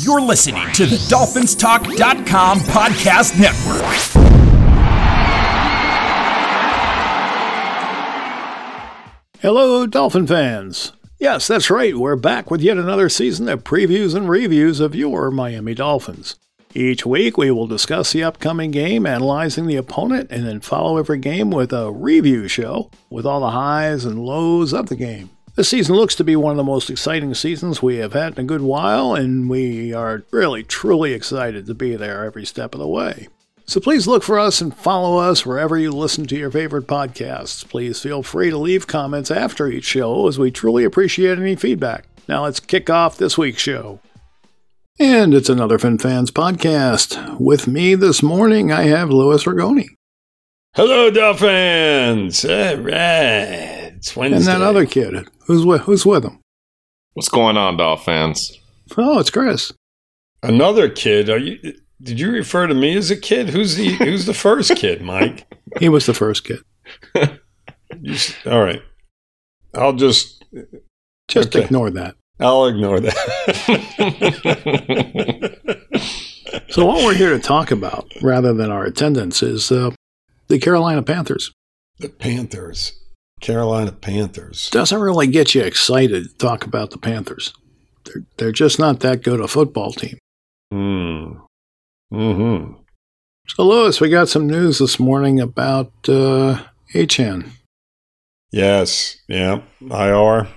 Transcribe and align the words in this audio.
You're 0.00 0.22
listening 0.22 0.72
to 0.72 0.86
the 0.86 0.96
DolphinsTalk.com 0.96 2.60
podcast 2.60 3.38
network. 3.38 3.82
Hello, 9.40 9.86
Dolphin 9.86 10.26
fans. 10.26 10.92
Yes, 11.18 11.46
that's 11.46 11.68
right. 11.68 11.94
We're 11.94 12.16
back 12.16 12.50
with 12.50 12.62
yet 12.62 12.78
another 12.78 13.10
season 13.10 13.50
of 13.50 13.64
previews 13.64 14.14
and 14.14 14.30
reviews 14.30 14.80
of 14.80 14.94
your 14.94 15.30
Miami 15.30 15.74
Dolphins. 15.74 16.36
Each 16.74 17.04
week, 17.04 17.36
we 17.36 17.50
will 17.50 17.66
discuss 17.66 18.12
the 18.12 18.24
upcoming 18.24 18.70
game, 18.70 19.04
analyzing 19.04 19.66
the 19.66 19.76
opponent, 19.76 20.30
and 20.30 20.46
then 20.46 20.60
follow 20.60 20.96
every 20.96 21.18
game 21.18 21.50
with 21.50 21.70
a 21.70 21.92
review 21.92 22.48
show 22.48 22.90
with 23.10 23.26
all 23.26 23.40
the 23.40 23.50
highs 23.50 24.06
and 24.06 24.24
lows 24.24 24.72
of 24.72 24.88
the 24.88 24.96
game. 24.96 25.28
This 25.54 25.68
season 25.68 25.96
looks 25.96 26.14
to 26.14 26.24
be 26.24 26.34
one 26.34 26.52
of 26.52 26.56
the 26.56 26.64
most 26.64 26.88
exciting 26.88 27.34
seasons 27.34 27.82
we 27.82 27.96
have 27.96 28.14
had 28.14 28.38
in 28.38 28.44
a 28.44 28.48
good 28.48 28.62
while, 28.62 29.14
and 29.14 29.50
we 29.50 29.92
are 29.92 30.24
really, 30.30 30.62
truly 30.62 31.12
excited 31.12 31.66
to 31.66 31.74
be 31.74 31.94
there 31.94 32.24
every 32.24 32.46
step 32.46 32.74
of 32.74 32.80
the 32.80 32.88
way. 32.88 33.28
So 33.66 33.78
please 33.78 34.06
look 34.06 34.22
for 34.22 34.38
us 34.38 34.62
and 34.62 34.74
follow 34.74 35.18
us 35.18 35.44
wherever 35.44 35.76
you 35.76 35.92
listen 35.92 36.26
to 36.28 36.36
your 36.36 36.50
favorite 36.50 36.86
podcasts. 36.86 37.68
Please 37.68 38.00
feel 38.00 38.22
free 38.22 38.48
to 38.48 38.56
leave 38.56 38.86
comments 38.86 39.30
after 39.30 39.68
each 39.68 39.84
show, 39.84 40.26
as 40.26 40.38
we 40.38 40.50
truly 40.50 40.84
appreciate 40.84 41.38
any 41.38 41.54
feedback. 41.54 42.06
Now 42.28 42.44
let's 42.44 42.58
kick 42.58 42.88
off 42.88 43.18
this 43.18 43.36
week's 43.36 43.60
show. 43.60 44.00
And 44.98 45.34
it's 45.34 45.48
another 45.50 45.78
FinFans 45.78 46.28
podcast. 46.28 47.38
With 47.38 47.66
me 47.66 47.94
this 47.94 48.22
morning, 48.22 48.72
I 48.72 48.84
have 48.84 49.10
Louis 49.10 49.44
Ragone. 49.44 49.88
Hello, 50.74 51.10
Dolphins! 51.10 52.44
All 52.46 52.76
right. 52.78 53.81
It's 54.02 54.16
Wednesday. 54.16 54.52
And 54.52 54.60
that 54.62 54.66
other 54.66 54.84
kid. 54.84 55.28
Who's 55.46 55.64
with, 55.64 55.82
who's 55.82 56.04
with 56.04 56.24
him? 56.24 56.40
What's 57.12 57.28
going 57.28 57.56
on, 57.56 57.76
Dolphins? 57.76 58.58
Oh, 58.98 59.20
it's 59.20 59.30
Chris. 59.30 59.72
Another 60.42 60.88
kid. 60.88 61.30
Are 61.30 61.38
you? 61.38 61.74
Did 62.02 62.18
you 62.18 62.32
refer 62.32 62.66
to 62.66 62.74
me 62.74 62.96
as 62.96 63.12
a 63.12 63.16
kid? 63.16 63.50
Who's 63.50 63.76
the 63.76 63.90
Who's 63.90 64.26
the 64.26 64.34
first 64.34 64.74
kid, 64.74 65.02
Mike? 65.02 65.46
He 65.78 65.88
was 65.88 66.04
the 66.04 66.12
first 66.14 66.44
kid. 66.44 66.58
you, 68.00 68.16
all 68.44 68.62
right. 68.62 68.82
I'll 69.72 69.94
just 69.94 70.44
just 71.28 71.54
okay. 71.54 71.64
ignore 71.64 71.90
that. 71.90 72.16
I'll 72.40 72.66
ignore 72.66 73.00
that. 73.00 73.16
so, 76.68 76.84
what 76.84 77.04
we're 77.06 77.14
here 77.14 77.30
to 77.30 77.38
talk 77.38 77.70
about, 77.70 78.06
rather 78.20 78.52
than 78.52 78.70
our 78.70 78.84
attendance, 78.84 79.42
is 79.42 79.72
uh, 79.72 79.92
the 80.48 80.58
Carolina 80.58 81.02
Panthers. 81.02 81.52
The 82.00 82.10
Panthers. 82.10 83.01
Carolina 83.42 83.92
Panthers. 83.92 84.70
Doesn't 84.70 85.00
really 85.00 85.26
get 85.26 85.54
you 85.54 85.62
excited 85.62 86.24
to 86.24 86.34
talk 86.38 86.64
about 86.64 86.90
the 86.90 86.98
Panthers. 86.98 87.52
They're, 88.04 88.22
they're 88.38 88.52
just 88.52 88.78
not 88.78 89.00
that 89.00 89.22
good 89.22 89.40
a 89.40 89.48
football 89.48 89.92
team. 89.92 90.16
Hmm. 90.70 91.34
Mm-hmm. 92.12 92.74
So, 93.48 93.62
Louis, 93.64 94.00
we 94.00 94.08
got 94.08 94.28
some 94.28 94.46
news 94.46 94.78
this 94.78 94.98
morning 94.98 95.40
about 95.40 95.92
uh, 96.08 96.62
Achane. 96.94 97.50
Yes. 98.52 99.16
Yeah. 99.28 99.62
IR. 99.80 100.48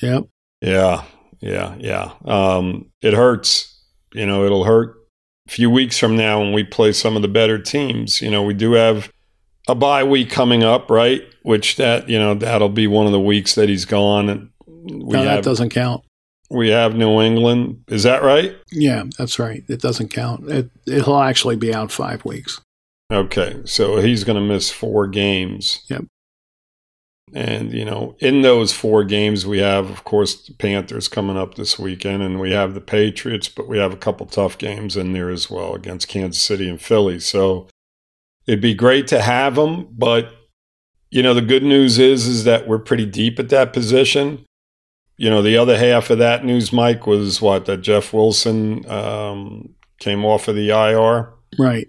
Yep. 0.00 0.24
Yeah. 0.60 1.04
Yeah. 1.40 1.74
Yeah. 1.78 2.12
Um, 2.24 2.90
it 3.02 3.14
hurts. 3.14 3.82
You 4.12 4.26
know, 4.26 4.44
it'll 4.44 4.64
hurt 4.64 4.94
a 5.48 5.50
few 5.50 5.68
weeks 5.68 5.98
from 5.98 6.16
now 6.16 6.40
when 6.40 6.52
we 6.52 6.62
play 6.62 6.92
some 6.92 7.16
of 7.16 7.22
the 7.22 7.28
better 7.28 7.58
teams. 7.58 8.22
You 8.22 8.30
know, 8.30 8.42
we 8.42 8.54
do 8.54 8.72
have 8.72 9.10
a 9.68 9.74
bye 9.74 10.04
week 10.04 10.30
coming 10.30 10.62
up, 10.62 10.90
right? 10.90 11.22
Which 11.42 11.76
that 11.76 12.08
you 12.08 12.18
know 12.18 12.34
that'll 12.34 12.68
be 12.68 12.86
one 12.86 13.06
of 13.06 13.12
the 13.12 13.20
weeks 13.20 13.54
that 13.54 13.68
he's 13.68 13.84
gone. 13.84 14.28
And 14.28 14.50
we 14.66 15.16
no, 15.16 15.24
that 15.24 15.36
have, 15.36 15.44
doesn't 15.44 15.70
count. 15.70 16.04
We 16.50 16.68
have 16.70 16.94
New 16.94 17.20
England. 17.20 17.84
Is 17.88 18.02
that 18.02 18.22
right? 18.22 18.54
Yeah, 18.70 19.04
that's 19.18 19.38
right. 19.38 19.64
It 19.68 19.80
doesn't 19.80 20.08
count. 20.08 20.48
It 20.50 20.70
it'll 20.86 21.20
actually 21.20 21.56
be 21.56 21.74
out 21.74 21.90
five 21.90 22.24
weeks. 22.24 22.60
Okay, 23.12 23.60
so 23.64 23.98
he's 24.00 24.24
going 24.24 24.36
to 24.36 24.54
miss 24.54 24.70
four 24.70 25.06
games. 25.06 25.84
Yep. 25.88 26.06
And 27.34 27.72
you 27.72 27.84
know, 27.84 28.16
in 28.20 28.42
those 28.42 28.72
four 28.72 29.02
games, 29.04 29.46
we 29.46 29.58
have, 29.58 29.90
of 29.90 30.04
course, 30.04 30.46
the 30.46 30.54
Panthers 30.54 31.08
coming 31.08 31.36
up 31.36 31.54
this 31.54 31.78
weekend, 31.78 32.22
and 32.22 32.38
we 32.38 32.52
have 32.52 32.74
the 32.74 32.80
Patriots, 32.80 33.48
but 33.48 33.66
we 33.66 33.78
have 33.78 33.92
a 33.92 33.96
couple 33.96 34.26
tough 34.26 34.56
games 34.56 34.96
in 34.96 35.12
there 35.12 35.30
as 35.30 35.50
well 35.50 35.74
against 35.74 36.08
Kansas 36.08 36.42
City 36.42 36.68
and 36.68 36.80
Philly. 36.80 37.18
So 37.18 37.68
It'd 38.46 38.60
be 38.60 38.74
great 38.74 39.06
to 39.08 39.20
have 39.20 39.56
him, 39.56 39.88
but 39.90 40.32
you 41.10 41.22
know 41.22 41.34
the 41.34 41.42
good 41.42 41.62
news 41.62 41.98
is 41.98 42.26
is 42.26 42.44
that 42.44 42.66
we're 42.66 42.78
pretty 42.78 43.06
deep 43.06 43.38
at 43.38 43.48
that 43.50 43.72
position. 43.72 44.44
You 45.16 45.30
know 45.30 45.42
the 45.42 45.56
other 45.56 45.78
half 45.78 46.10
of 46.10 46.18
that 46.18 46.44
news, 46.44 46.72
Mike, 46.72 47.06
was 47.06 47.40
what 47.40 47.66
that 47.66 47.78
Jeff 47.78 48.12
Wilson 48.12 48.88
um, 48.90 49.74
came 50.00 50.24
off 50.24 50.48
of 50.48 50.56
the 50.56 50.70
IR. 50.70 51.32
Right. 51.58 51.88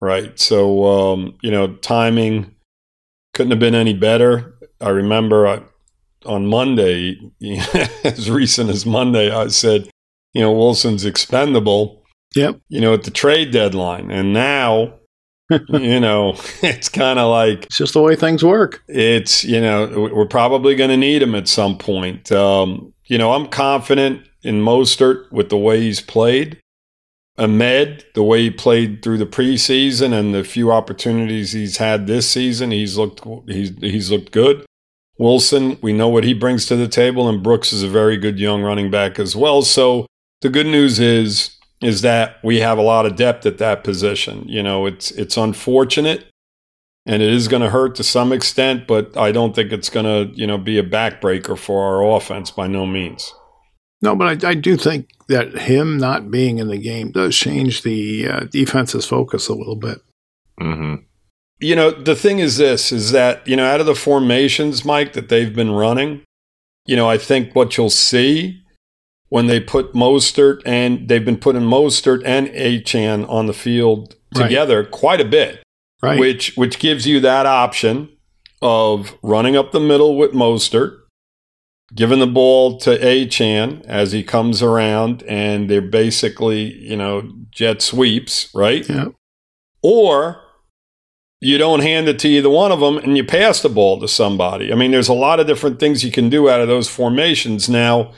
Right. 0.00 0.38
So 0.38 0.84
um, 0.84 1.38
you 1.42 1.50
know 1.50 1.74
timing 1.76 2.54
couldn't 3.34 3.50
have 3.50 3.60
been 3.60 3.74
any 3.74 3.92
better. 3.92 4.54
I 4.80 4.88
remember 4.88 5.46
I, 5.46 5.62
on 6.24 6.46
Monday, 6.46 7.18
as 8.04 8.30
recent 8.30 8.70
as 8.70 8.86
Monday, 8.86 9.30
I 9.30 9.48
said, 9.48 9.88
you 10.32 10.40
know, 10.40 10.52
Wilson's 10.52 11.04
expendable. 11.04 12.02
Yep. 12.34 12.60
You 12.68 12.80
know, 12.80 12.94
at 12.94 13.04
the 13.04 13.10
trade 13.10 13.52
deadline, 13.52 14.10
and 14.10 14.32
now 14.32 14.94
you 15.50 16.00
know, 16.00 16.30
it's 16.62 16.88
kind 16.88 17.18
of 17.18 17.30
like 17.30 17.64
it's 17.64 17.78
just 17.78 17.94
the 17.94 18.02
way 18.02 18.16
things 18.16 18.44
work. 18.44 18.82
It's 18.88 19.44
you 19.44 19.60
know 19.60 20.10
we're 20.12 20.26
probably 20.26 20.74
going 20.74 20.90
to 20.90 20.96
need 20.96 21.22
him 21.22 21.34
at 21.34 21.48
some 21.48 21.78
point. 21.78 22.30
Um, 22.32 22.92
you 23.06 23.18
know, 23.18 23.32
I'm 23.32 23.46
confident 23.48 24.26
in 24.42 24.60
Mostert 24.62 25.30
with 25.30 25.48
the 25.48 25.58
way 25.58 25.80
he's 25.80 26.00
played. 26.00 26.60
Ahmed, 27.36 28.04
the 28.14 28.22
way 28.22 28.42
he 28.42 28.50
played 28.50 29.02
through 29.02 29.18
the 29.18 29.26
preseason 29.26 30.12
and 30.12 30.32
the 30.32 30.44
few 30.44 30.70
opportunities 30.70 31.50
he's 31.50 31.78
had 31.78 32.06
this 32.06 32.30
season, 32.30 32.70
he's 32.70 32.96
looked 32.96 33.22
he's 33.48 33.76
he's 33.80 34.10
looked 34.10 34.32
good. 34.32 34.64
Wilson, 35.18 35.78
we 35.80 35.92
know 35.92 36.08
what 36.08 36.24
he 36.24 36.34
brings 36.34 36.66
to 36.66 36.76
the 36.76 36.88
table, 36.88 37.28
and 37.28 37.42
Brooks 37.42 37.72
is 37.72 37.82
a 37.82 37.88
very 37.88 38.16
good 38.16 38.38
young 38.38 38.62
running 38.62 38.90
back 38.90 39.18
as 39.18 39.36
well. 39.36 39.62
So 39.62 40.06
the 40.42 40.48
good 40.48 40.66
news 40.66 40.98
is 40.98 41.56
is 41.84 42.02
that 42.02 42.36
we 42.42 42.60
have 42.60 42.78
a 42.78 42.82
lot 42.82 43.06
of 43.06 43.16
depth 43.16 43.46
at 43.46 43.58
that 43.58 43.84
position. 43.84 44.44
You 44.48 44.62
know, 44.62 44.86
it's 44.86 45.10
it's 45.12 45.36
unfortunate 45.36 46.26
and 47.06 47.22
it 47.22 47.30
is 47.30 47.48
going 47.48 47.62
to 47.62 47.70
hurt 47.70 47.94
to 47.96 48.04
some 48.04 48.32
extent, 48.32 48.86
but 48.86 49.16
I 49.16 49.30
don't 49.30 49.54
think 49.54 49.72
it's 49.72 49.90
going 49.90 50.06
to, 50.06 50.34
you 50.34 50.46
know, 50.46 50.56
be 50.56 50.78
a 50.78 50.82
backbreaker 50.82 51.58
for 51.58 51.84
our 51.84 52.16
offense 52.16 52.50
by 52.50 52.66
no 52.66 52.86
means. 52.86 53.32
No, 54.00 54.16
but 54.16 54.44
I, 54.44 54.50
I 54.50 54.54
do 54.54 54.76
think 54.76 55.10
that 55.28 55.56
him 55.56 55.98
not 55.98 56.30
being 56.30 56.58
in 56.58 56.68
the 56.68 56.78
game 56.78 57.10
does 57.10 57.36
change 57.36 57.82
the 57.82 58.28
uh, 58.28 58.40
defense's 58.50 59.06
focus 59.06 59.48
a 59.48 59.54
little 59.54 59.76
bit. 59.76 59.98
Mm-hmm. 60.60 61.02
You 61.60 61.76
know, 61.76 61.90
the 61.90 62.16
thing 62.16 62.38
is 62.38 62.56
this: 62.58 62.92
is 62.92 63.12
that 63.12 63.46
you 63.46 63.56
know, 63.56 63.64
out 63.64 63.80
of 63.80 63.86
the 63.86 63.94
formations, 63.94 64.84
Mike, 64.84 65.14
that 65.14 65.28
they've 65.28 65.54
been 65.54 65.70
running, 65.70 66.22
you 66.84 66.96
know, 66.96 67.08
I 67.08 67.16
think 67.16 67.54
what 67.54 67.76
you'll 67.76 67.90
see 67.90 68.63
when 69.28 69.46
they 69.46 69.60
put 69.60 69.92
Mostert 69.94 70.62
and 70.64 71.08
they've 71.08 71.24
been 71.24 71.38
putting 71.38 71.62
Mostert 71.62 72.22
and 72.24 72.48
Achane 72.48 73.28
on 73.28 73.46
the 73.46 73.52
field 73.52 74.16
together 74.34 74.82
right. 74.82 74.90
quite 74.90 75.20
a 75.20 75.24
bit, 75.24 75.62
right. 76.02 76.18
which 76.18 76.56
which 76.56 76.78
gives 76.78 77.06
you 77.06 77.20
that 77.20 77.46
option 77.46 78.08
of 78.62 79.16
running 79.22 79.56
up 79.56 79.72
the 79.72 79.80
middle 79.80 80.16
with 80.16 80.32
Mostert 80.32 80.98
giving 81.94 82.18
the 82.18 82.26
ball 82.26 82.78
to 82.78 82.98
Achane 82.98 83.84
as 83.84 84.12
he 84.12 84.22
comes 84.22 84.62
around, 84.62 85.22
and 85.24 85.70
they're 85.70 85.80
basically, 85.80 86.72
you 86.74 86.96
know, 86.96 87.30
jet 87.50 87.82
sweeps, 87.82 88.50
right? 88.54 88.88
Yeah. 88.88 89.08
Or 89.82 90.40
you 91.40 91.58
don't 91.58 91.80
hand 91.80 92.08
it 92.08 92.18
to 92.20 92.28
either 92.28 92.48
one 92.48 92.72
of 92.72 92.80
them 92.80 92.96
and 92.98 93.16
you 93.16 93.24
pass 93.24 93.60
the 93.60 93.68
ball 93.68 94.00
to 94.00 94.08
somebody. 94.08 94.72
I 94.72 94.76
mean, 94.76 94.90
there's 94.90 95.08
a 95.08 95.14
lot 95.14 95.40
of 95.40 95.46
different 95.46 95.78
things 95.78 96.04
you 96.04 96.10
can 96.10 96.30
do 96.30 96.48
out 96.48 96.60
of 96.60 96.68
those 96.68 96.88
formations. 96.88 97.68
Now, 97.68 98.12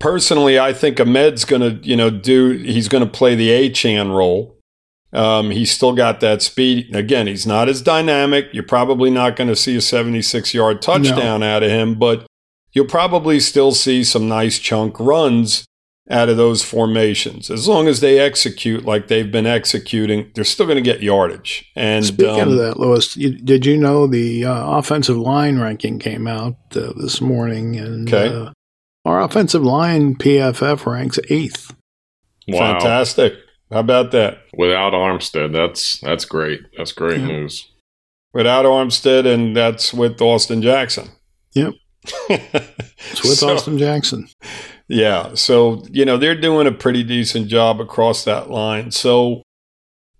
personally, 0.00 0.58
I 0.58 0.72
think 0.72 0.98
Ahmed's 0.98 1.44
going 1.44 1.62
to, 1.62 1.88
you 1.88 1.94
know, 1.94 2.10
do, 2.10 2.50
he's 2.50 2.88
going 2.88 3.04
to 3.04 3.10
play 3.10 3.36
the 3.36 3.50
Achane 3.50 4.12
role. 4.14 4.56
Um, 5.12 5.50
he's 5.50 5.70
still 5.70 5.92
got 5.92 6.20
that 6.20 6.42
speed. 6.42 6.94
Again, 6.94 7.26
he's 7.26 7.46
not 7.46 7.68
as 7.68 7.82
dynamic. 7.82 8.48
You're 8.52 8.62
probably 8.62 9.10
not 9.10 9.36
going 9.36 9.48
to 9.48 9.56
see 9.56 9.76
a 9.76 9.80
76 9.80 10.54
yard 10.54 10.82
touchdown 10.82 11.40
no. 11.40 11.56
out 11.56 11.62
of 11.62 11.70
him, 11.70 11.98
but 11.98 12.26
you'll 12.72 12.86
probably 12.86 13.40
still 13.40 13.72
see 13.72 14.04
some 14.04 14.28
nice 14.28 14.58
chunk 14.58 14.98
runs 14.98 15.64
out 16.08 16.28
of 16.28 16.36
those 16.36 16.62
formations. 16.64 17.50
As 17.50 17.68
long 17.68 17.86
as 17.86 18.00
they 18.00 18.18
execute 18.18 18.84
like 18.84 19.08
they've 19.08 19.30
been 19.30 19.46
executing, 19.46 20.30
they're 20.34 20.44
still 20.44 20.66
going 20.66 20.76
to 20.76 20.82
get 20.82 21.02
yardage. 21.02 21.70
And 21.76 22.04
speaking 22.04 22.40
um, 22.40 22.48
of 22.50 22.58
that, 22.58 22.78
Louis, 22.78 23.16
you, 23.16 23.30
did 23.30 23.66
you 23.66 23.76
know 23.76 24.06
the 24.06 24.44
uh, 24.44 24.78
offensive 24.78 25.16
line 25.16 25.58
ranking 25.58 25.98
came 25.98 26.26
out 26.26 26.56
uh, 26.74 26.92
this 26.96 27.20
morning? 27.20 27.76
And 27.76 28.12
okay. 28.12 28.34
uh, 28.34 28.52
our 29.04 29.20
offensive 29.20 29.62
line 29.62 30.14
PFF 30.14 30.86
ranks 30.86 31.18
eighth. 31.28 31.74
Wow. 32.48 32.72
Fantastic. 32.72 33.34
How 33.70 33.80
about 33.80 34.10
that? 34.12 34.38
Without 34.56 34.92
Armstead, 34.92 35.52
that's 35.52 36.00
that's 36.00 36.24
great. 36.24 36.60
That's 36.76 36.92
great 36.92 37.20
yeah. 37.20 37.26
news. 37.26 37.70
Without 38.32 38.64
Armstead, 38.64 39.26
and 39.32 39.56
that's 39.56 39.92
with 39.94 40.20
Austin 40.20 40.62
Jackson. 40.62 41.08
Yep. 41.54 41.74
it's 42.28 43.22
with 43.22 43.38
so, 43.38 43.54
Austin 43.54 43.78
Jackson. 43.78 44.28
Yeah. 44.88 45.34
So, 45.34 45.84
you 45.90 46.04
know, 46.04 46.16
they're 46.16 46.40
doing 46.40 46.66
a 46.66 46.72
pretty 46.72 47.02
decent 47.02 47.48
job 47.48 47.80
across 47.80 48.24
that 48.24 48.50
line. 48.50 48.90
So, 48.90 49.42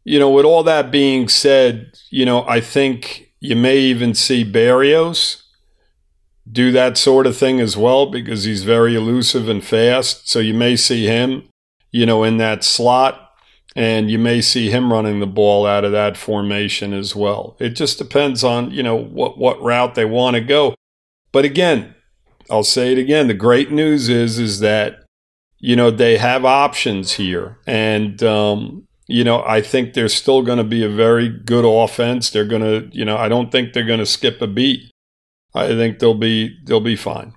you 0.04 0.18
know, 0.18 0.30
with 0.30 0.44
all 0.44 0.62
that 0.64 0.90
being 0.90 1.28
said, 1.28 1.92
you 2.10 2.24
know, 2.24 2.46
I 2.46 2.60
think 2.60 3.32
you 3.40 3.56
may 3.56 3.78
even 3.78 4.14
see 4.14 4.44
Berrios 4.44 5.42
do 6.50 6.72
that 6.72 6.98
sort 6.98 7.26
of 7.26 7.36
thing 7.36 7.60
as 7.60 7.76
well 7.76 8.06
because 8.06 8.44
he's 8.44 8.64
very 8.64 8.94
elusive 8.94 9.48
and 9.48 9.64
fast. 9.64 10.28
So 10.28 10.38
you 10.38 10.54
may 10.54 10.76
see 10.76 11.06
him, 11.06 11.48
you 11.90 12.06
know, 12.06 12.24
in 12.24 12.38
that 12.38 12.64
slot 12.64 13.30
and 13.76 14.10
you 14.10 14.18
may 14.18 14.40
see 14.40 14.70
him 14.70 14.92
running 14.92 15.20
the 15.20 15.26
ball 15.26 15.66
out 15.66 15.84
of 15.84 15.92
that 15.92 16.16
formation 16.16 16.92
as 16.92 17.14
well. 17.14 17.56
It 17.60 17.70
just 17.70 17.98
depends 17.98 18.42
on, 18.42 18.70
you 18.70 18.82
know, 18.82 18.96
what 18.96 19.38
what 19.38 19.62
route 19.62 19.94
they 19.94 20.04
want 20.04 20.34
to 20.34 20.40
go. 20.40 20.74
But 21.32 21.44
again, 21.44 21.94
I'll 22.50 22.64
say 22.64 22.92
it 22.92 22.98
again. 22.98 23.28
The 23.28 23.34
great 23.34 23.70
news 23.70 24.08
is 24.08 24.38
is 24.38 24.60
that 24.60 25.04
you 25.58 25.76
know 25.76 25.90
they 25.90 26.18
have 26.18 26.44
options 26.44 27.12
here, 27.12 27.58
and 27.66 28.22
um, 28.22 28.86
you 29.06 29.22
know 29.22 29.42
I 29.44 29.62
think 29.62 29.94
they're 29.94 30.08
still 30.08 30.42
going 30.42 30.58
to 30.58 30.64
be 30.64 30.82
a 30.82 30.88
very 30.88 31.28
good 31.28 31.64
offense. 31.64 32.30
They're 32.30 32.44
going 32.44 32.62
to, 32.62 32.96
you 32.96 33.04
know, 33.04 33.16
I 33.16 33.28
don't 33.28 33.52
think 33.52 33.72
they're 33.72 33.84
going 33.84 34.00
to 34.00 34.06
skip 34.06 34.42
a 34.42 34.48
beat. 34.48 34.89
I 35.54 35.68
think 35.68 35.98
they'll 35.98 36.14
be 36.14 36.56
they'll 36.64 36.80
be 36.80 36.96
fine. 36.96 37.34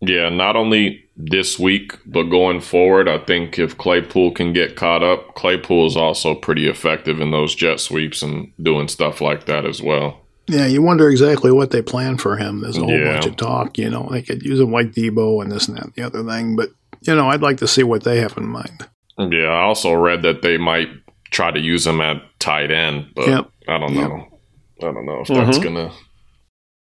Yeah, 0.00 0.28
not 0.28 0.54
only 0.54 1.04
this 1.16 1.58
week, 1.58 1.98
but 2.06 2.24
going 2.24 2.60
forward, 2.60 3.08
I 3.08 3.18
think 3.18 3.58
if 3.58 3.76
Claypool 3.76 4.30
can 4.32 4.52
get 4.52 4.76
caught 4.76 5.02
up, 5.02 5.34
Claypool 5.34 5.86
is 5.86 5.96
also 5.96 6.36
pretty 6.36 6.68
effective 6.68 7.20
in 7.20 7.32
those 7.32 7.54
jet 7.54 7.80
sweeps 7.80 8.22
and 8.22 8.52
doing 8.62 8.86
stuff 8.86 9.20
like 9.20 9.46
that 9.46 9.66
as 9.66 9.82
well. 9.82 10.20
Yeah, 10.46 10.66
you 10.66 10.82
wonder 10.82 11.10
exactly 11.10 11.50
what 11.50 11.72
they 11.72 11.82
plan 11.82 12.16
for 12.16 12.36
him. 12.36 12.60
There's 12.60 12.78
a 12.78 12.80
whole 12.80 12.96
yeah. 12.96 13.14
bunch 13.14 13.26
of 13.26 13.36
talk, 13.36 13.76
you 13.76 13.90
know, 13.90 14.08
they 14.10 14.22
could 14.22 14.42
use 14.42 14.60
him 14.60 14.70
like 14.70 14.92
Deebo 14.92 15.42
and 15.42 15.52
this 15.52 15.68
and 15.68 15.76
that 15.76 15.84
and 15.84 15.94
the 15.94 16.02
other 16.02 16.24
thing. 16.24 16.56
But, 16.56 16.70
you 17.02 17.14
know, 17.14 17.28
I'd 17.28 17.42
like 17.42 17.58
to 17.58 17.68
see 17.68 17.82
what 17.82 18.04
they 18.04 18.20
have 18.20 18.36
in 18.38 18.48
mind. 18.48 18.88
Yeah, 19.18 19.48
I 19.48 19.62
also 19.62 19.92
read 19.92 20.22
that 20.22 20.42
they 20.42 20.56
might 20.56 20.88
try 21.30 21.50
to 21.50 21.60
use 21.60 21.86
him 21.86 22.00
at 22.00 22.22
tight 22.38 22.70
end, 22.70 23.08
but 23.14 23.28
yep. 23.28 23.50
I 23.66 23.78
don't 23.78 23.94
know. 23.94 24.40
I 24.80 24.92
don't 24.92 25.04
know 25.04 25.20
if 25.20 25.28
mm-hmm. 25.28 25.44
that's 25.44 25.58
going 25.58 25.74
to 25.74 25.92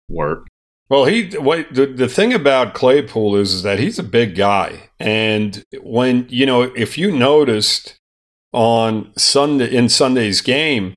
work. 0.10 0.48
Well, 0.90 1.06
he 1.06 1.38
wait. 1.38 1.74
The, 1.74 1.86
the 1.86 2.08
thing 2.08 2.34
about 2.34 2.74
Claypool 2.74 3.36
is, 3.36 3.54
is 3.54 3.64
that 3.64 3.80
he's 3.80 4.00
a 4.00 4.04
big 4.04 4.36
guy, 4.36 4.90
and 5.00 5.64
when 5.82 6.26
you 6.30 6.46
know, 6.48 6.64
if 6.64 6.98
you 6.98 7.12
noticed 7.12 7.96
on 8.52 9.12
Sunday 9.16 9.74
in 9.74 9.88
Sunday's 9.88 10.42
game, 10.42 10.96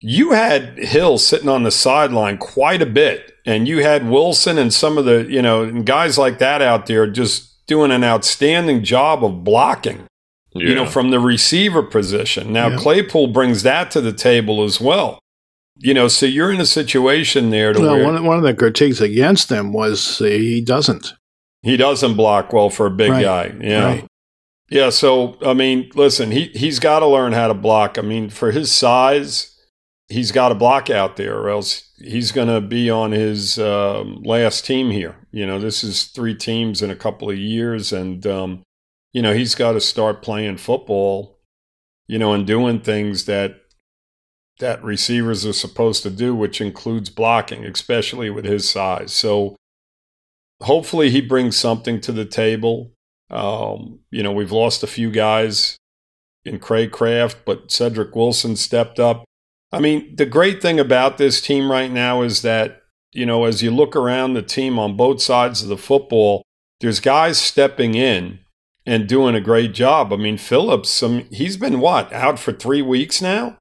you 0.00 0.32
had 0.32 0.78
Hill 0.78 1.18
sitting 1.18 1.48
on 1.48 1.62
the 1.62 1.70
sideline 1.70 2.38
quite 2.38 2.82
a 2.82 2.86
bit, 2.86 3.34
and 3.46 3.66
you 3.66 3.82
had 3.82 4.08
Wilson 4.08 4.58
and 4.58 4.72
some 4.72 4.98
of 4.98 5.04
the, 5.04 5.26
you 5.28 5.42
know, 5.42 5.82
guys 5.82 6.18
like 6.18 6.38
that 6.38 6.62
out 6.62 6.86
there 6.86 7.06
just 7.06 7.66
doing 7.66 7.90
an 7.90 8.04
outstanding 8.04 8.84
job 8.84 9.24
of 9.24 9.44
blocking, 9.44 10.06
yeah. 10.54 10.68
you 10.68 10.74
know, 10.74 10.86
from 10.86 11.10
the 11.10 11.20
receiver 11.20 11.82
position. 11.82 12.52
Now, 12.52 12.68
yeah. 12.68 12.76
Claypool 12.76 13.28
brings 13.28 13.62
that 13.64 13.90
to 13.92 14.00
the 14.00 14.12
table 14.12 14.62
as 14.62 14.80
well. 14.80 15.18
You 15.80 15.94
know, 15.94 16.08
so 16.08 16.26
you're 16.26 16.52
in 16.52 16.60
a 16.60 16.66
situation 16.66 17.50
there 17.50 17.72
to 17.72 17.80
well, 17.80 17.94
where 17.94 18.04
one, 18.04 18.24
one 18.24 18.36
of 18.36 18.42
the 18.42 18.54
critiques 18.54 19.00
against 19.00 19.50
him 19.50 19.72
was 19.72 20.18
he 20.18 20.60
doesn't. 20.60 21.14
He 21.62 21.76
doesn't 21.76 22.16
block 22.16 22.52
well 22.52 22.70
for 22.70 22.86
a 22.86 22.90
big 22.90 23.10
right. 23.10 23.22
guy. 23.22 23.56
Yeah. 23.60 23.84
Right. 23.84 24.04
Yeah, 24.70 24.90
so 24.90 25.38
I 25.44 25.54
mean, 25.54 25.90
listen, 25.94 26.30
he 26.30 26.46
he's 26.48 26.78
got 26.78 26.98
to 26.98 27.06
learn 27.06 27.32
how 27.32 27.48
to 27.48 27.54
block. 27.54 27.96
I 27.96 28.02
mean, 28.02 28.28
for 28.28 28.50
his 28.50 28.70
size, 28.70 29.56
he's 30.08 30.30
got 30.30 30.52
a 30.52 30.54
block 30.54 30.90
out 30.90 31.16
there, 31.16 31.38
or 31.38 31.48
else 31.48 31.90
he's 31.98 32.32
going 32.32 32.48
to 32.48 32.60
be 32.60 32.90
on 32.90 33.12
his 33.12 33.58
um, 33.58 34.22
last 34.22 34.66
team 34.66 34.90
here. 34.90 35.16
You 35.30 35.46
know, 35.46 35.58
this 35.58 35.82
is 35.82 36.04
three 36.04 36.34
teams 36.34 36.82
in 36.82 36.90
a 36.90 36.96
couple 36.96 37.30
of 37.30 37.38
years, 37.38 37.92
and 37.92 38.26
um, 38.26 38.62
you 39.12 39.22
know 39.22 39.32
he's 39.32 39.54
got 39.54 39.72
to 39.72 39.80
start 39.80 40.22
playing 40.22 40.58
football. 40.58 41.38
You 42.06 42.18
know, 42.18 42.32
and 42.32 42.46
doing 42.46 42.80
things 42.80 43.24
that 43.26 43.60
that 44.58 44.82
receivers 44.82 45.46
are 45.46 45.52
supposed 45.52 46.02
to 46.02 46.10
do, 46.10 46.34
which 46.34 46.60
includes 46.60 47.10
blocking, 47.10 47.64
especially 47.64 48.30
with 48.30 48.44
his 48.44 48.68
size. 48.68 49.12
So 49.12 49.56
hopefully 50.60 51.10
he 51.10 51.20
brings 51.20 51.56
something 51.56 52.00
to 52.02 52.12
the 52.12 52.24
table. 52.24 52.92
Um, 53.30 54.00
you 54.10 54.22
know, 54.22 54.32
we've 54.32 54.52
lost 54.52 54.82
a 54.82 54.88
few 54.88 55.10
guys 55.10 55.76
in 56.44 56.58
Craig 56.58 56.90
Kraft, 56.90 57.38
but 57.44 57.70
Cedric 57.70 58.14
Wilson 58.14 58.56
stepped 58.56 58.98
up. 58.98 59.24
I 59.70 59.80
mean, 59.80 60.16
the 60.16 60.26
great 60.26 60.62
thing 60.62 60.80
about 60.80 61.18
this 61.18 61.40
team 61.40 61.70
right 61.70 61.90
now 61.90 62.22
is 62.22 62.42
that, 62.42 62.82
you 63.12 63.26
know, 63.26 63.44
as 63.44 63.62
you 63.62 63.70
look 63.70 63.94
around 63.94 64.34
the 64.34 64.42
team 64.42 64.78
on 64.78 64.96
both 64.96 65.20
sides 65.20 65.62
of 65.62 65.68
the 65.68 65.76
football, 65.76 66.42
there's 66.80 67.00
guys 67.00 67.38
stepping 67.38 67.94
in 67.94 68.38
and 68.86 69.06
doing 69.06 69.34
a 69.34 69.40
great 69.40 69.74
job. 69.74 70.12
I 70.12 70.16
mean, 70.16 70.38
Phillips, 70.38 71.02
um, 71.02 71.24
he's 71.30 71.58
been 71.58 71.80
what, 71.80 72.10
out 72.12 72.38
for 72.38 72.52
three 72.52 72.80
weeks 72.80 73.20
now? 73.20 73.57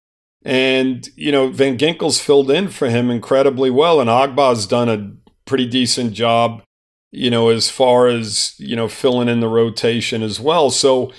And, 0.48 1.08
you 1.16 1.32
know, 1.32 1.50
Van 1.50 1.77
Ginkel's 1.77 2.22
filled 2.22 2.50
in 2.50 2.70
for 2.70 2.89
him 2.89 3.12
incredibly 3.12 3.70
well. 3.70 4.00
And 4.00 4.10
Ogbah's 4.10 4.66
done 4.66 4.88
a 4.88 5.12
pretty 5.46 5.68
decent 5.68 6.13
job, 6.13 6.63
you 7.12 7.30
know, 7.30 7.50
as 7.50 7.70
far 7.70 8.08
as, 8.08 8.56
you 8.58 8.75
know, 8.75 8.88
filling 8.88 9.27
in 9.27 9.42
the 9.42 9.50
rotation 9.50 10.24
as 10.24 10.39
well. 10.39 10.70
So 10.70 11.12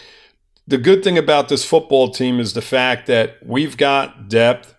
the 0.66 0.78
good 0.78 1.04
thing 1.04 1.18
about 1.18 1.48
this 1.50 1.64
football 1.64 2.10
team 2.10 2.40
is 2.40 2.54
the 2.54 2.62
fact 2.62 3.06
that 3.06 3.36
we've 3.44 3.76
got 3.76 4.28
depth 4.28 4.74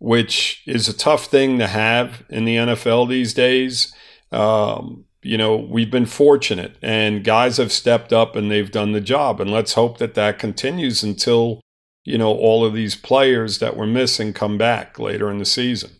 which 0.00 0.62
is 0.66 0.88
a 0.88 0.96
tough 0.96 1.26
thing 1.26 1.58
to 1.58 1.66
have 1.66 2.24
in 2.30 2.46
the 2.46 2.56
NFL 2.56 3.08
these 3.08 3.34
days. 3.34 3.92
Um, 4.32 5.04
you 5.22 5.36
know, 5.36 5.56
we've 5.56 5.90
been 5.90 6.06
fortunate 6.06 6.76
and 6.80 7.22
guys 7.22 7.58
have 7.58 7.70
stepped 7.70 8.10
up 8.10 8.34
and 8.34 8.50
they've 8.50 8.70
done 8.70 8.92
the 8.92 9.02
job. 9.02 9.40
And 9.40 9.50
let's 9.50 9.74
hope 9.74 9.98
that 9.98 10.14
that 10.14 10.38
continues 10.38 11.02
until, 11.02 11.60
you 12.04 12.18
know, 12.18 12.32
all 12.32 12.64
of 12.64 12.74
these 12.74 12.96
players 12.96 13.58
that 13.58 13.76
we're 13.76 13.86
missing 13.86 14.32
come 14.32 14.58
back 14.58 14.98
later 14.98 15.30
in 15.30 15.38
the 15.38 15.44
season. 15.44 15.90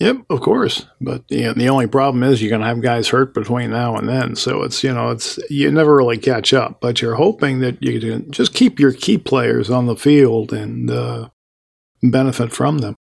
Yep, 0.00 0.24
of 0.28 0.40
course. 0.40 0.86
But 1.00 1.24
you 1.28 1.42
know, 1.42 1.52
the 1.52 1.68
only 1.68 1.86
problem 1.86 2.24
is 2.24 2.42
you're 2.42 2.50
going 2.50 2.62
to 2.62 2.66
have 2.66 2.82
guys 2.82 3.08
hurt 3.08 3.32
between 3.32 3.70
now 3.70 3.96
and 3.96 4.08
then. 4.08 4.34
So 4.34 4.62
it's, 4.62 4.82
you 4.82 4.92
know, 4.92 5.10
it's, 5.10 5.38
you 5.48 5.70
never 5.70 5.94
really 5.94 6.18
catch 6.18 6.52
up, 6.52 6.80
but 6.80 7.00
you're 7.00 7.14
hoping 7.14 7.60
that 7.60 7.80
you 7.80 8.00
can 8.00 8.30
just 8.32 8.54
keep 8.54 8.80
your 8.80 8.92
key 8.92 9.18
players 9.18 9.70
on 9.70 9.86
the 9.86 9.94
field 9.94 10.52
and, 10.52 10.90
uh, 10.90 11.28
benefit 12.02 12.52
from 12.52 12.78
them. 12.78 12.96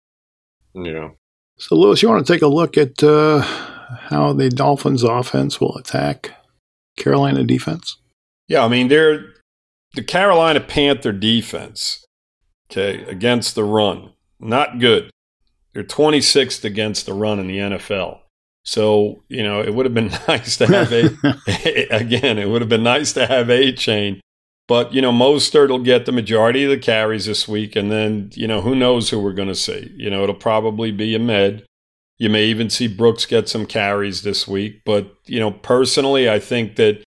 Yeah. 0.75 1.11
So, 1.57 1.77
Louis, 1.77 2.03
you 2.03 2.09
want 2.09 2.27
to 2.27 2.33
take 2.33 2.43
a 2.43 2.47
look 2.47 2.77
at 2.77 3.03
uh, 3.03 3.41
how 3.41 4.33
the 4.33 4.49
Dolphins' 4.51 5.03
offense 5.03 5.61
will 5.61 5.77
attack 5.77 6.31
Carolina 6.97 7.45
defense? 7.45 7.97
Yeah, 8.49 8.65
I 8.65 8.69
mean, 8.69 8.89
they're 8.89 9.32
the 9.95 10.03
Carolina 10.03 10.61
Panther 10.61 11.13
defense, 11.13 12.05
okay, 12.71 13.05
against 13.05 13.55
the 13.55 13.65
run. 13.65 14.13
Not 14.41 14.79
good. 14.79 15.11
They're 15.73 15.85
26th 15.85 16.65
against 16.65 17.07
the 17.07 17.15
run 17.15 17.39
in 17.39 17.47
the 17.47 17.59
NFL. 17.59 18.21
So, 18.65 19.25
you 19.29 19.43
know, 19.43 19.61
it 19.61 19.75
would 19.75 19.87
have 19.87 19.95
been 19.95 20.13
nice 20.29 20.57
to 20.59 20.67
have 20.67 20.93
a, 20.93 21.11
again, 21.95 22.39
it 22.39 22.49
would 22.49 22.63
have 22.63 22.69
been 22.69 22.83
nice 22.83 23.13
to 23.15 23.27
have 23.27 23.49
Achane. 23.49 24.21
but, 24.69 24.93
you 24.93 25.03
know, 25.03 25.13
Mostert 25.13 25.69
will 25.69 25.79
get 25.79 26.07
the 26.07 26.13
majority 26.13 26.65
of 26.65 26.71
the 26.71 26.79
carries 26.79 27.27
this 27.27 27.49
week. 27.49 27.77
And 27.77 27.91
then, 27.91 28.31
you 28.35 28.47
know, 28.47 28.61
who 28.61 28.75
knows 28.75 29.11
who 29.11 29.21
we're 29.21 29.33
going 29.33 29.49
to 29.49 29.55
see. 29.55 29.93
You 29.97 30.11
know, 30.11 30.23
it'll 30.23 30.35
probably 30.35 30.93
be 30.93 31.15
Ahmed. 31.15 31.65
You 32.19 32.31
may 32.31 32.45
even 32.45 32.71
see 32.71 32.87
Brooks 32.87 33.27
get 33.27 33.49
some 33.49 33.67
carries 33.67 34.23
this 34.23 34.47
week. 34.47 34.83
But, 34.85 35.13
you 35.27 35.41
know, 35.41 35.51
personally, 35.51 36.31
I 36.31 36.39
think 36.39 36.77
that 36.77 37.03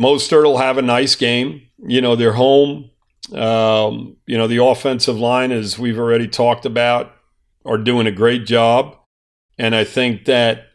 Mostert 0.00 0.44
will 0.44 0.58
have 0.58 0.78
a 0.78 0.82
nice 0.82 1.14
game. 1.14 1.65
You 1.86 2.00
know, 2.00 2.16
they're 2.16 2.32
home. 2.32 2.90
Um, 3.32 4.16
you 4.26 4.38
know, 4.38 4.46
the 4.46 4.62
offensive 4.62 5.18
line, 5.18 5.52
as 5.52 5.78
we've 5.78 5.98
already 5.98 6.28
talked 6.28 6.64
about, 6.64 7.12
are 7.64 7.78
doing 7.78 8.06
a 8.06 8.12
great 8.12 8.46
job. 8.46 8.96
And 9.58 9.74
I 9.74 9.84
think 9.84 10.26
that 10.26 10.66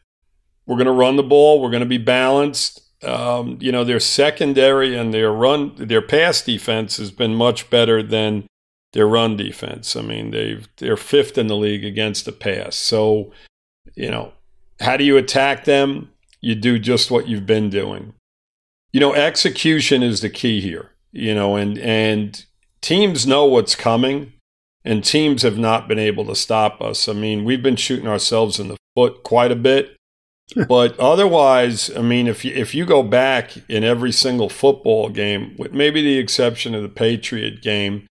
we're 0.66 0.76
going 0.76 0.86
to 0.86 0.92
run 0.92 1.16
the 1.16 1.24
ball. 1.24 1.62
We're 1.62 1.70
going 1.70 1.82
to 1.82 1.86
be 1.86 1.98
balanced. 1.98 2.82
Um, 3.04 3.58
you 3.60 3.72
know, 3.72 3.84
their 3.84 4.00
secondary 4.00 4.96
and 4.96 5.14
their 5.14 5.32
run, 5.32 5.74
their 5.76 6.02
pass 6.02 6.42
defense 6.42 6.98
has 6.98 7.12
been 7.12 7.34
much 7.34 7.70
better 7.70 8.04
than 8.04 8.46
their 8.94 9.08
run 9.08 9.38
defense. 9.38 9.96
I 9.96 10.02
mean, 10.02 10.32
they've 10.32 10.68
they're 10.78 10.98
fifth 10.98 11.38
in 11.38 11.48
the 11.48 11.56
league 11.56 11.84
against 11.84 12.26
the 12.26 12.32
pass. 12.32 12.76
So, 12.76 13.32
you 13.96 14.12
know, 14.12 14.34
how 14.80 14.98
do 14.98 15.04
you 15.04 15.18
attack 15.18 15.66
them? 15.66 16.12
You 16.42 16.56
do 16.56 16.78
just 16.78 17.10
what 17.10 17.28
you've 17.28 17.46
been 17.46 17.70
doing. 17.70 18.14
You 18.94 19.00
know, 19.00 19.14
execution 19.14 20.04
is 20.04 20.22
the 20.22 20.30
key 20.30 20.62
here. 20.62 20.91
You 21.12 21.36
know, 21.36 21.56
and 21.56 21.78
and 21.78 22.46
teams 22.82 23.28
know 23.28 23.46
what's 23.46 23.76
coming, 23.76 24.34
and 24.84 25.04
teams 25.04 25.44
have 25.44 25.58
not 25.58 25.88
been 25.88 26.00
able 26.00 26.26
to 26.26 26.36
stop 26.36 26.82
us. 26.82 27.08
I 27.08 27.14
mean, 27.14 27.44
we've 27.44 27.64
been 27.64 27.76
shooting 27.76 28.08
ourselves 28.08 28.60
in 28.60 28.70
the 28.70 28.78
foot 28.96 29.24
quite 29.24 29.52
a 29.52 29.56
bit. 29.56 29.96
but 30.68 31.00
otherwise, 31.00 31.96
I 31.96 32.02
mean, 32.02 32.28
if 32.28 32.44
you, 32.44 32.54
if 32.54 32.76
you 32.76 32.86
go 32.86 33.04
back 33.04 33.54
in 33.70 33.84
every 33.84 34.12
single 34.12 34.50
football 34.50 35.10
game, 35.10 35.56
with 35.58 35.72
maybe 35.72 36.02
the 36.02 36.18
exception 36.18 36.76
of 36.76 36.84
the 36.84 36.90
Patriot 36.90 37.62
game, 37.62 38.08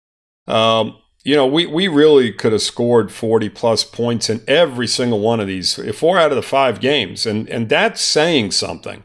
um, 0.47 0.97
you 1.23 1.37
know, 1.37 1.47
we, 1.47 1.67
we 1.67 1.87
really 1.87 2.33
could 2.33 2.53
have 2.53 2.63
scored 2.63 3.13
40 3.13 3.51
plus 3.51 3.85
points 3.85 4.31
in 4.31 4.41
every 4.49 4.87
single 4.87 5.21
one 5.21 5.39
of 5.39 5.47
these, 5.47 5.75
four 5.95 6.19
out 6.19 6.33
of 6.33 6.37
the 6.37 6.43
five 6.43 6.81
games. 6.81 7.27
And, 7.27 7.49
and 7.51 7.69
that's 7.69 8.01
saying 8.01 8.53
something. 8.53 9.05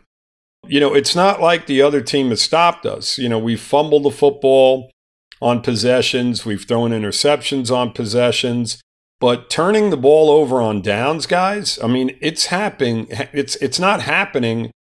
You 0.67 0.79
know, 0.79 0.93
it's 0.93 1.15
not 1.15 1.41
like 1.41 1.65
the 1.65 1.81
other 1.81 2.01
team 2.01 2.29
has 2.29 2.41
stopped 2.41 2.85
us. 2.85 3.17
You 3.17 3.29
know, 3.29 3.39
we've 3.39 3.61
fumbled 3.61 4.03
the 4.03 4.11
football 4.11 4.91
on 5.41 5.61
possessions, 5.61 6.45
we've 6.45 6.65
thrown 6.65 6.91
interceptions 6.91 7.69
on 7.75 7.91
possessions. 7.91 8.81
But 9.19 9.49
turning 9.49 9.89
the 9.89 9.97
ball 9.97 10.29
over 10.29 10.61
on 10.61 10.81
downs, 10.81 11.25
guys, 11.25 11.79
I 11.81 11.87
mean, 11.87 12.17
it's 12.21 12.47
happening. 12.47 13.07
It's 13.31 13.55
it's 13.57 13.79
not 13.79 14.01
happening 14.01 14.71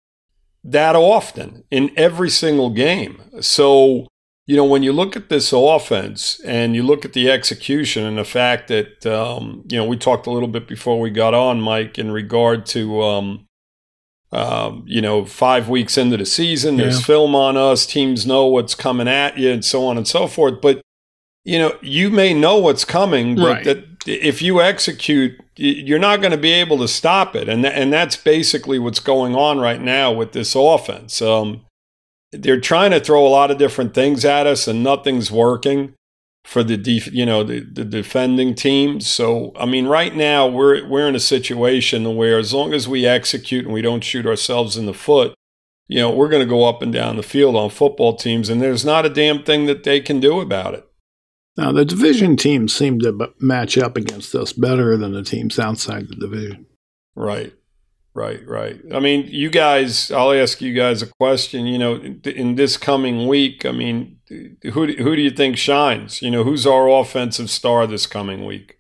that 0.65 0.97
often 0.97 1.65
in 1.71 1.93
every 1.97 2.31
single 2.31 2.71
game. 2.71 3.23
So, 3.41 4.09
you 4.47 4.57
know, 4.57 4.65
when 4.65 4.83
you 4.83 4.93
look 4.93 5.15
at 5.15 5.29
this 5.29 5.53
offense 5.53 6.41
and 6.45 6.75
you 6.75 6.83
look 6.83 7.05
at 7.05 7.13
the 7.13 7.31
execution 7.31 8.05
and 8.05 8.19
the 8.19 8.25
fact 8.25 8.69
that, 8.69 9.07
um, 9.07 9.65
you 9.71 9.77
know, 9.77 9.85
we 9.85 9.97
talked 9.97 10.27
a 10.27 10.31
little 10.31 10.49
bit 10.49 10.67
before 10.67 10.99
we 10.99 11.11
got 11.11 11.35
on, 11.35 11.61
Mike, 11.61 11.99
in 11.99 12.11
regard 12.11 12.67
to, 12.67 13.03
um, 13.03 13.47
um, 14.35 14.83
you 14.87 15.01
know, 15.01 15.25
five 15.25 15.69
weeks 15.69 15.97
into 15.97 16.17
the 16.17 16.27
season, 16.27 16.77
there's 16.77 16.99
yeah. 16.99 17.07
film 17.07 17.35
on 17.35 17.57
us, 17.57 17.87
teams 17.87 18.27
know 18.27 18.47
what's 18.47 18.75
coming 18.75 19.09
at 19.09 19.39
you, 19.39 19.51
and 19.51 19.65
so 19.65 19.87
on 19.87 19.97
and 19.97 20.09
so 20.09 20.27
forth. 20.27 20.61
But, 20.61 20.83
you 21.45 21.59
know, 21.59 21.79
you 21.81 22.11
may 22.11 22.35
know 22.35 22.59
what's 22.59 22.85
coming, 22.85 23.37
but 23.37 23.47
right. 23.47 23.65
that 23.65 23.85
if 24.07 24.43
you 24.43 24.61
execute, 24.61 25.41
you're 25.57 25.99
not 25.99 26.21
going 26.21 26.33
to 26.33 26.39
be 26.39 26.53
able 26.53 26.79
to 26.79 26.89
stop 26.89 27.37
it, 27.37 27.49
and 27.49 27.63
th- 27.63 27.75
and 27.77 27.93
that's 27.93 28.17
basically 28.17 28.79
what's 28.79 29.01
going 29.01 29.37
on 29.37 29.61
right 29.61 29.81
now 29.81 30.13
with 30.13 30.33
this 30.33 30.55
offense. 30.55 31.23
Um, 31.23 31.65
they're 32.33 32.61
trying 32.61 32.91
to 32.91 33.01
throw 33.01 33.25
a 33.25 33.29
lot 33.29 33.53
of 33.53 33.59
different 33.59 33.95
things 33.95 34.25
at 34.25 34.47
us, 34.47 34.67
and 34.67 34.83
nothing's 34.83 35.31
working 35.31 35.95
for 36.45 36.63
the 36.63 36.77
def- 36.77 37.13
you 37.13 37.27
know 37.27 37.43
the, 37.43 37.61
the 37.61 37.85
defending 37.85 38.55
team. 38.55 39.01
So 39.01 39.53
I 39.57 39.67
mean, 39.67 39.87
right 39.87 40.15
now 40.15 40.47
we're 40.47 40.87
we're 40.87 41.09
in 41.09 41.17
a 41.17 41.21
situation 41.21 42.17
where 42.17 42.39
as 42.39 42.55
long 42.55 42.73
as 42.73 42.87
we 42.87 43.07
execute 43.07 43.65
and 43.65 43.75
we 43.75 43.83
don't 43.83 44.05
shoot 44.05 44.27
ourselves 44.27 44.77
in 44.77 44.87
the 44.87 44.95
foot, 44.95 45.35
you 45.89 45.99
know, 45.99 46.11
we're 46.11 46.29
going 46.29 46.43
to 46.43 46.49
go 46.49 46.65
up 46.65 46.83
and 46.83 46.93
down 46.93 47.17
the 47.17 47.23
field 47.23 47.57
on 47.57 47.71
football 47.71 48.17
teams, 48.17 48.49
and 48.49 48.61
there's 48.61 48.85
not 48.85 49.07
a 49.07 49.11
damn 49.11 49.43
thing 49.43 49.67
that 49.67 49.85
they 49.85 50.01
can 50.01 50.21
do 50.21 50.41
about 50.41 50.75
it. 50.75 50.87
Now, 51.57 51.73
the 51.73 51.85
division 51.85 52.37
teams 52.37 52.75
seem 52.75 52.99
to 53.01 53.33
match 53.39 53.79
up 53.79 53.97
against 53.97 54.35
us 54.35 54.53
better 54.53 54.97
than 54.97 55.13
the 55.13 55.23
teams 55.23 55.59
outside 55.59 56.09
the 56.09 56.17
division. 56.17 56.67
Right, 57.15 57.53
right, 58.13 58.41
right. 58.47 58.81
I 58.93 58.99
mean, 58.99 59.27
you 59.29 59.51
guys, 59.51 60.11
I'll 60.11 60.33
ask 60.33 60.61
you 60.61 60.75
guys 60.75 61.01
a 61.01 61.07
question. 61.07 61.67
You 61.67 61.79
know, 61.79 61.95
in 62.25 62.57
this 62.57 62.77
coming 62.77 63.29
week, 63.29 63.65
I 63.65 63.71
mean, 63.71 64.19
who, 64.63 64.87
who 64.87 65.17
do 65.17 65.23
you 65.23 65.31
think 65.31 65.57
shines? 65.57 66.23
You 66.23 66.31
know, 66.31 66.45
who's 66.45 66.67
our 66.67 66.89
offensive 66.89 67.51
star 67.51 67.87
this 67.87 68.07
coming 68.07 68.45
week? 68.45 68.79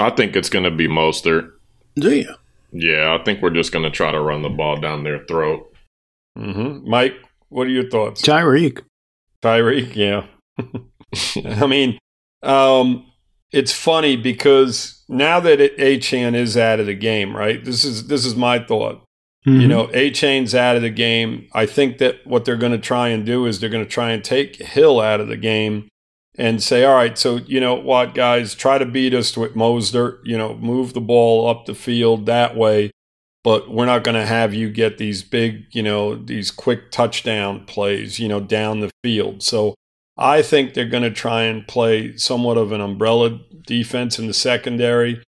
I 0.00 0.10
think 0.10 0.36
it's 0.36 0.50
going 0.50 0.64
to 0.64 0.70
be 0.70 0.88
Mostert. 0.88 1.50
Do 1.96 2.14
you? 2.14 2.34
Yeah, 2.72 3.16
I 3.18 3.22
think 3.22 3.40
we're 3.40 3.50
just 3.50 3.72
going 3.72 3.84
to 3.84 3.90
try 3.90 4.10
to 4.10 4.20
run 4.20 4.42
the 4.42 4.48
ball 4.48 4.80
down 4.80 5.04
their 5.04 5.24
throat. 5.26 5.72
Mm-hmm. 6.36 6.88
Mike, 6.88 7.14
what 7.48 7.68
are 7.68 7.70
your 7.70 7.88
thoughts? 7.88 8.22
Tyreek. 8.22 8.82
Tyreek, 9.42 9.94
yeah. 9.94 10.26
I 11.60 11.66
mean, 11.66 11.98
um, 12.42 13.06
it's 13.52 13.72
funny 13.72 14.16
because 14.16 15.04
now 15.08 15.38
that 15.40 15.60
Achane 15.78 16.34
is 16.34 16.56
out 16.56 16.80
of 16.80 16.86
the 16.86 16.94
game, 16.94 17.36
right? 17.36 17.64
This 17.64 17.84
is 17.84 18.08
this 18.08 18.26
is 18.26 18.34
my 18.34 18.58
thought. 18.58 19.04
Mm-hmm. 19.46 19.60
You 19.60 19.68
know, 19.68 19.88
Achane's 19.88 20.54
out 20.54 20.76
of 20.76 20.82
the 20.82 20.90
game. 20.90 21.48
I 21.52 21.66
think 21.66 21.98
that 21.98 22.26
what 22.26 22.44
they're 22.44 22.56
going 22.56 22.72
to 22.72 22.78
try 22.78 23.08
and 23.08 23.26
do 23.26 23.44
is 23.46 23.60
they're 23.60 23.68
going 23.68 23.84
to 23.84 23.90
try 23.90 24.10
and 24.12 24.24
take 24.24 24.56
Hill 24.56 25.00
out 25.00 25.20
of 25.20 25.28
the 25.28 25.36
game 25.36 25.88
and 26.36 26.62
say, 26.62 26.84
all 26.84 26.94
right, 26.94 27.16
so 27.16 27.36
you 27.36 27.60
know 27.60 27.74
what, 27.74 28.14
guys, 28.14 28.54
try 28.54 28.78
to 28.78 28.86
beat 28.86 29.14
us 29.14 29.36
with 29.36 29.54
Mostert. 29.54 30.20
You 30.24 30.38
know, 30.38 30.56
move 30.56 30.94
the 30.94 31.00
ball 31.00 31.46
up 31.48 31.66
the 31.66 31.74
field 31.74 32.26
that 32.26 32.56
way. 32.56 32.90
But 33.42 33.70
we're 33.70 33.84
not 33.84 34.04
going 34.04 34.14
to 34.14 34.24
have 34.24 34.54
you 34.54 34.70
get 34.70 34.96
these 34.96 35.22
big, 35.22 35.66
you 35.72 35.82
know, 35.82 36.14
these 36.14 36.50
quick 36.50 36.90
touchdown 36.90 37.66
plays, 37.66 38.18
you 38.18 38.26
know, 38.26 38.40
down 38.40 38.80
the 38.80 38.90
field. 39.02 39.42
So 39.42 39.74
I 40.16 40.40
think 40.40 40.72
they're 40.72 40.88
going 40.88 41.02
to 41.02 41.10
try 41.10 41.42
and 41.42 41.68
play 41.68 42.16
somewhat 42.16 42.56
of 42.56 42.72
an 42.72 42.80
umbrella 42.80 43.40
defense 43.66 44.18
in 44.18 44.28
the 44.28 44.32
secondary, 44.32 45.22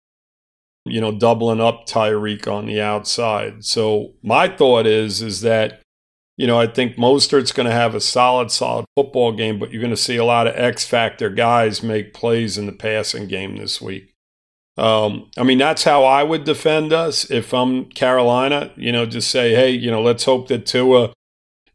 you 0.86 1.02
know, 1.02 1.12
doubling 1.12 1.62
up 1.62 1.88
Tyreek 1.88 2.48
on 2.48 2.66
the 2.66 2.82
outside. 2.82 3.66
So 3.66 4.14
my 4.24 4.48
thought 4.48 4.86
is 4.86 5.22
is 5.22 5.42
that 5.42 5.82
you 6.38 6.48
know, 6.48 6.60
I 6.60 6.68
think 6.68 6.98
Mostert's 6.98 7.54
going 7.54 7.68
to 7.68 7.72
have 7.72 7.96
a 7.96 8.02
solid, 8.02 8.52
solid 8.52 8.86
football 8.94 9.32
game, 9.32 9.58
but 9.58 9.72
you're 9.72 9.82
going 9.82 9.90
to 9.92 9.98
see 9.98 10.18
a 10.18 10.26
lot 10.26 10.48
of 10.48 10.56
X 10.58 10.86
factor 10.86 11.30
guys 11.30 11.82
make 11.82 12.14
plays 12.14 12.58
in 12.58 12.66
the 12.66 12.74
passing 12.74 13.28
game 13.28 13.56
this 13.56 13.82
week. 13.82 14.14
Um, 14.76 15.32
I 15.38 15.44
mean, 15.44 15.60
that's 15.60 15.86
how 15.86 16.04
I 16.04 16.24
would 16.24 16.44
defend 16.44 16.92
us 16.92 17.32
if 17.32 17.54
I'm 17.54 17.86
Carolina. 17.86 18.74
You 18.76 18.92
know, 18.92 19.06
just 19.06 19.32
say, 19.32 19.56
hey, 19.56 19.72
you 19.72 19.90
know, 19.90 20.02
let's 20.02 20.26
hope 20.26 20.50
that 20.50 20.66
Tua 20.66 21.14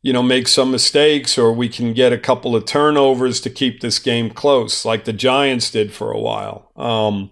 you 0.03 0.13
know, 0.13 0.23
make 0.23 0.49
some 0.49 0.71
mistakes 0.71 1.37
or 1.37 1.53
we 1.53 1.69
can 1.69 1.93
get 1.93 2.13
a 2.13 2.19
couple 2.19 2.57
of 2.57 2.65
turnovers 2.65 3.41
to 3.41 3.51
keep 3.51 3.81
this 3.81 3.99
game 3.99 4.31
close, 4.31 4.85
like 4.85 5.05
the 5.05 5.13
Giants 5.13 5.71
did 5.71 5.93
for 5.93 6.11
a 6.11 6.19
while. 6.19 6.71
Um, 6.75 7.31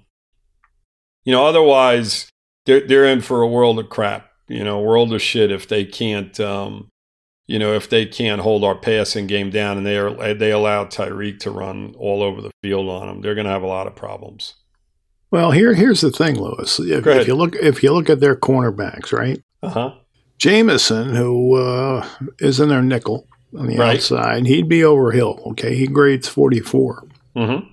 you 1.28 1.32
know, 1.32 1.44
otherwise 1.44 2.30
they're 2.64 2.87
they're 2.87 3.04
in 3.04 3.20
for 3.20 3.42
a 3.42 3.47
world 3.47 3.78
of 3.78 3.90
crap, 3.90 4.30
you 4.49 4.64
know, 4.64 4.80
world 4.80 5.12
of 5.12 5.20
shit 5.20 5.52
if 5.52 5.68
they 5.68 5.85
can't, 5.85 6.40
um, 6.40 6.88
you 7.47 7.58
know, 7.58 7.75
if 7.75 7.90
they 7.90 8.06
can't 8.06 8.40
hold 8.40 8.64
our 8.64 8.75
passing 8.75 9.26
game 9.26 9.50
down 9.50 9.76
and 9.76 9.85
they 9.85 9.99
are 9.99 10.32
they 10.32 10.50
allow 10.50 10.87
Tyreek 10.87 11.38
to 11.40 11.50
run 11.50 11.94
all 11.99 12.23
over 12.23 12.40
the 12.40 12.50
field 12.62 12.88
on 12.88 13.08
them, 13.08 13.20
they're 13.20 13.35
going 13.35 13.44
to 13.44 13.52
have 13.52 13.62
a 13.62 13.66
lot 13.66 13.87
of 13.87 13.94
problems. 13.94 14.54
Well, 15.30 15.50
here 15.50 15.75
here's 15.75 16.00
the 16.00 16.11
thing, 16.11 16.40
Louis. 16.40 16.80
If, 16.80 17.06
if 17.06 17.28
you 17.28 17.35
look 17.35 17.54
if 17.56 17.82
you 17.82 17.92
look 17.92 18.08
at 18.08 18.20
their 18.20 18.35
cornerbacks, 18.35 19.12
right? 19.12 19.42
Uh 19.62 19.68
huh 19.68 19.94
Jameson, 20.38 21.14
who 21.14 21.56
uh, 21.56 22.08
is 22.38 22.58
in 22.58 22.70
their 22.70 22.80
nickel 22.80 23.28
on 23.54 23.66
the 23.66 23.76
right. 23.76 23.97
outside, 23.97 24.47
he'd 24.47 24.66
be 24.66 24.82
over 24.82 25.11
Hill. 25.11 25.42
Okay, 25.49 25.76
he 25.76 25.87
grades 25.88 26.26
44. 26.26 27.06
Mm-hmm. 27.37 27.68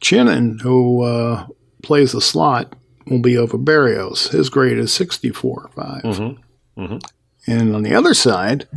Chinnon, 0.00 0.60
who 0.60 1.02
uh, 1.02 1.46
plays 1.82 2.12
the 2.12 2.20
slot, 2.20 2.76
will 3.10 3.20
be 3.20 3.36
over 3.36 3.58
Berrios. 3.58 4.28
His 4.30 4.48
grade 4.48 4.78
is 4.78 4.92
64 4.92 5.70
5. 5.74 6.02
Mm-hmm. 6.02 6.82
Mm-hmm. 6.82 6.98
And 7.46 7.74
on 7.74 7.82
the 7.82 7.94
other 7.94 8.14
side, 8.14 8.68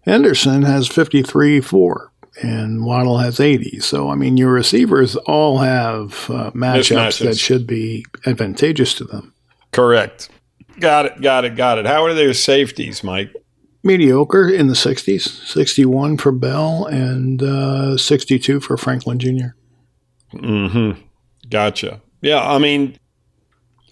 Henderson 0.00 0.62
has 0.62 0.88
53 0.88 1.60
4 1.60 2.12
and 2.40 2.84
Waddle 2.84 3.18
has 3.18 3.40
80. 3.40 3.80
So, 3.80 4.08
I 4.08 4.14
mean, 4.14 4.36
your 4.36 4.52
receivers 4.52 5.16
all 5.16 5.58
have 5.58 6.30
uh, 6.30 6.50
matchups 6.52 7.22
that 7.22 7.38
should 7.38 7.66
be 7.66 8.04
advantageous 8.26 8.94
to 8.94 9.04
them. 9.04 9.34
Correct. 9.70 10.28
Got 10.80 11.06
it. 11.06 11.20
Got 11.20 11.44
it. 11.44 11.56
Got 11.56 11.78
it. 11.78 11.86
How 11.86 12.04
are 12.04 12.14
their 12.14 12.34
safeties, 12.34 13.04
Mike? 13.04 13.34
Mediocre 13.84 14.48
in 14.48 14.68
the 14.68 14.74
60s 14.74 15.22
61 15.46 16.16
for 16.16 16.30
Bell 16.30 16.86
and 16.86 17.42
uh, 17.42 17.96
62 17.96 18.60
for 18.60 18.76
Franklin 18.76 19.18
Jr. 19.18 19.54
Mm 20.32 20.70
hmm. 20.70 21.00
Gotcha. 21.50 22.00
Yeah. 22.20 22.48
I 22.48 22.58
mean, 22.58 22.96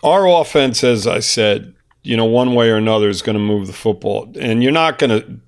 our 0.03 0.27
offense, 0.41 0.83
as 0.85 1.07
I 1.07 1.21
said, 1.21 1.75
you 2.03 2.17
know, 2.17 2.25
one 2.25 2.55
way 2.55 2.71
or 2.71 2.77
another 2.77 3.09
is 3.09 3.23
going 3.23 3.35
to 3.35 3.43
move 3.43 3.67
the 3.67 3.73
football. 3.73 4.33
And 4.39 4.63
you're 4.63 4.73
not 4.73 4.99
going 4.99 5.21
to. 5.21 5.41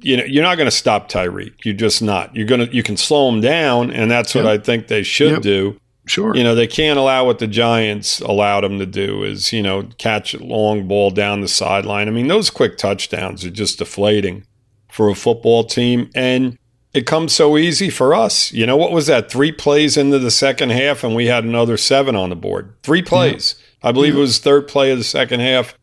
You 0.00 0.16
know, 0.16 0.24
you're 0.24 0.42
not 0.42 0.56
going 0.56 0.68
to 0.68 0.74
stop 0.74 1.10
Tyreek. 1.10 1.66
You're 1.66 1.74
just 1.74 2.00
not. 2.00 2.34
You're 2.34 2.46
gonna. 2.46 2.64
You 2.64 2.82
can 2.82 2.96
slow 2.96 3.28
him 3.28 3.42
down, 3.42 3.90
and 3.90 4.10
that's 4.10 4.34
what. 4.34 4.46
I 4.46 4.56
think 4.56 4.88
they 4.88 5.02
should 5.02 5.32
yep. 5.32 5.42
do. 5.42 5.78
Sure. 6.06 6.34
You 6.34 6.42
know, 6.42 6.54
they 6.54 6.66
can't 6.66 6.98
allow 6.98 7.26
what 7.26 7.38
the 7.38 7.46
Giants 7.46 8.20
allowed 8.20 8.62
them 8.62 8.78
to 8.78 8.86
do 8.86 9.22
is, 9.22 9.52
you 9.52 9.62
know, 9.62 9.88
catch 9.98 10.34
a 10.34 10.42
long 10.42 10.88
ball 10.88 11.10
down 11.10 11.42
the 11.42 11.48
sideline. 11.48 12.08
I 12.08 12.10
mean, 12.10 12.26
those 12.26 12.50
quick 12.50 12.76
touchdowns 12.76 13.44
are 13.44 13.50
just 13.50 13.78
deflating 13.78 14.44
for 14.90 15.08
a 15.08 15.14
football 15.14 15.62
team. 15.62 16.10
And 16.14 16.58
it 16.94 17.06
comes 17.06 17.32
so 17.32 17.56
easy 17.56 17.90
for 17.90 18.14
us. 18.14 18.52
You 18.52 18.66
know, 18.66 18.76
what 18.76 18.92
was 18.92 19.06
that? 19.06 19.30
Three 19.30 19.52
plays 19.52 19.96
into 19.96 20.18
the 20.18 20.30
second 20.30 20.70
half, 20.70 21.04
and 21.04 21.14
we 21.14 21.26
had 21.26 21.44
another 21.44 21.76
seven 21.76 22.14
on 22.16 22.30
the 22.30 22.36
board. 22.36 22.74
Three 22.82 23.02
plays. 23.02 23.54
Yeah. 23.58 23.88
I 23.88 23.92
believe 23.92 24.14
yeah. 24.14 24.18
it 24.18 24.22
was 24.22 24.38
third 24.38 24.68
play 24.68 24.90
of 24.90 24.98
the 24.98 25.04
second 25.04 25.40
half. 25.40 25.74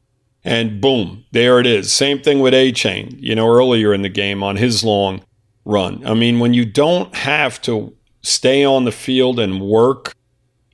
And 0.44 0.80
boom, 0.80 1.25
there 1.32 1.60
it 1.60 1.66
is. 1.66 1.92
Same 1.92 2.22
thing 2.22 2.39
with 2.39 2.54
Achane, 2.54 3.16
you 3.20 3.36
know, 3.36 3.50
earlier 3.50 3.94
in 3.94 4.04
the 4.04 4.10
game 4.10 4.42
on 4.42 4.56
his 4.56 4.84
long 4.84 5.22
run. 5.66 6.06
I 6.06 6.13
mean, 6.13 6.39
when 6.39 6.54
you 6.54 6.66
don't 6.66 7.13
have 7.13 7.62
to 7.63 7.94
stay 8.22 8.63
on 8.63 8.86
the 8.86 8.92
field 8.92 9.39
and 9.39 9.62
work 9.62 10.13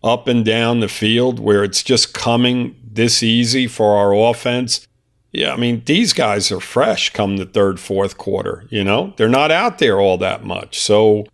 up 0.04 0.28
and 0.28 0.46
down 0.46 0.80
the 0.80 0.88
field 0.88 1.40
where 1.40 1.64
it's 1.64 1.82
just 1.82 2.14
coming 2.14 2.76
this 2.84 3.24
easy 3.24 3.68
for 3.68 3.98
our 3.98 4.14
offense. 4.14 4.88
Yeah, 5.36 5.52
I 5.54 5.58
mean, 5.58 5.82
these 5.86 6.14
guys 6.14 6.50
are 6.50 6.62
fresh 6.62 7.12
come 7.12 7.36
the 7.36 7.46
third, 7.46 7.78
fourth 7.78 8.18
quarter. 8.18 8.66
You 8.70 8.86
know, 8.86 9.14
they're 9.18 9.28
not 9.28 9.52
out 9.52 9.80
there 9.80 10.00
all 10.00 10.18
that 10.20 10.46
much. 10.46 10.80
So 10.80 11.26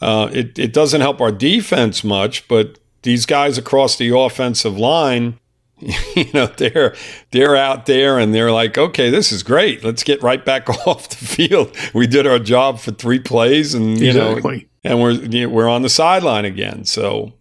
uh, 0.00 0.30
it, 0.32 0.58
it 0.60 0.72
doesn't 0.72 1.00
help 1.00 1.20
our 1.20 1.32
defense 1.32 2.04
much, 2.04 2.46
but 2.46 2.78
these 3.02 3.26
guys 3.26 3.58
across 3.58 3.96
the 3.96 4.16
offensive 4.16 4.78
line, 4.78 5.40
you 5.80 6.30
know, 6.32 6.46
they're 6.46 6.94
they're 7.32 7.56
out 7.56 7.86
there 7.86 8.16
and 8.16 8.32
they're 8.32 8.52
like, 8.52 8.78
okay, 8.78 9.10
this 9.10 9.32
is 9.32 9.42
great. 9.42 9.82
Let's 9.82 10.04
get 10.04 10.22
right 10.22 10.44
back 10.44 10.68
off 10.86 11.08
the 11.08 11.16
field. 11.16 11.76
We 11.92 12.06
did 12.06 12.28
our 12.28 12.38
job 12.38 12.78
for 12.78 12.92
three 12.92 13.18
plays, 13.18 13.74
and 13.74 13.98
you 13.98 14.10
exactly. 14.10 14.68
know, 14.84 14.90
and 14.90 15.02
we're 15.02 15.48
we're 15.48 15.68
on 15.68 15.82
the 15.82 15.88
sideline 15.88 16.44
again. 16.44 16.84
So 16.84 17.32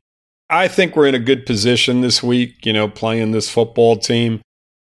I 0.49 0.67
think 0.67 0.95
we're 0.95 1.07
in 1.07 1.15
a 1.15 1.19
good 1.19 1.45
position 1.45 2.01
this 2.01 2.23
week. 2.23 2.65
You 2.65 2.73
know, 2.73 2.87
playing 2.87 3.33
this 3.33 3.51
football 3.51 3.97
team. 3.97 4.41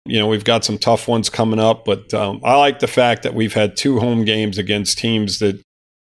You 0.07 0.19
know, 0.19 0.27
we've 0.27 0.45
got 0.45 0.65
some 0.65 0.79
tough 0.79 1.09
ones 1.09 1.31
coming 1.31 1.59
up, 1.59 1.85
but 1.85 2.13
um, 2.13 2.41
I 2.45 2.57
like 2.57 2.81
the 2.81 2.87
fact 2.87 3.23
that 3.23 3.35
we've 3.35 3.55
had 3.55 3.77
two 3.77 4.01
home 4.01 4.25
games 4.25 4.59
against 4.59 4.99
teams 4.99 5.39
that 5.39 5.63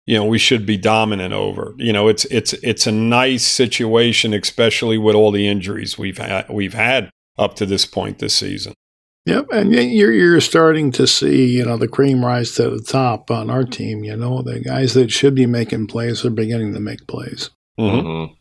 you 0.07 0.17
know 0.17 0.25
we 0.25 0.39
should 0.39 0.65
be 0.65 0.77
dominant 0.77 1.35
over. 1.35 1.75
You 1.79 1.93
know, 1.93 2.07
it's 2.07 2.25
it's 2.27 2.53
it's 2.55 2.87
a 2.87 2.93
nice 2.93 3.45
situation, 3.45 4.33
especially 4.35 4.99
with 4.99 5.17
all 5.17 5.33
the 5.33 5.49
injuries 5.49 5.99
we've 5.99 6.19
had 6.19 6.49
we've 6.49 6.75
had 6.75 7.11
up 7.37 7.55
to 7.57 7.67
this 7.67 7.87
point 7.87 8.21
this 8.21 8.35
season. 8.35 8.75
Yep, 9.27 9.49
and 9.51 9.73
you're 9.73 10.13
you're 10.13 10.41
starting 10.41 10.93
to 10.93 11.07
see 11.07 11.47
you 11.47 11.65
know 11.65 11.77
the 11.77 11.89
cream 11.89 12.25
rise 12.25 12.53
to 12.53 12.71
the 12.71 12.81
top 12.81 13.33
on 13.33 13.51
our 13.51 13.65
team. 13.65 14.05
You 14.05 14.17
know 14.17 14.43
the 14.43 14.61
guys 14.61 14.95
that 14.95 15.11
should 15.11 15.35
be 15.35 15.47
making 15.47 15.89
plays 15.89 16.25
are 16.25 16.31
beginning 16.31 16.73
to 16.75 16.81
make 16.81 17.07
plays. 17.09 17.51
Mm-hmm. 17.79 18.33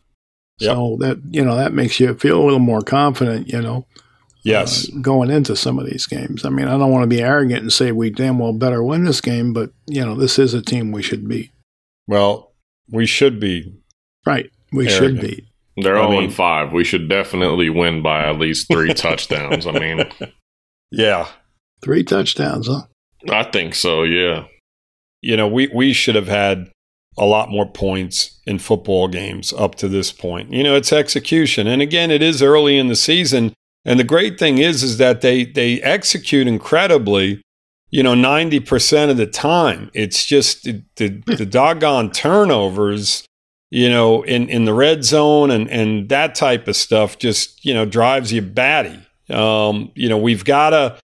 Yep. 0.60 0.74
So 0.74 0.96
that 1.00 1.20
you 1.30 1.44
know 1.44 1.56
that 1.56 1.72
makes 1.72 1.98
you 1.98 2.14
feel 2.14 2.40
a 2.40 2.44
little 2.44 2.58
more 2.60 2.80
confident. 2.80 3.48
You 3.48 3.60
know. 3.60 3.86
Yes. 4.48 4.88
Uh, 4.88 4.98
going 5.00 5.30
into 5.30 5.54
some 5.56 5.78
of 5.78 5.86
these 5.86 6.06
games. 6.06 6.44
I 6.44 6.48
mean, 6.50 6.68
I 6.68 6.78
don't 6.78 6.90
want 6.90 7.02
to 7.02 7.08
be 7.08 7.22
arrogant 7.22 7.62
and 7.62 7.72
say 7.72 7.92
we 7.92 8.10
damn 8.10 8.38
well 8.38 8.52
better 8.52 8.82
win 8.82 9.04
this 9.04 9.20
game, 9.20 9.52
but 9.52 9.70
you 9.86 10.04
know 10.04 10.14
this 10.14 10.38
is 10.38 10.54
a 10.54 10.62
team 10.62 10.92
we 10.92 11.02
should 11.02 11.28
beat. 11.28 11.50
Well, 12.06 12.52
we 12.90 13.06
should 13.06 13.38
be. 13.38 13.74
Right. 14.26 14.50
We 14.72 14.88
arrogant. 14.88 15.20
should 15.20 15.20
beat. 15.20 15.44
They're 15.76 15.98
I 15.98 16.08
0 16.08 16.30
5. 16.30 16.72
We 16.72 16.84
should 16.84 17.08
definitely 17.08 17.70
win 17.70 18.02
by 18.02 18.24
at 18.24 18.38
least 18.38 18.68
three 18.68 18.92
touchdowns. 18.94 19.66
I 19.66 19.72
mean, 19.72 20.04
yeah. 20.90 21.28
Three 21.82 22.02
touchdowns, 22.02 22.66
huh? 22.66 22.82
I 23.30 23.44
think 23.44 23.74
so, 23.74 24.02
yeah. 24.02 24.46
You 25.22 25.36
know, 25.36 25.48
we, 25.48 25.68
we 25.72 25.92
should 25.92 26.14
have 26.14 26.28
had 26.28 26.70
a 27.16 27.24
lot 27.24 27.50
more 27.50 27.66
points 27.70 28.40
in 28.46 28.58
football 28.58 29.08
games 29.08 29.52
up 29.52 29.74
to 29.76 29.88
this 29.88 30.12
point. 30.12 30.52
You 30.52 30.62
know, 30.62 30.76
it's 30.76 30.92
execution. 30.92 31.66
And 31.66 31.82
again, 31.82 32.10
it 32.10 32.22
is 32.22 32.42
early 32.42 32.78
in 32.78 32.88
the 32.88 32.96
season. 32.96 33.52
And 33.88 33.98
the 33.98 34.04
great 34.04 34.38
thing 34.38 34.58
is, 34.58 34.82
is 34.82 34.98
that 34.98 35.22
they, 35.22 35.46
they 35.46 35.80
execute 35.80 36.46
incredibly, 36.46 37.40
you 37.88 38.02
know, 38.02 38.12
90% 38.12 39.08
of 39.08 39.16
the 39.16 39.26
time. 39.26 39.90
It's 39.94 40.26
just 40.26 40.64
the, 40.64 40.82
the, 40.96 41.08
the 41.24 41.46
doggone 41.46 42.10
turnovers, 42.10 43.24
you 43.70 43.88
know, 43.88 44.22
in, 44.24 44.50
in 44.50 44.66
the 44.66 44.74
red 44.74 45.04
zone 45.04 45.50
and, 45.50 45.70
and 45.70 46.10
that 46.10 46.34
type 46.34 46.68
of 46.68 46.76
stuff 46.76 47.18
just, 47.18 47.64
you 47.64 47.72
know, 47.72 47.86
drives 47.86 48.30
you 48.30 48.42
batty. 48.42 49.00
Um, 49.30 49.90
you 49.94 50.10
know, 50.10 50.18
we've 50.18 50.44
got 50.44 50.70
to 50.70 50.98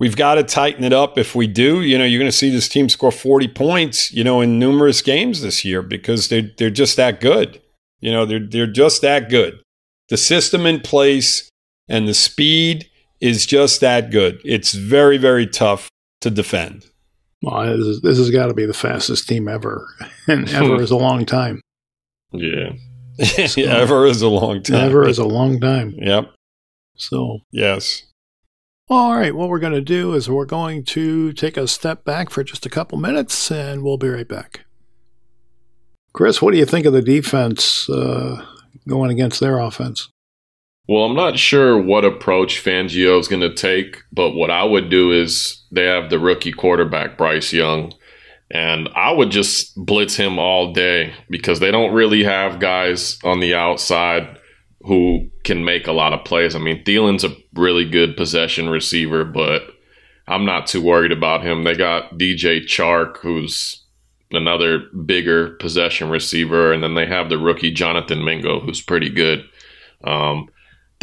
we've 0.00 0.16
got 0.16 0.34
to 0.34 0.42
tighten 0.42 0.82
it 0.82 0.92
up. 0.92 1.16
If 1.16 1.36
we 1.36 1.46
do, 1.46 1.82
you 1.82 1.96
know, 1.96 2.04
you're 2.04 2.18
going 2.18 2.30
to 2.30 2.36
see 2.36 2.50
this 2.50 2.68
team 2.68 2.88
score 2.88 3.12
40 3.12 3.46
points, 3.46 4.12
you 4.12 4.24
know, 4.24 4.40
in 4.40 4.58
numerous 4.58 5.02
games 5.02 5.40
this 5.40 5.64
year 5.64 5.82
because 5.82 6.28
they're 6.30 6.50
they're 6.58 6.68
just 6.68 6.96
that 6.96 7.20
good. 7.20 7.62
You 8.00 8.10
know, 8.10 8.26
they're 8.26 8.44
they're 8.44 8.66
just 8.66 9.02
that 9.02 9.30
good. 9.30 9.60
The 10.08 10.16
system 10.16 10.66
in 10.66 10.80
place 10.80 11.48
and 11.88 12.08
the 12.08 12.14
speed 12.14 12.88
is 13.20 13.46
just 13.46 13.80
that 13.80 14.10
good. 14.10 14.40
It's 14.44 14.72
very 14.72 15.18
very 15.18 15.46
tough 15.46 15.88
to 16.20 16.30
defend. 16.30 16.86
Well, 17.42 17.76
this, 17.76 18.00
this 18.00 18.18
has 18.18 18.30
got 18.30 18.46
to 18.46 18.54
be 18.54 18.64
the 18.64 18.72
fastest 18.74 19.28
team 19.28 19.48
ever, 19.48 19.86
and 20.28 20.48
ever 20.50 20.80
is 20.80 20.90
a 20.90 20.96
long 20.96 21.26
time. 21.26 21.60
Yeah. 22.32 22.72
so, 23.22 23.62
ever 23.62 24.06
is 24.06 24.22
a 24.22 24.28
long 24.28 24.62
time. 24.62 24.76
Ever 24.76 25.06
is 25.06 25.18
a 25.18 25.26
long 25.26 25.60
time. 25.60 25.94
Yep. 25.98 26.32
So, 26.96 27.40
yes. 27.50 28.04
All 28.88 29.16
right, 29.16 29.34
what 29.34 29.48
we're 29.48 29.60
going 29.60 29.72
to 29.72 29.80
do 29.80 30.12
is 30.12 30.28
we're 30.28 30.44
going 30.44 30.84
to 30.84 31.32
take 31.32 31.56
a 31.56 31.66
step 31.66 32.04
back 32.04 32.28
for 32.28 32.44
just 32.44 32.66
a 32.66 32.70
couple 32.70 32.98
minutes 32.98 33.50
and 33.50 33.82
we'll 33.82 33.96
be 33.96 34.08
right 34.08 34.28
back. 34.28 34.66
Chris, 36.12 36.42
what 36.42 36.52
do 36.52 36.58
you 36.58 36.66
think 36.66 36.84
of 36.84 36.92
the 36.92 37.02
defense 37.02 37.88
uh, 37.88 38.44
going 38.86 39.10
against 39.10 39.40
their 39.40 39.58
offense? 39.58 40.10
Well, 40.86 41.04
I'm 41.04 41.16
not 41.16 41.38
sure 41.38 41.80
what 41.80 42.04
approach 42.04 42.62
Fangio 42.62 43.18
is 43.18 43.28
going 43.28 43.40
to 43.40 43.54
take, 43.54 44.02
but 44.12 44.32
what 44.32 44.50
I 44.50 44.64
would 44.64 44.90
do 44.90 45.12
is 45.12 45.64
they 45.72 45.84
have 45.84 46.10
the 46.10 46.18
rookie 46.18 46.52
quarterback, 46.52 47.16
Bryce 47.16 47.54
Young, 47.54 47.94
and 48.50 48.90
I 48.94 49.10
would 49.10 49.30
just 49.30 49.74
blitz 49.76 50.16
him 50.16 50.38
all 50.38 50.74
day 50.74 51.14
because 51.30 51.60
they 51.60 51.70
don't 51.70 51.94
really 51.94 52.22
have 52.24 52.60
guys 52.60 53.18
on 53.24 53.40
the 53.40 53.54
outside 53.54 54.38
who 54.82 55.30
can 55.44 55.64
make 55.64 55.86
a 55.86 55.92
lot 55.92 56.12
of 56.12 56.26
plays. 56.26 56.54
I 56.54 56.58
mean, 56.58 56.84
Thielen's 56.84 57.24
a 57.24 57.34
really 57.54 57.88
good 57.88 58.16
possession 58.16 58.68
receiver, 58.68 59.24
but 59.24 59.62
I'm 60.28 60.44
not 60.44 60.66
too 60.66 60.82
worried 60.82 61.12
about 61.12 61.42
him. 61.42 61.64
They 61.64 61.74
got 61.74 62.18
DJ 62.18 62.60
Chark, 62.60 63.18
who's 63.18 63.82
another 64.30 64.80
bigger 65.06 65.52
possession 65.52 66.10
receiver, 66.10 66.72
and 66.72 66.82
then 66.82 66.94
they 66.94 67.06
have 67.06 67.30
the 67.30 67.38
rookie 67.38 67.70
Jonathan 67.70 68.22
Mingo, 68.22 68.60
who's 68.60 68.82
pretty 68.82 69.08
good. 69.08 69.44
Um, 70.02 70.48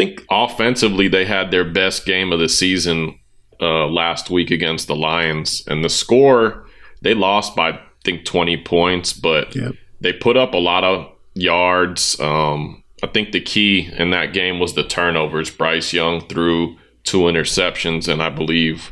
think 0.01 0.25
offensively, 0.31 1.07
they 1.07 1.25
had 1.25 1.51
their 1.51 1.65
best 1.65 2.05
game 2.05 2.31
of 2.31 2.39
the 2.39 2.49
season 2.49 3.19
uh, 3.61 3.85
last 3.85 4.31
week 4.31 4.49
against 4.49 4.87
the 4.87 4.95
Lions, 4.95 5.63
and 5.67 5.83
the 5.83 5.89
score 5.89 6.65
they 7.03 7.13
lost 7.13 7.55
by 7.55 7.69
I 7.69 7.79
think 8.03 8.25
20 8.25 8.63
points, 8.63 9.13
but 9.13 9.55
yep. 9.55 9.73
they 9.99 10.11
put 10.11 10.37
up 10.37 10.55
a 10.55 10.57
lot 10.57 10.83
of 10.83 11.11
yards. 11.35 12.19
Um, 12.19 12.83
I 13.03 13.07
think 13.07 13.31
the 13.31 13.41
key 13.41 13.91
in 13.95 14.09
that 14.09 14.33
game 14.33 14.59
was 14.59 14.73
the 14.73 14.83
turnovers. 14.83 15.51
Bryce 15.51 15.93
Young 15.93 16.27
threw 16.27 16.77
two 17.03 17.21
interceptions, 17.21 18.11
and 18.11 18.23
I 18.23 18.29
believe 18.29 18.91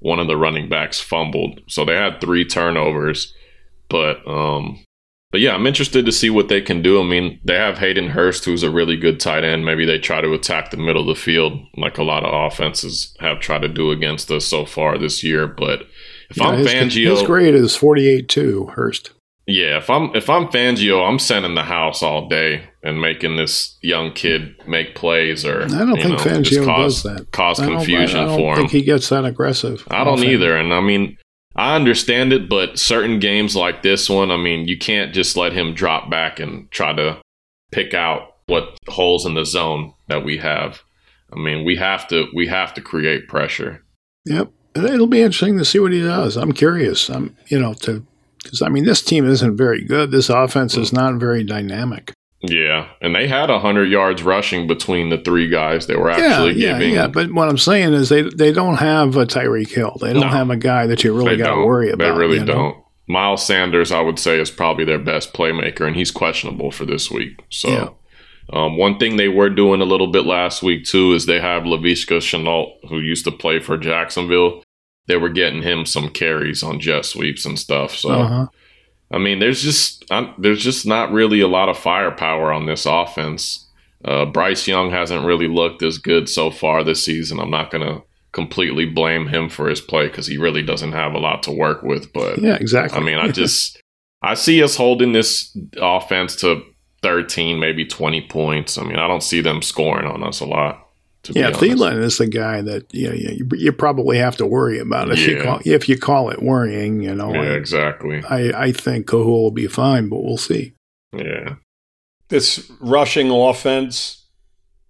one 0.00 0.18
of 0.18 0.26
the 0.26 0.36
running 0.36 0.68
backs 0.68 1.00
fumbled. 1.00 1.60
So 1.68 1.86
they 1.86 1.94
had 1.94 2.20
three 2.20 2.44
turnovers. 2.44 3.34
But 3.88 4.26
um, 4.28 4.84
but 5.30 5.40
yeah, 5.40 5.54
I'm 5.54 5.66
interested 5.66 6.04
to 6.06 6.12
see 6.12 6.28
what 6.30 6.48
they 6.48 6.60
can 6.60 6.82
do. 6.82 7.00
I 7.00 7.04
mean, 7.04 7.40
they 7.44 7.54
have 7.54 7.78
Hayden 7.78 8.08
Hurst, 8.08 8.44
who's 8.44 8.62
a 8.62 8.70
really 8.70 8.96
good 8.96 9.20
tight 9.20 9.44
end. 9.44 9.64
Maybe 9.64 9.84
they 9.84 9.98
try 9.98 10.20
to 10.20 10.32
attack 10.32 10.70
the 10.70 10.76
middle 10.76 11.02
of 11.02 11.16
the 11.16 11.20
field 11.20 11.60
like 11.76 11.98
a 11.98 12.02
lot 12.02 12.24
of 12.24 12.52
offenses 12.52 13.16
have 13.20 13.38
tried 13.38 13.62
to 13.62 13.68
do 13.68 13.90
against 13.92 14.30
us 14.30 14.46
so 14.46 14.64
far 14.64 14.98
this 14.98 15.22
year. 15.22 15.46
But 15.46 15.82
if 16.30 16.36
yeah, 16.36 16.48
I'm 16.48 16.58
his, 16.58 16.66
Fangio, 16.66 17.10
his 17.10 17.22
grade 17.22 17.54
is 17.54 17.76
48 17.76 18.28
too, 18.28 18.66
Hurst. 18.74 19.12
Yeah, 19.46 19.78
if 19.78 19.88
I'm 19.88 20.14
if 20.14 20.28
I'm 20.30 20.46
Fangio, 20.46 21.08
I'm 21.08 21.18
sending 21.18 21.54
the 21.54 21.62
house 21.62 22.02
all 22.02 22.28
day 22.28 22.68
and 22.82 23.00
making 23.00 23.36
this 23.36 23.78
young 23.82 24.12
kid 24.12 24.54
make 24.66 24.94
plays 24.94 25.44
or 25.44 25.64
I 25.64 25.66
don't 25.66 25.96
think 25.96 26.08
know, 26.08 26.16
Fangio 26.16 26.64
cause, 26.64 27.02
does 27.02 27.14
that. 27.14 27.30
Cause 27.32 27.58
confusion 27.58 28.20
I 28.20 28.26
don't, 28.26 28.32
I 28.32 28.36
don't 28.36 28.54
for 28.54 28.56
think 28.56 28.70
he 28.70 28.82
gets 28.82 29.08
that 29.08 29.24
aggressive. 29.24 29.86
I 29.90 30.04
don't 30.04 30.22
either, 30.24 30.56
and 30.56 30.72
I 30.74 30.80
mean. 30.80 31.16
I 31.56 31.74
understand 31.74 32.32
it, 32.32 32.48
but 32.48 32.78
certain 32.78 33.18
games 33.18 33.56
like 33.56 33.82
this 33.82 34.08
one, 34.08 34.30
I 34.30 34.36
mean, 34.36 34.68
you 34.68 34.78
can't 34.78 35.12
just 35.12 35.36
let 35.36 35.52
him 35.52 35.74
drop 35.74 36.08
back 36.08 36.38
and 36.38 36.70
try 36.70 36.92
to 36.92 37.20
pick 37.72 37.92
out 37.92 38.36
what 38.46 38.76
holes 38.88 39.26
in 39.26 39.34
the 39.34 39.44
zone 39.44 39.94
that 40.08 40.24
we 40.24 40.38
have. 40.38 40.82
I 41.32 41.38
mean, 41.38 41.64
we 41.64 41.76
have 41.76 42.08
to 42.08 42.26
we 42.34 42.46
have 42.48 42.74
to 42.74 42.80
create 42.80 43.28
pressure. 43.28 43.84
Yep. 44.26 44.50
It'll 44.74 45.06
be 45.06 45.22
interesting 45.22 45.58
to 45.58 45.64
see 45.64 45.80
what 45.80 45.92
he 45.92 46.00
does. 46.00 46.36
I'm 46.36 46.52
curious. 46.52 47.08
I'm, 47.08 47.36
you 47.48 47.58
know, 47.58 47.74
to 47.74 48.06
because, 48.42 48.62
I 48.62 48.68
mean, 48.68 48.84
this 48.84 49.02
team 49.02 49.28
isn't 49.28 49.56
very 49.56 49.84
good. 49.84 50.10
This 50.10 50.30
offense 50.30 50.76
is 50.76 50.90
mm. 50.90 50.94
not 50.94 51.14
very 51.16 51.44
dynamic. 51.44 52.12
Yeah, 52.42 52.88
and 53.02 53.14
they 53.14 53.28
had 53.28 53.50
100 53.50 53.84
yards 53.90 54.22
rushing 54.22 54.66
between 54.66 55.10
the 55.10 55.18
three 55.18 55.48
guys. 55.48 55.86
They 55.86 55.96
were 55.96 56.10
actually 56.10 56.54
yeah, 56.54 56.78
giving. 56.78 56.94
Yeah, 56.94 57.06
but 57.06 57.32
what 57.32 57.48
I'm 57.50 57.58
saying 57.58 57.92
is 57.92 58.08
they 58.08 58.22
they 58.22 58.50
don't 58.50 58.76
have 58.76 59.16
a 59.16 59.26
Tyreek 59.26 59.68
Hill. 59.68 59.98
They 60.00 60.14
don't 60.14 60.22
no, 60.22 60.28
have 60.28 60.48
a 60.48 60.56
guy 60.56 60.86
that 60.86 61.04
you 61.04 61.14
really 61.14 61.36
got 61.36 61.54
to 61.54 61.64
worry 61.66 61.90
about. 61.90 62.04
They 62.04 62.18
really 62.18 62.38
you 62.38 62.44
know? 62.44 62.54
don't. 62.54 62.84
Miles 63.06 63.44
Sanders, 63.44 63.92
I 63.92 64.00
would 64.00 64.18
say, 64.18 64.40
is 64.40 64.50
probably 64.50 64.84
their 64.84 64.98
best 64.98 65.34
playmaker, 65.34 65.86
and 65.86 65.96
he's 65.96 66.10
questionable 66.10 66.70
for 66.70 66.86
this 66.86 67.10
week. 67.10 67.42
So, 67.50 67.68
yeah. 67.68 67.88
Um, 68.52 68.76
one 68.76 68.98
thing 68.98 69.16
they 69.16 69.28
were 69.28 69.50
doing 69.50 69.80
a 69.80 69.84
little 69.84 70.06
bit 70.06 70.24
last 70.24 70.62
week 70.62 70.84
too 70.84 71.12
is 71.12 71.26
they 71.26 71.40
have 71.40 71.64
Laviska 71.64 72.18
Shenault, 72.18 72.88
who 72.88 72.98
used 72.98 73.24
to 73.24 73.32
play 73.32 73.60
for 73.60 73.76
Jacksonville. 73.76 74.64
They 75.06 75.16
were 75.16 75.28
getting 75.28 75.62
him 75.62 75.86
some 75.86 76.08
carries 76.08 76.62
on 76.62 76.80
jet 76.80 77.04
sweeps 77.04 77.44
and 77.44 77.58
stuff. 77.58 77.94
So, 77.94 78.10
uh-huh. 78.10 78.46
I 79.10 79.18
mean, 79.18 79.38
there's 79.38 79.62
just 79.62 80.04
there's 80.38 80.62
just 80.62 80.86
not 80.86 81.12
really 81.12 81.40
a 81.40 81.48
lot 81.48 81.68
of 81.68 81.78
firepower 81.78 82.52
on 82.52 82.66
this 82.66 82.86
offense. 82.86 83.66
Uh, 84.04 84.24
Bryce 84.24 84.66
Young 84.66 84.90
hasn't 84.90 85.26
really 85.26 85.48
looked 85.48 85.82
as 85.82 85.98
good 85.98 86.28
so 86.28 86.50
far 86.50 86.82
this 86.82 87.04
season. 87.04 87.40
I'm 87.40 87.50
not 87.50 87.70
gonna 87.70 88.02
completely 88.32 88.86
blame 88.86 89.26
him 89.26 89.48
for 89.48 89.68
his 89.68 89.80
play 89.80 90.06
because 90.06 90.26
he 90.26 90.38
really 90.38 90.62
doesn't 90.62 90.92
have 90.92 91.14
a 91.14 91.18
lot 91.18 91.42
to 91.44 91.52
work 91.52 91.82
with. 91.82 92.12
But 92.12 92.38
yeah, 92.38 92.54
exactly. 92.54 92.98
I 92.98 93.02
mean, 93.02 93.18
I 93.18 93.28
just 93.32 93.82
I 94.22 94.34
see 94.34 94.62
us 94.62 94.76
holding 94.76 95.12
this 95.12 95.56
offense 95.76 96.36
to 96.36 96.62
13, 97.02 97.58
maybe 97.58 97.84
20 97.84 98.28
points. 98.28 98.78
I 98.78 98.82
mean, 98.82 98.98
I 98.98 99.08
don't 99.08 99.22
see 99.22 99.40
them 99.40 99.62
scoring 99.62 100.06
on 100.06 100.22
us 100.22 100.40
a 100.40 100.46
lot. 100.46 100.79
Yeah, 101.28 101.50
Thielen 101.50 102.02
is 102.02 102.18
the 102.18 102.26
guy 102.26 102.62
that 102.62 102.92
you, 102.94 103.08
know, 103.08 103.14
you 103.14 103.48
you 103.56 103.72
probably 103.72 104.16
have 104.18 104.36
to 104.36 104.46
worry 104.46 104.78
about 104.78 105.10
if 105.10 105.18
yeah. 105.18 105.26
you 105.26 105.42
call 105.42 105.60
if 105.64 105.88
you 105.88 105.98
call 105.98 106.30
it 106.30 106.42
worrying. 106.42 107.02
You 107.02 107.14
know, 107.14 107.34
yeah, 107.34 107.40
I, 107.40 107.54
exactly. 107.54 108.22
I 108.24 108.66
I 108.66 108.72
think 108.72 109.06
Kohou 109.06 109.26
will 109.26 109.50
be 109.50 109.66
fine, 109.66 110.08
but 110.08 110.22
we'll 110.22 110.38
see. 110.38 110.72
Yeah, 111.12 111.56
this 112.28 112.70
rushing 112.80 113.30
offense 113.30 114.26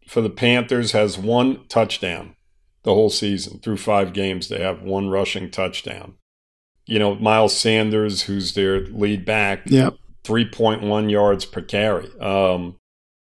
for 0.06 0.20
the 0.20 0.30
Panthers 0.30 0.92
has 0.92 1.18
one 1.18 1.66
touchdown 1.68 2.34
the 2.82 2.94
whole 2.94 3.10
season 3.10 3.58
through 3.58 3.76
five 3.76 4.12
games. 4.12 4.48
They 4.48 4.60
have 4.60 4.82
one 4.82 5.08
rushing 5.08 5.50
touchdown. 5.50 6.14
You 6.86 6.98
know, 6.98 7.14
Miles 7.16 7.56
Sanders, 7.56 8.22
who's 8.22 8.54
their 8.54 8.80
lead 8.80 9.24
back, 9.24 9.62
yep. 9.66 9.96
3.1 10.24 11.10
yards 11.10 11.44
per 11.44 11.60
carry. 11.60 12.10
Um, 12.20 12.76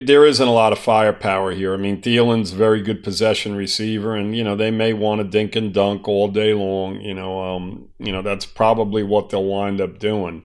there 0.01 0.27
isn't 0.27 0.47
a 0.47 0.53
lot 0.53 0.73
of 0.73 0.79
firepower 0.79 1.53
here. 1.53 1.75
I 1.75 1.77
mean, 1.77 2.01
Thielen's 2.01 2.53
a 2.53 2.57
very 2.57 2.81
good 2.83 3.03
possession 3.03 3.55
receiver, 3.55 4.15
and 4.15 4.37
you 4.37 4.45
know 4.45 4.57
they 4.57 4.71
may 4.71 4.93
want 4.93 5.21
to 5.21 5.25
dink 5.25 5.57
and 5.57 5.73
dunk 5.73 6.09
all 6.09 6.29
day 6.29 6.55
long. 6.55 7.01
You 7.01 7.15
know, 7.15 7.41
um, 7.41 7.89
you 7.99 8.13
know 8.13 8.23
that's 8.23 8.47
probably 8.47 9.03
what 9.03 9.31
they'll 9.31 9.45
wind 9.45 9.81
up 9.81 9.99
doing. 9.99 10.45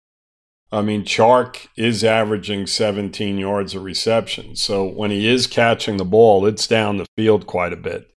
I 0.71 0.81
mean, 0.81 1.03
Chark 1.03 1.67
is 1.77 2.03
averaging 2.03 2.67
17 2.67 3.37
yards 3.37 3.75
of 3.75 3.83
reception, 3.83 4.55
so 4.55 4.83
when 4.83 5.11
he 5.11 5.27
is 5.27 5.47
catching 5.47 5.97
the 5.97 6.05
ball, 6.05 6.45
it's 6.45 6.67
down 6.67 6.97
the 6.97 7.05
field 7.15 7.47
quite 7.47 7.71
a 7.71 7.77
bit 7.77 8.11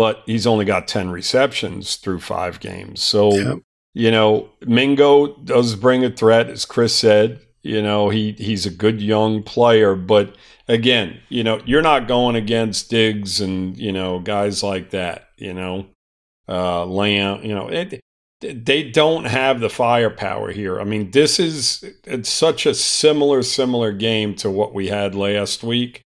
but 0.00 0.22
he's 0.24 0.46
only 0.46 0.64
got 0.64 0.88
10 0.88 1.10
receptions 1.10 1.96
through 1.96 2.18
five 2.18 2.58
games. 2.58 3.02
So, 3.02 3.34
yep. 3.34 3.58
you 3.92 4.10
know, 4.10 4.48
Mingo 4.62 5.36
does 5.44 5.74
bring 5.74 6.02
a 6.06 6.10
threat, 6.10 6.48
as 6.48 6.64
Chris 6.64 6.96
said. 6.96 7.42
You 7.62 7.82
know, 7.82 8.08
he, 8.08 8.32
he's 8.32 8.64
a 8.64 8.70
good 8.70 9.02
young 9.02 9.42
player, 9.42 9.94
but 9.94 10.36
again, 10.66 11.20
you 11.28 11.44
know, 11.44 11.60
you're 11.66 11.82
not 11.82 12.08
going 12.08 12.36
against 12.36 12.90
Diggs 12.90 13.40
and, 13.40 13.76
you 13.76 13.92
know, 13.92 14.18
guys 14.18 14.62
like 14.62 14.90
that, 14.90 15.28
you 15.36 15.52
know, 15.52 15.86
uh, 16.48 16.86
Lamb, 16.86 17.44
you 17.44 17.54
know, 17.54 17.68
it, 17.68 18.00
they 18.40 18.90
don't 18.90 19.24
have 19.24 19.60
the 19.60 19.68
firepower 19.68 20.52
here. 20.52 20.80
I 20.80 20.84
mean, 20.84 21.10
this 21.10 21.38
is 21.38 21.84
it's 22.04 22.30
such 22.30 22.64
a 22.64 22.74
similar, 22.74 23.42
similar 23.42 23.92
game 23.92 24.34
to 24.36 24.50
what 24.50 24.72
we 24.72 24.88
had 24.88 25.14
last 25.14 25.62
week. 25.62 26.00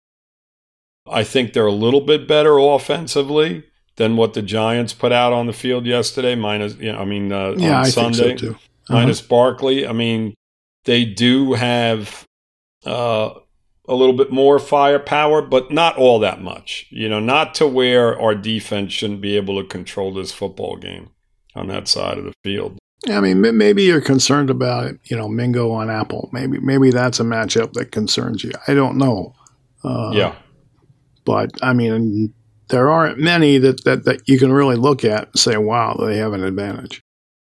I 1.07 1.25
think 1.25 1.53
they're 1.53 1.67
a 1.67 1.73
little 1.73 2.01
bit 2.01 2.27
better 2.27 2.57
offensively, 2.59 3.65
than 3.97 4.17
what 4.17 4.35
the 4.35 4.43
Giants 4.43 4.93
put 4.93 5.13
out 5.13 5.33
on 5.33 5.47
the 5.47 5.53
field 5.53 5.87
yesterday. 5.87 6.35
Minus, 6.35 6.75
you 6.77 6.93
know, 6.93 6.99
I 6.99 7.05
mean, 7.05 7.33
uh, 7.33 7.55
yeah, 7.57 7.79
on 7.79 7.85
I 7.85 7.89
Sunday, 7.89 8.19
think 8.19 8.39
so 8.41 8.47
too. 8.47 8.53
Uh-huh. 8.53 8.95
minus 8.95 9.21
Barkley. 9.21 9.87
I 9.87 9.93
mean, 9.93 10.35
they 10.85 11.05
do 11.05 11.55
have 11.55 12.25
uh, 12.85 13.31
a 13.89 13.95
little 13.95 14.17
bit 14.17 14.31
more 14.33 14.59
firepower, 14.59 15.43
but 15.43 15.71
not 15.71 15.97
all 15.97 16.19
that 16.21 16.41
much. 16.41 16.87
You 16.91 17.09
know, 17.09 17.21
not 17.21 17.55
to 17.57 17.67
where 17.67 18.19
our 18.21 18.35
defense 18.35 18.93
shouldn't 18.93 19.21
be 19.21 19.37
able 19.37 19.61
to 19.61 19.69
control 19.69 20.13
this 20.13 20.33
football 20.33 20.77
game 20.77 21.11
on 21.55 21.69
that 21.69 21.89
side 21.89 22.19
of 22.19 22.25
the 22.25 22.35
field. 22.43 22.79
I 23.09 23.21
mean, 23.21 23.41
maybe 23.41 23.83
you're 23.83 24.01
concerned 24.01 24.49
about 24.49 24.95
you 25.05 25.17
know 25.17 25.29
Mingo 25.29 25.73
on 25.73 25.91
Apple. 25.91 26.31
Maybe 26.33 26.61
maybe 26.61 26.91
that's 26.91 27.19
a 27.19 27.25
matchup 27.25 27.73
that 27.73 27.91
concerns 27.91 28.45
you. 28.45 28.53
I 28.69 28.75
don't 28.75 28.97
know. 28.97 29.35
Uh, 29.83 30.13
yeah, 30.15 30.37
but 31.25 31.51
I 31.63 31.73
mean, 31.73 32.33
there 32.73 32.91
aren't 32.91 33.19
many 33.19 33.59
that, 33.59 33.85
that, 33.85 34.05
that 34.05 34.29
you 34.29 34.39
can 34.39 34.53
really 34.53 34.77
look 34.77 35.05
at 35.05 35.29
and 35.29 35.39
say, 35.39 35.57
wow, 35.57 35.95
they 35.95 36.17
have 36.17 36.33
an 36.33 36.43
advantage. 36.43 37.03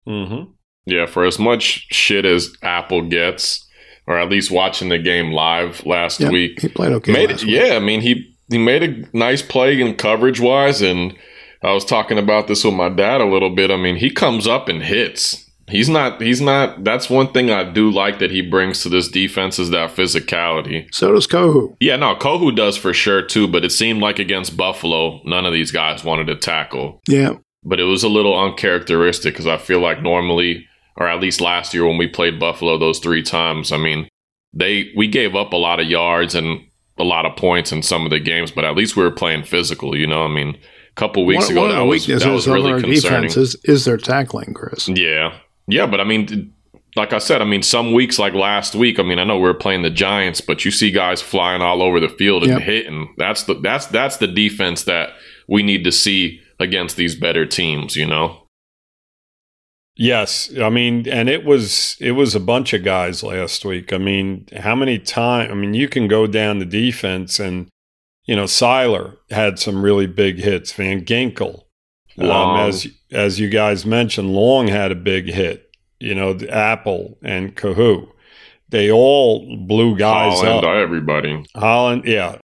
Mm-hmm. 0.08 0.52
Yeah, 0.88 1.06
for 1.06 1.26
as 1.26 1.38
much 1.38 1.88
shit 1.91 2.26
as 2.26 2.56
Apple 2.63 3.04
gets, 3.04 3.67
or 4.08 4.17
at 4.17 4.30
least 4.30 4.52
watching 4.52 4.88
the 4.89 4.97
game 4.97 5.32
live 5.32 5.86
last 5.86 6.21
yeah, 6.21 6.30
week, 6.30 6.62
he 6.62 6.69
played 6.69 6.93
okay. 6.93 7.12
Made, 7.12 7.43
yeah, 7.43 7.76
I 7.76 7.80
mean 7.80 8.02
he 8.02 8.34
he 8.50 8.58
made 8.58 8.84
a 8.84 9.17
nice 9.17 9.41
play 9.41 9.80
in 9.80 9.95
coverage 9.95 10.39
wise, 10.39 10.82
and 10.82 11.13
I 11.62 11.73
was 11.73 11.84
talking 11.84 12.17
about 12.17 12.47
this 12.47 12.63
with 12.63 12.73
my 12.73 12.89
dad 12.89 13.19
a 13.19 13.26
little 13.26 13.50
bit. 13.50 13.69
I 13.69 13.76
mean, 13.76 13.97
he 13.97 14.10
comes 14.10 14.47
up 14.47 14.69
and 14.69 14.82
hits. 14.82 15.43
He's 15.69 15.89
not. 15.89 16.21
He's 16.21 16.39
not. 16.39 16.86
That's 16.86 17.10
one 17.10 17.34
thing 17.34 17.52
I 17.52 17.69
do 17.69 17.91
like 17.91 18.19
that 18.19 18.32
he 18.32 18.41
brings 18.41 18.84
to 18.84 18.89
this 18.89 19.10
defense 19.10 19.60
is 19.60 19.71
that 19.71 19.93
physicality. 19.93 20.88
So 20.93 21.12
does 21.12 21.28
Kohou. 21.28 21.76
Yeah, 21.82 21.97
no, 21.97 22.15
Kohou 22.15 22.56
does 22.56 22.78
for 22.78 22.93
sure 22.93 23.21
too. 23.21 23.50
But 23.50 23.65
it 23.65 23.71
seemed 23.71 24.00
like 24.00 24.17
against 24.17 24.56
Buffalo, 24.56 25.19
none 25.26 25.45
of 25.45 25.52
these 25.52 25.71
guys 25.71 26.06
wanted 26.06 26.28
to 26.28 26.36
tackle. 26.36 27.02
Yeah, 27.06 27.34
but 27.65 27.82
it 27.82 27.84
was 27.84 28.04
a 28.04 28.10
little 28.10 28.39
uncharacteristic 28.39 29.34
because 29.34 29.47
I 29.47 29.58
feel 29.58 29.82
like 29.82 30.02
normally, 30.02 30.65
or 30.97 31.07
at 31.07 31.21
least 31.21 31.41
last 31.41 31.73
year 31.73 31.86
when 31.86 31.97
we 31.97 32.07
played 32.07 32.39
Buffalo 32.39 32.77
those 32.77 32.99
three 32.99 33.21
times, 33.21 33.71
I 33.71 33.77
mean, 33.77 34.10
they 34.53 34.91
we 34.95 35.07
gave 35.07 35.36
up 35.36 35.53
a 35.53 35.57
lot 35.57 35.79
of 35.79 35.88
yards 35.88 36.36
and 36.36 36.62
a 36.97 37.03
lot 37.03 37.25
of 37.25 37.36
points 37.36 37.71
in 37.71 37.83
some 37.83 38.03
of 38.05 38.10
the 38.10 38.19
games, 38.19 38.51
but 38.51 38.65
at 38.65 38.75
least 38.75 38.95
we 38.95 39.03
were 39.03 39.12
playing 39.12 39.43
physical. 39.43 39.95
You 39.95 40.07
know, 40.07 40.23
I 40.23 40.27
mean, 40.27 40.55
a 40.55 40.95
couple 40.95 41.25
weeks 41.25 41.45
one, 41.45 41.51
ago 41.51 41.62
one 41.62 41.75
that 41.75 41.83
was 41.83 42.07
that 42.07 42.25
was 42.25 42.47
really 42.47 42.81
concerning. 42.81 43.29
Is, 43.29 43.55
is 43.63 43.86
their 43.86 43.97
tackling, 43.97 44.53
Chris? 44.53 44.89
Yeah, 44.89 45.38
yeah, 45.67 45.86
but 45.86 46.01
I 46.01 46.03
mean, 46.03 46.53
like 46.95 47.13
I 47.13 47.19
said, 47.19 47.41
I 47.41 47.45
mean, 47.45 47.62
some 47.62 47.93
weeks 47.93 48.17
like 48.17 48.33
last 48.33 48.73
week, 48.73 48.99
I 48.99 49.03
mean, 49.03 49.19
I 49.19 49.23
know 49.23 49.38
we 49.38 49.47
are 49.47 49.53
playing 49.53 49.83
the 49.83 49.91
Giants, 49.91 50.41
but 50.41 50.65
you 50.65 50.71
see 50.71 50.91
guys 50.91 51.21
flying 51.21 51.62
all 51.62 51.83
over 51.83 51.99
the 51.99 52.10
field 52.10 52.43
and 52.43 52.53
yep. 52.53 52.62
hitting. 52.62 53.13
That's 53.17 53.43
the 53.43 53.53
that's 53.55 53.86
that's 53.88 54.17
the 54.17 54.27
defense 54.27 54.83
that 54.86 55.12
we 55.47 55.62
need 55.62 55.83
to 55.83 55.91
see 55.91 56.41
against 56.60 56.97
these 56.97 57.15
better 57.15 57.45
teams. 57.45 57.95
You 57.95 58.07
know. 58.07 58.46
Yes, 59.99 60.55
I 60.60 60.69
mean, 60.69 61.10
and 61.10 61.27
it 61.27 61.43
was 61.43 61.97
it 61.99 62.12
was 62.12 62.36
a 62.36 62.39
bunch 62.39 62.73
of 62.73 62.83
guys 62.83 63.23
last 63.23 63.65
week. 63.65 63.91
I 63.91 63.97
mean, 63.97 64.47
how 64.55 64.75
many 64.75 64.99
times? 64.99 65.51
I 65.51 65.55
mean, 65.55 65.73
you 65.73 65.89
can 65.89 66.07
go 66.07 66.27
down 66.27 66.60
the 66.60 66.65
defense, 66.65 67.39
and 67.39 67.67
you 68.25 68.36
know, 68.36 68.43
Sieler 68.43 69.17
had 69.31 69.57
some 69.57 69.81
really 69.81 70.05
big 70.05 70.38
hits. 70.38 70.71
Van 70.71 71.03
Ginkel, 71.03 71.63
um, 72.19 72.57
as 72.60 72.88
as 73.12 73.39
you 73.39 73.49
guys 73.49 73.86
mentioned, 73.88 74.33
Long 74.33 74.67
had 74.67 74.91
a 74.91 74.95
big 74.95 75.29
hit. 75.29 75.75
You 75.99 76.13
know, 76.13 76.33
the 76.33 76.53
Apple 76.53 77.17
and 77.23 77.55
Kohou, 77.55 78.07
they 78.69 78.91
all 78.91 79.57
blew 79.65 79.97
guys 79.97 80.41
Holland, 80.41 80.65
up. 80.65 80.71
Everybody, 80.75 81.43
Holland, 81.55 82.03
yeah, 82.05 82.38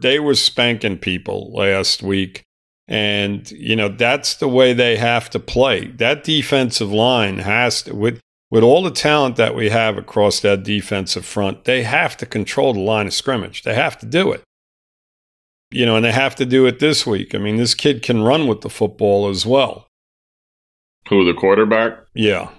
they 0.00 0.18
were 0.18 0.34
spanking 0.34 0.98
people 0.98 1.52
last 1.52 2.02
week, 2.02 2.42
and 2.86 3.50
you 3.52 3.76
know 3.76 3.88
that's 3.88 4.34
the 4.34 4.48
way 4.48 4.72
they 4.72 4.96
have 4.96 5.30
to 5.30 5.38
play. 5.38 5.88
That 5.88 6.24
defensive 6.24 6.92
line 6.92 7.38
has 7.38 7.82
to 7.82 7.94
with 7.94 8.20
with 8.50 8.62
all 8.62 8.82
the 8.82 8.90
talent 8.90 9.36
that 9.36 9.54
we 9.54 9.70
have 9.70 9.98
across 9.98 10.40
that 10.40 10.62
defensive 10.62 11.24
front, 11.24 11.64
they 11.64 11.82
have 11.82 12.16
to 12.18 12.26
control 12.26 12.72
the 12.72 12.80
line 12.80 13.06
of 13.06 13.14
scrimmage. 13.14 13.62
They 13.62 13.74
have 13.74 13.98
to 13.98 14.06
do 14.06 14.32
it 14.32 14.44
you 15.74 15.84
know, 15.84 15.96
and 15.96 16.04
they 16.04 16.12
have 16.12 16.36
to 16.36 16.46
do 16.46 16.66
it 16.66 16.78
this 16.78 17.04
week. 17.04 17.34
I 17.34 17.38
mean, 17.38 17.56
this 17.56 17.74
kid 17.74 18.02
can 18.02 18.22
run 18.22 18.46
with 18.46 18.60
the 18.60 18.70
football 18.70 19.28
as 19.28 19.44
well. 19.44 19.88
Who, 21.08 21.24
the 21.24 21.34
quarterback? 21.34 21.98
Yeah. 22.14 22.50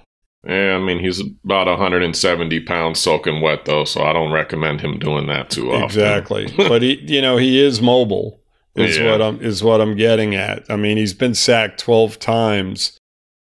Yeah, 0.46 0.76
I 0.76 0.80
mean, 0.80 1.00
he's 1.00 1.22
about 1.44 1.66
170 1.66 2.60
pounds 2.62 3.00
soaking 3.00 3.42
wet, 3.42 3.66
though, 3.66 3.86
so 3.86 4.04
I 4.04 4.14
don't 4.14 4.32
recommend 4.32 4.82
him 4.82 5.00
doing 5.00 5.26
that 5.28 5.50
too 5.50 5.72
often. 5.72 5.86
Exactly. 5.86 6.54
but 6.58 6.82
he, 6.84 7.02
you 7.02 7.22
know, 7.22 7.38
he 7.38 7.64
is 7.64 7.82
mobile. 7.82 8.42
Is 8.76 8.98
yeah. 8.98 9.12
what 9.12 9.22
I'm 9.22 9.42
is 9.42 9.64
what 9.64 9.80
I'm 9.80 9.96
getting 9.96 10.36
at. 10.36 10.66
I 10.70 10.76
mean, 10.76 10.98
he's 10.98 11.14
been 11.14 11.34
sacked 11.34 11.80
12 11.80 12.20
times, 12.20 12.98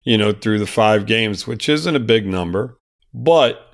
you 0.04 0.18
know, 0.18 0.32
through 0.34 0.60
the 0.60 0.68
five 0.68 1.06
games, 1.06 1.46
which 1.46 1.70
isn't 1.70 1.96
a 1.96 2.00
big 2.00 2.26
number, 2.26 2.80
but 3.14 3.70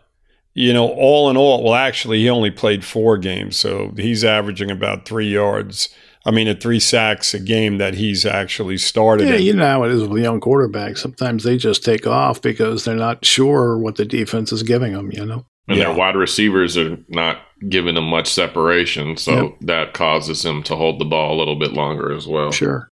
you 0.54 0.74
know, 0.74 0.88
all 0.88 1.30
in 1.30 1.36
all, 1.36 1.64
well, 1.64 1.74
actually, 1.74 2.20
he 2.20 2.30
only 2.30 2.50
played 2.50 2.86
four 2.86 3.18
games, 3.18 3.58
so 3.58 3.94
he's 3.98 4.24
averaging 4.24 4.72
about 4.72 5.06
three 5.06 5.30
yards. 5.30 5.90
I 6.26 6.32
mean, 6.32 6.48
at 6.48 6.62
three 6.62 6.80
sacks 6.80 7.34
a 7.34 7.40
game 7.40 7.78
that 7.78 7.94
he's 7.94 8.26
actually 8.26 8.78
started. 8.78 9.28
Yeah, 9.28 9.36
in. 9.36 9.44
you 9.44 9.54
know 9.54 9.68
how 9.68 9.84
it 9.84 9.92
is 9.92 10.08
with 10.08 10.24
young 10.24 10.40
quarterbacks. 10.40 11.00
Sometimes 11.00 11.44
they 11.44 11.58
just 11.58 11.84
take 11.84 12.08
off 12.08 12.42
because 12.42 12.86
they're 12.86 12.96
not 12.96 13.26
sure 13.26 13.78
what 13.78 13.98
the 13.98 14.06
defense 14.06 14.52
is 14.52 14.64
giving 14.64 14.94
them. 14.94 15.12
You 15.12 15.26
know, 15.26 15.46
and 15.68 15.78
yeah. 15.78 15.86
their 15.86 15.94
wide 15.96 16.16
receivers 16.16 16.78
are 16.78 16.98
not 17.10 17.40
giving 17.70 17.96
them 17.96 18.08
much 18.08 18.32
separation, 18.32 19.18
so 19.18 19.44
yep. 19.44 19.56
that 19.62 19.94
causes 19.94 20.44
them 20.44 20.64
to 20.64 20.76
hold 20.76 21.00
the 21.00 21.06
ball 21.06 21.36
a 21.36 21.40
little 21.40 21.58
bit 21.58 21.74
longer 21.74 22.14
as 22.14 22.28
well. 22.28 22.52
Sure. 22.52 22.90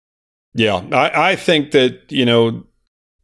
Yeah, 0.54 0.84
I, 0.92 1.32
I 1.32 1.36
think 1.36 1.72
that 1.72 2.10
you 2.10 2.24
know, 2.24 2.64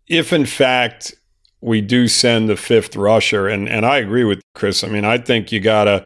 if 0.06 0.32
in 0.32 0.46
fact 0.46 1.14
we 1.60 1.80
do 1.80 2.08
send 2.08 2.48
the 2.48 2.56
fifth 2.56 2.96
rusher, 2.96 3.48
and 3.48 3.68
and 3.68 3.84
I 3.84 3.98
agree 3.98 4.24
with 4.24 4.40
Chris. 4.54 4.84
I 4.84 4.88
mean, 4.88 5.04
I 5.04 5.18
think 5.18 5.52
you 5.52 5.60
gotta 5.60 6.04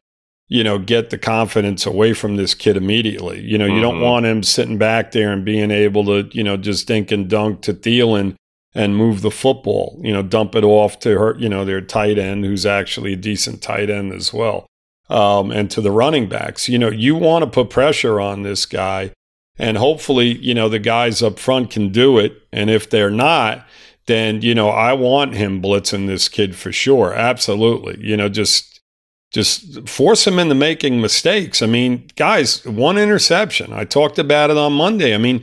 you 0.52 0.62
know, 0.62 0.78
get 0.78 1.08
the 1.08 1.16
confidence 1.16 1.86
away 1.86 2.12
from 2.12 2.36
this 2.36 2.52
kid 2.54 2.76
immediately. 2.76 3.40
You 3.40 3.56
know, 3.56 3.64
you 3.64 3.80
don't 3.80 4.00
Mhm. 4.00 4.02
want 4.02 4.26
him 4.26 4.42
sitting 4.42 4.76
back 4.76 5.12
there 5.12 5.32
and 5.32 5.46
being 5.46 5.70
able 5.70 6.04
to, 6.04 6.28
you 6.36 6.44
know, 6.44 6.58
just 6.58 6.86
dink 6.86 7.10
and 7.10 7.26
dunk 7.26 7.62
to 7.62 7.72
Thielen 7.72 8.34
and 8.74 8.96
move 8.96 9.20
the 9.20 9.30
football, 9.30 10.00
you 10.02 10.12
know, 10.12 10.22
dump 10.22 10.54
it 10.54 10.64
off 10.64 10.98
to 11.00 11.18
her, 11.18 11.36
you 11.38 11.48
know, 11.48 11.64
their 11.64 11.80
tight 11.80 12.18
end, 12.18 12.44
who's 12.44 12.64
actually 12.64 13.12
a 13.12 13.16
decent 13.16 13.62
tight 13.62 13.90
end 13.90 14.12
as 14.12 14.32
well, 14.32 14.66
um, 15.10 15.50
and 15.50 15.70
to 15.70 15.80
the 15.80 15.90
running 15.90 16.28
backs. 16.28 16.68
You 16.68 16.78
know, 16.78 16.90
you 16.90 17.14
want 17.14 17.44
to 17.44 17.50
put 17.50 17.70
pressure 17.70 18.20
on 18.20 18.42
this 18.42 18.64
guy, 18.64 19.12
and 19.58 19.76
hopefully, 19.76 20.38
you 20.38 20.54
know, 20.54 20.68
the 20.68 20.78
guys 20.78 21.22
up 21.22 21.38
front 21.38 21.70
can 21.70 21.90
do 21.90 22.18
it. 22.18 22.42
And 22.52 22.70
if 22.70 22.88
they're 22.88 23.10
not, 23.10 23.66
then, 24.06 24.42
you 24.42 24.54
know, 24.54 24.70
I 24.70 24.94
want 24.94 25.34
him 25.34 25.62
blitzing 25.62 26.06
this 26.06 26.28
kid 26.28 26.56
for 26.56 26.72
sure. 26.72 27.12
Absolutely. 27.12 27.98
You 28.00 28.16
know, 28.16 28.28
just 28.28 28.80
just 29.30 29.88
force 29.88 30.26
him 30.26 30.38
into 30.38 30.54
making 30.54 31.00
mistakes. 31.00 31.62
I 31.62 31.66
mean, 31.66 32.08
guys, 32.16 32.64
one 32.66 32.98
interception. 32.98 33.72
I 33.72 33.84
talked 33.84 34.18
about 34.18 34.50
it 34.50 34.58
on 34.58 34.74
Monday. 34.74 35.14
I 35.14 35.18
mean, 35.18 35.42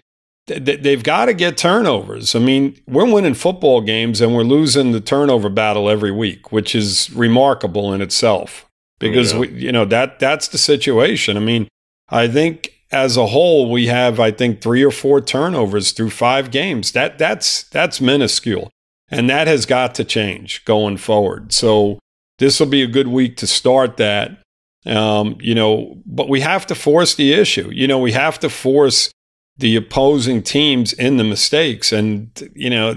they've 0.50 1.04
got 1.04 1.26
to 1.26 1.34
get 1.34 1.58
turnovers. 1.58 2.36
I 2.36 2.40
mean, 2.40 2.80
we're 2.88 3.12
winning 3.12 3.34
football 3.34 3.82
games 3.82 4.22
and 4.22 4.36
we're 4.36 4.44
losing 4.44 4.92
the 4.92 5.02
turnover 5.02 5.50
battle 5.50 5.90
every 5.90 6.12
week, 6.12 6.52
which 6.52 6.76
is 6.76 7.10
remarkable 7.12 7.94
in 7.94 8.02
itself. 8.02 8.66
Because 9.00 9.34
Yeah. 9.34 9.40
we, 9.40 9.48
you 9.50 9.72
know 9.72 9.86
that 9.86 10.20
that's 10.20 10.48
the 10.50 10.58
situation. 10.58 11.38
I 11.38 11.40
mean, 11.40 11.68
I 12.10 12.28
think 12.28 12.74
as 12.92 13.16
a 13.18 13.28
whole 13.28 13.70
we 13.72 13.88
have 13.88 14.20
I 14.20 14.32
think 14.32 14.62
3 14.62 14.84
or 14.84 14.92
4 14.92 15.22
turnovers 15.22 15.92
through 15.92 16.10
5 16.10 16.52
games. 16.52 16.92
That 16.92 17.18
that's 17.18 17.64
that's 17.64 18.02
minuscule. 18.02 18.70
And 19.12 19.30
that 19.30 19.48
has 19.48 19.66
got 19.66 19.96
to 19.96 20.04
change 20.04 20.64
going 20.66 20.98
forward. 20.98 21.52
So 21.54 21.98
this 22.38 22.60
will 22.60 22.68
be 22.68 22.84
a 22.84 22.88
good 22.88 23.08
week 23.08 23.38
to 23.38 23.48
start 23.48 23.98
that. 23.98 24.42
Um, 24.86 25.38
you 25.42 25.56
know, 25.56 25.98
but 26.06 26.30
we 26.30 26.42
have 26.42 26.66
to 26.68 26.76
force 26.76 27.16
the 27.16 27.34
issue. 27.34 27.70
You 27.72 27.88
know, 27.88 28.00
we 28.00 28.12
have 28.14 28.40
to 28.40 28.50
force 28.50 29.12
the 29.60 29.76
opposing 29.76 30.42
teams 30.42 30.94
in 30.94 31.18
the 31.18 31.24
mistakes, 31.24 31.92
and 31.92 32.30
you 32.56 32.70
know, 32.70 32.96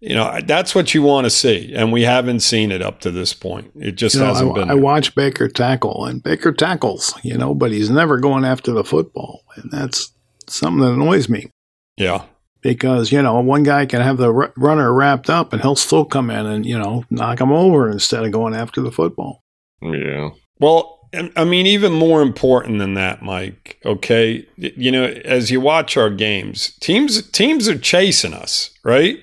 you 0.00 0.14
know 0.14 0.40
that's 0.46 0.74
what 0.74 0.94
you 0.94 1.02
want 1.02 1.24
to 1.26 1.30
see, 1.30 1.72
and 1.74 1.92
we 1.92 2.02
haven't 2.02 2.40
seen 2.40 2.72
it 2.72 2.80
up 2.82 3.00
to 3.00 3.10
this 3.10 3.34
point. 3.34 3.70
It 3.76 3.92
just 3.92 4.14
You 4.14 4.22
know, 4.22 4.26
hasn't 4.28 4.50
I, 4.52 4.54
been. 4.54 4.70
I 4.70 4.74
there. 4.74 4.82
watch 4.82 5.14
Baker 5.14 5.48
tackle, 5.48 6.06
and 6.06 6.22
Baker 6.22 6.52
tackles, 6.52 7.14
you 7.22 7.36
know, 7.36 7.54
but 7.54 7.70
he's 7.70 7.90
never 7.90 8.18
going 8.18 8.44
after 8.44 8.72
the 8.72 8.84
football, 8.84 9.42
and 9.56 9.70
that's 9.70 10.12
something 10.48 10.80
that 10.80 10.92
annoys 10.92 11.28
me 11.28 11.48
yeah, 11.96 12.24
because 12.62 13.12
you 13.12 13.20
know 13.20 13.40
one 13.40 13.62
guy 13.62 13.84
can 13.84 14.00
have 14.00 14.16
the 14.16 14.32
r- 14.32 14.52
runner 14.56 14.92
wrapped 14.94 15.28
up, 15.28 15.52
and 15.52 15.60
he'll 15.60 15.76
still 15.76 16.06
come 16.06 16.30
in 16.30 16.46
and 16.46 16.64
you 16.64 16.78
know 16.78 17.04
knock 17.10 17.40
him 17.40 17.52
over 17.52 17.90
instead 17.90 18.24
of 18.24 18.32
going 18.32 18.54
after 18.54 18.80
the 18.80 18.90
football. 18.92 19.42
Yeah. 19.82 20.30
Well, 20.58 20.96
and- 20.96 20.99
I 21.36 21.44
mean, 21.44 21.66
even 21.66 21.92
more 21.92 22.22
important 22.22 22.78
than 22.78 22.94
that, 22.94 23.22
Mike. 23.22 23.78
Okay, 23.84 24.46
you 24.56 24.92
know, 24.92 25.04
as 25.04 25.50
you 25.50 25.60
watch 25.60 25.96
our 25.96 26.10
games, 26.10 26.72
teams 26.80 27.28
teams 27.30 27.68
are 27.68 27.78
chasing 27.78 28.32
us, 28.32 28.70
right? 28.84 29.18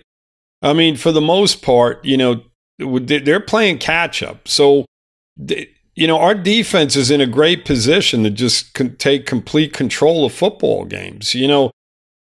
I 0.62 0.74
mean, 0.74 0.98
for 0.98 1.12
the 1.12 1.22
most 1.22 1.62
part, 1.62 2.04
you 2.04 2.18
know, 2.18 2.42
they- 2.80 3.20
they're 3.20 3.40
playing 3.40 3.78
catch 3.78 4.22
up. 4.22 4.48
So, 4.48 4.86
you 5.96 6.08
know, 6.08 6.18
our 6.18 6.36
defense 6.36 6.96
is 6.96 7.10
in 7.10 7.22
a 7.22 7.28
great 7.28 7.64
position 7.64 8.24
to 8.24 8.30
just 8.30 8.78
take 8.98 9.26
complete 9.26 9.74
control 9.74 10.26
of 10.26 10.34
football 10.34 10.84
games. 10.84 11.34
You 11.34 11.48
know, 11.48 11.72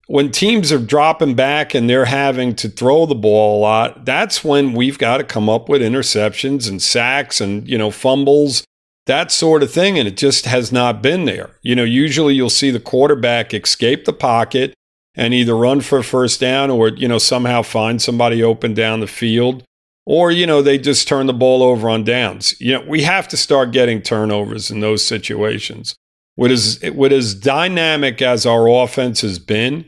when 0.08 0.30
teams 0.30 0.72
are 0.72 0.78
dropping 0.78 1.34
back 1.34 1.74
and 1.74 1.88
they're 1.88 2.06
having 2.06 2.54
to 2.56 2.68
throw 2.68 3.06
the 3.06 3.14
ball 3.14 3.58
a 3.58 3.60
lot, 3.60 4.04
that's 4.04 4.42
when 4.42 4.72
we've 4.72 4.98
got 4.98 5.18
to 5.18 5.24
come 5.24 5.48
up 5.48 5.68
with 5.68 5.80
interceptions 5.82 6.68
and 6.68 6.82
sacks 6.82 7.40
and, 7.40 7.68
you 7.68 7.78
know, 7.78 7.90
fumbles, 7.90 8.64
that 9.06 9.32
sort 9.32 9.62
of 9.62 9.72
thing. 9.72 9.98
And 9.98 10.06
it 10.06 10.16
just 10.16 10.46
has 10.46 10.72
not 10.72 11.02
been 11.02 11.24
there. 11.24 11.50
You 11.62 11.74
know, 11.74 11.84
usually 11.84 12.34
you'll 12.34 12.50
see 12.50 12.70
the 12.70 12.80
quarterback 12.80 13.52
escape 13.54 14.04
the 14.04 14.12
pocket 14.12 14.74
and 15.14 15.34
either 15.34 15.56
run 15.56 15.80
for 15.80 16.02
first 16.02 16.40
down 16.40 16.70
or, 16.70 16.88
you 16.88 17.08
know, 17.08 17.18
somehow 17.18 17.62
find 17.62 18.00
somebody 18.00 18.42
open 18.42 18.74
down 18.74 19.00
the 19.00 19.06
field. 19.06 19.64
Or, 20.04 20.32
you 20.32 20.46
know, 20.46 20.62
they 20.62 20.78
just 20.78 21.06
turn 21.06 21.26
the 21.26 21.32
ball 21.32 21.62
over 21.62 21.88
on 21.88 22.02
downs. 22.02 22.60
You 22.60 22.72
know, 22.72 22.84
we 22.88 23.02
have 23.02 23.28
to 23.28 23.36
start 23.36 23.70
getting 23.70 24.02
turnovers 24.02 24.70
in 24.70 24.80
those 24.80 25.04
situations. 25.04 25.94
What 26.34 26.50
is 26.50 26.82
what 26.92 27.12
as 27.12 27.34
dynamic 27.34 28.20
as 28.22 28.46
our 28.46 28.66
offense 28.66 29.20
has 29.20 29.38
been, 29.38 29.84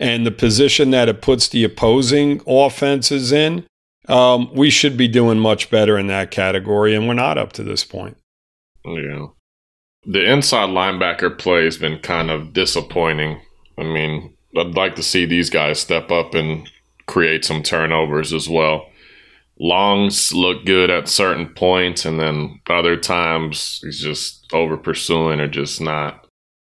and 0.00 0.26
the 0.26 0.32
position 0.32 0.90
that 0.90 1.08
it 1.08 1.22
puts 1.22 1.48
the 1.48 1.64
opposing 1.64 2.42
offenses 2.46 3.32
in, 3.32 3.64
um, 4.08 4.50
we 4.52 4.70
should 4.70 4.96
be 4.96 5.08
doing 5.08 5.38
much 5.38 5.70
better 5.70 5.96
in 5.96 6.08
that 6.08 6.30
category, 6.30 6.94
and 6.94 7.06
we're 7.06 7.14
not 7.14 7.38
up 7.38 7.52
to 7.52 7.62
this 7.62 7.84
point. 7.84 8.16
Yeah. 8.84 9.26
The 10.06 10.30
inside 10.30 10.68
linebacker 10.68 11.38
play 11.38 11.64
has 11.64 11.78
been 11.78 11.98
kind 12.00 12.30
of 12.30 12.52
disappointing. 12.52 13.40
I 13.78 13.82
mean, 13.82 14.36
I'd 14.56 14.74
like 14.74 14.96
to 14.96 15.02
see 15.02 15.24
these 15.24 15.50
guys 15.50 15.80
step 15.80 16.10
up 16.10 16.34
and 16.34 16.70
create 17.06 17.44
some 17.44 17.62
turnovers 17.62 18.32
as 18.32 18.48
well. 18.48 18.86
Longs 19.58 20.32
look 20.32 20.64
good 20.64 20.90
at 20.90 21.08
certain 21.08 21.48
points, 21.48 22.04
and 22.04 22.18
then 22.18 22.60
other 22.68 22.96
times 22.96 23.80
he's 23.82 24.00
just 24.00 24.52
over 24.52 24.76
pursuing 24.76 25.40
or 25.40 25.48
just 25.48 25.80
not 25.80 26.26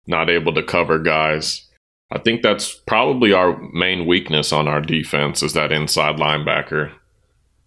not 0.06 0.30
able 0.30 0.54
to 0.54 0.62
cover 0.62 0.98
guys. 0.98 1.66
I 2.10 2.18
think 2.18 2.42
that's 2.42 2.72
probably 2.86 3.32
our 3.32 3.60
main 3.74 4.06
weakness 4.06 4.52
on 4.52 4.66
our 4.66 4.80
defense 4.80 5.42
is 5.42 5.52
that 5.52 5.72
inside 5.72 6.16
linebacker 6.16 6.92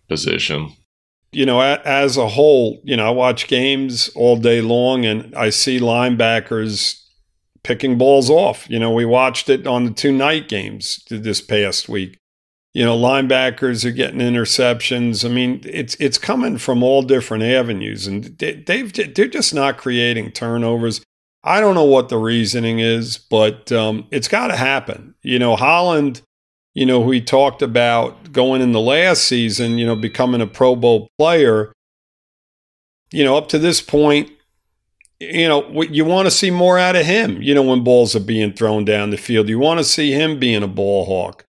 position. 0.09 0.71
You 1.31 1.45
know, 1.45 1.61
as 1.61 2.17
a 2.17 2.27
whole, 2.27 2.81
you 2.83 2.97
know, 2.97 3.07
I 3.07 3.11
watch 3.11 3.47
games 3.47 4.09
all 4.15 4.35
day 4.35 4.61
long 4.61 5.05
and 5.05 5.33
I 5.35 5.49
see 5.49 5.79
linebackers 5.79 7.01
picking 7.63 7.97
balls 7.97 8.29
off. 8.29 8.69
You 8.69 8.79
know, 8.79 8.91
we 8.91 9.05
watched 9.05 9.49
it 9.49 9.65
on 9.65 9.85
the 9.85 9.91
two 9.91 10.11
night 10.11 10.49
games 10.49 11.03
this 11.09 11.41
past 11.41 11.87
week. 11.87 12.17
You 12.73 12.85
know, 12.85 12.97
linebackers 12.97 13.83
are 13.83 13.91
getting 13.91 14.19
interceptions. 14.19 15.25
I 15.25 15.33
mean, 15.33 15.61
it's 15.65 15.95
it's 15.95 16.17
coming 16.17 16.57
from 16.57 16.83
all 16.83 17.01
different 17.01 17.43
avenues, 17.43 18.07
and 18.07 18.23
they, 18.37 18.53
they've 18.53 18.93
they're 19.13 19.27
just 19.27 19.53
not 19.53 19.77
creating 19.77 20.31
turnovers. 20.31 21.01
I 21.43 21.59
don't 21.59 21.75
know 21.75 21.83
what 21.83 22.07
the 22.07 22.17
reasoning 22.17 22.79
is, 22.79 23.17
but 23.17 23.71
um, 23.73 24.07
it's 24.09 24.29
got 24.29 24.47
to 24.47 24.55
happen. 24.55 25.15
You 25.21 25.37
know, 25.37 25.57
Holland 25.57 26.21
you 26.73 26.85
know, 26.85 27.09
he 27.09 27.21
talked 27.21 27.61
about 27.61 28.31
going 28.31 28.61
in 28.61 28.71
the 28.71 28.79
last 28.79 29.23
season, 29.23 29.77
you 29.77 29.85
know, 29.85 29.95
becoming 29.95 30.41
a 30.41 30.47
Pro 30.47 30.75
Bowl 30.75 31.09
player. 31.17 31.73
You 33.11 33.25
know, 33.25 33.35
up 33.35 33.49
to 33.49 33.59
this 33.59 33.81
point, 33.81 34.31
you 35.19 35.47
know, 35.47 35.83
you 35.83 36.05
want 36.05 36.27
to 36.27 36.31
see 36.31 36.49
more 36.49 36.79
out 36.79 36.95
of 36.95 37.05
him, 37.05 37.41
you 37.41 37.53
know, 37.53 37.61
when 37.61 37.83
balls 37.83 38.15
are 38.15 38.21
being 38.21 38.53
thrown 38.53 38.85
down 38.85 39.09
the 39.09 39.17
field. 39.17 39.49
You 39.49 39.59
want 39.59 39.79
to 39.79 39.83
see 39.83 40.11
him 40.11 40.39
being 40.39 40.63
a 40.63 40.67
ball 40.67 41.05
hawk. 41.05 41.45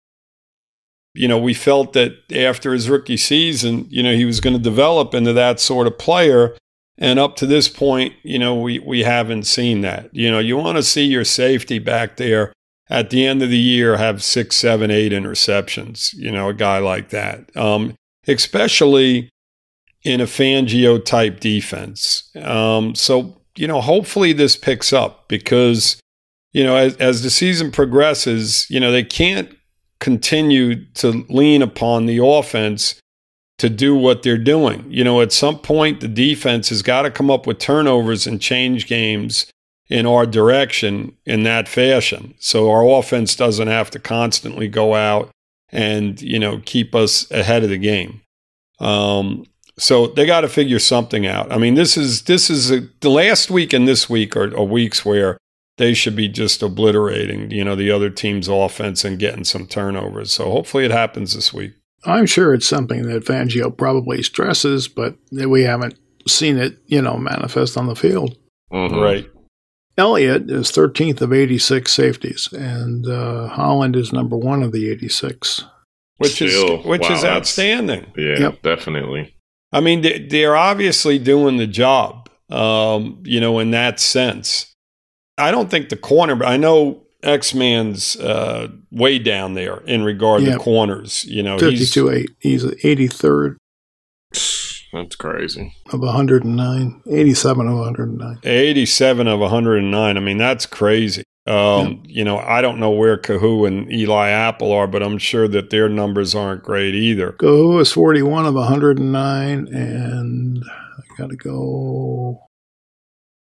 You 1.14 1.28
know, 1.28 1.38
we 1.38 1.54
felt 1.54 1.92
that 1.92 2.14
after 2.34 2.72
his 2.72 2.90
rookie 2.90 3.16
season, 3.16 3.86
you 3.90 4.02
know, 4.02 4.14
he 4.14 4.24
was 4.24 4.40
going 4.40 4.56
to 4.56 4.62
develop 4.62 5.14
into 5.14 5.32
that 5.34 5.60
sort 5.60 5.86
of 5.86 5.98
player. 5.98 6.56
And 6.98 7.18
up 7.18 7.36
to 7.36 7.46
this 7.46 7.68
point, 7.68 8.14
you 8.22 8.38
know, 8.38 8.54
we, 8.54 8.78
we 8.80 9.02
haven't 9.04 9.44
seen 9.44 9.82
that. 9.82 10.14
You 10.14 10.30
know, 10.30 10.38
you 10.38 10.56
want 10.56 10.76
to 10.78 10.82
see 10.82 11.04
your 11.04 11.24
safety 11.24 11.78
back 11.78 12.16
there 12.16 12.52
at 12.90 13.10
the 13.10 13.26
end 13.26 13.42
of 13.42 13.50
the 13.50 13.58
year 13.58 13.96
have 13.96 14.22
six, 14.22 14.56
seven, 14.56 14.90
eight 14.90 15.12
interceptions, 15.12 16.12
you 16.14 16.30
know, 16.30 16.48
a 16.48 16.54
guy 16.54 16.78
like 16.78 17.10
that. 17.10 17.54
Um, 17.56 17.94
especially 18.26 19.30
in 20.04 20.20
a 20.20 20.26
Fangio 20.26 21.02
type 21.04 21.40
defense. 21.40 22.30
Um, 22.36 22.94
so, 22.94 23.40
you 23.56 23.66
know, 23.66 23.80
hopefully 23.80 24.32
this 24.32 24.56
picks 24.56 24.92
up 24.92 25.28
because, 25.28 26.00
you 26.52 26.64
know, 26.64 26.76
as, 26.76 26.96
as 26.96 27.22
the 27.22 27.30
season 27.30 27.70
progresses, 27.70 28.66
you 28.68 28.80
know, 28.80 28.90
they 28.90 29.04
can't 29.04 29.50
continue 30.00 30.84
to 30.94 31.24
lean 31.28 31.62
upon 31.62 32.06
the 32.06 32.18
offense 32.24 33.00
to 33.58 33.70
do 33.70 33.94
what 33.94 34.22
they're 34.22 34.36
doing. 34.36 34.84
You 34.88 35.04
know, 35.04 35.20
at 35.20 35.32
some 35.32 35.58
point, 35.58 36.00
the 36.00 36.08
defense 36.08 36.70
has 36.70 36.82
got 36.82 37.02
to 37.02 37.10
come 37.10 37.30
up 37.30 37.46
with 37.46 37.58
turnovers 37.58 38.26
and 38.26 38.40
change 38.40 38.86
games 38.86 39.46
in 39.92 40.06
our 40.06 40.24
direction 40.24 41.14
in 41.26 41.42
that 41.42 41.68
fashion. 41.68 42.34
So 42.38 42.70
our 42.70 42.98
offense 42.98 43.36
doesn't 43.36 43.68
have 43.68 43.90
to 43.90 43.98
constantly 43.98 44.66
go 44.66 44.94
out 44.94 45.30
and, 45.70 46.20
you 46.22 46.38
know, 46.38 46.62
keep 46.64 46.94
us 46.94 47.30
ahead 47.30 47.62
of 47.62 47.68
the 47.68 47.76
game. 47.76 48.22
Um, 48.80 49.44
so 49.78 50.06
they 50.06 50.24
got 50.24 50.40
to 50.40 50.48
figure 50.48 50.78
something 50.78 51.26
out. 51.26 51.52
I 51.52 51.58
mean, 51.58 51.74
this 51.74 51.98
is 51.98 52.22
this 52.22 52.48
is 52.48 52.70
a, 52.70 52.88
the 53.00 53.10
last 53.10 53.50
week 53.50 53.74
and 53.74 53.86
this 53.86 54.08
week 54.08 54.34
are, 54.34 54.56
are 54.56 54.64
weeks 54.64 55.04
where 55.04 55.36
they 55.76 55.92
should 55.92 56.16
be 56.16 56.28
just 56.28 56.62
obliterating, 56.62 57.50
you 57.50 57.62
know, 57.62 57.76
the 57.76 57.90
other 57.90 58.08
team's 58.08 58.48
offense 58.48 59.04
and 59.04 59.18
getting 59.18 59.44
some 59.44 59.66
turnovers. 59.66 60.32
So 60.32 60.50
hopefully 60.50 60.86
it 60.86 60.90
happens 60.90 61.34
this 61.34 61.52
week. 61.52 61.72
I'm 62.04 62.26
sure 62.26 62.54
it's 62.54 62.66
something 62.66 63.02
that 63.08 63.26
Fangio 63.26 63.76
probably 63.76 64.22
stresses, 64.22 64.88
but 64.88 65.16
we 65.30 65.64
haven't 65.64 65.98
seen 66.26 66.56
it, 66.56 66.78
you 66.86 67.02
know, 67.02 67.16
manifest 67.18 67.76
on 67.76 67.86
the 67.88 67.96
field. 67.96 68.36
Mhm. 68.72 69.00
Right. 69.00 69.26
Elliott 69.98 70.50
is 70.50 70.70
13th 70.72 71.20
of 71.20 71.32
86 71.32 71.92
safeties, 71.92 72.48
and 72.52 73.06
uh, 73.06 73.48
Holland 73.48 73.94
is 73.96 74.12
number 74.12 74.36
one 74.36 74.62
of 74.62 74.72
the 74.72 74.90
86. 74.90 75.64
Which 76.18 76.32
Still, 76.32 76.80
is 76.80 76.86
which 76.86 77.02
wow, 77.02 77.12
is 77.14 77.24
outstanding. 77.24 78.06
Yeah, 78.16 78.38
Yep. 78.38 78.62
definitely. 78.62 79.34
I 79.72 79.80
mean, 79.80 80.02
they, 80.02 80.18
they're 80.20 80.56
obviously 80.56 81.18
doing 81.18 81.56
the 81.56 81.66
job. 81.66 82.28
um, 82.50 83.22
you 83.24 83.40
know, 83.40 83.58
in 83.60 83.70
that 83.70 83.98
sense. 83.98 84.74
I 85.38 85.50
don't 85.50 85.70
think 85.70 85.88
the 85.88 85.96
corner, 85.96 86.36
but 86.36 86.46
I 86.48 86.58
know 86.58 87.02
X 87.22 87.54
Man's 87.54 88.14
uh, 88.16 88.68
way 88.90 89.18
down 89.18 89.54
there 89.54 89.78
in 89.86 90.02
regard 90.04 90.42
Yeah. 90.42 90.52
to 90.52 90.58
corners. 90.58 91.24
You 91.24 91.42
know, 91.42 91.58
52 91.58 92.10
8. 92.10 92.30
He's 92.40 92.64
83rd 92.64 93.56
That's 94.92 95.16
crazy. 95.16 95.74
of 95.92 96.00
109, 96.00 97.02
87 97.10 97.66
of 97.68 97.78
109. 97.78 98.38
87 98.44 99.26
of 99.26 99.40
109. 99.40 100.16
I 100.16 100.20
mean, 100.20 100.36
that's 100.36 100.66
crazy. 100.66 101.22
Um, 101.46 102.02
You 102.06 102.24
know, 102.24 102.38
I 102.38 102.60
don't 102.60 102.78
know 102.78 102.90
where 102.90 103.16
Kohou 103.16 103.66
and 103.66 103.90
Eli 103.90 104.28
Apple 104.28 104.70
are, 104.72 104.86
but 104.86 105.02
I'm 105.02 105.18
sure 105.18 105.48
that 105.48 105.70
their 105.70 105.88
numbers 105.88 106.34
aren't 106.34 106.62
great 106.62 106.94
either. 106.94 107.32
Go 107.32 107.78
is 107.78 107.90
41 107.90 108.44
of 108.46 108.54
109, 108.54 109.66
and 109.74 110.62
I 110.64 111.02
got 111.18 111.30
to 111.30 111.36
go 111.36 112.42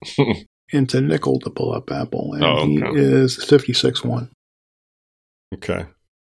into 0.72 1.00
nickel 1.00 1.38
to 1.40 1.50
pull 1.50 1.72
up 1.72 1.90
Apple, 1.92 2.32
and 2.34 2.44
Oh, 2.44 2.66
he 2.66 2.78
is 3.00 3.44
56 3.44 4.02
1. 4.02 4.30
Okay. 5.54 5.84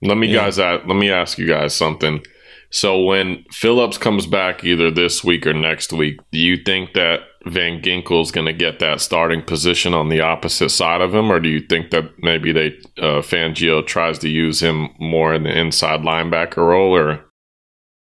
Let 0.01 0.17
me 0.17 0.27
Yeah. 0.27 0.43
guys 0.49 0.57
let 0.59 0.85
me 0.87 1.09
ask 1.09 1.37
you 1.37 1.47
guys 1.47 1.73
something. 1.73 2.21
So 2.69 3.01
when 3.01 3.45
Phillips 3.51 3.97
comes 3.97 4.25
back 4.25 4.63
either 4.63 4.91
this 4.91 5.23
week 5.23 5.47
or 5.47 5.53
next 5.53 5.93
week, 5.93 6.19
do 6.31 6.37
you 6.37 6.57
think 6.57 6.93
that 6.93 7.21
Van 7.45 7.81
Ginkel's 7.81 8.31
going 8.31 8.47
to 8.47 8.53
get 8.53 8.79
that 8.79 9.01
starting 9.01 9.41
position 9.41 9.93
on 9.93 10.09
the 10.09 10.21
opposite 10.21 10.69
side 10.69 11.01
of 11.01 11.13
him, 11.13 11.31
or 11.31 11.39
do 11.39 11.49
you 11.49 11.61
think 11.61 11.91
that 11.91 12.11
maybe 12.19 12.51
they 12.51 12.67
uh, 12.97 13.21
Fangio 13.21 13.85
tries 13.85 14.19
to 14.19 14.29
use 14.29 14.61
him 14.61 14.89
more 14.99 15.33
in 15.33 15.43
the 15.43 15.57
inside 15.57 16.01
linebacker 16.01 16.57
role? 16.57 16.95
Or 16.95 17.25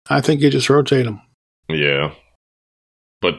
I 0.08 0.20
think 0.20 0.40
you 0.40 0.50
just 0.50 0.70
rotate 0.70 1.06
him. 1.06 1.20
yeah, 1.68 2.12
but 3.20 3.34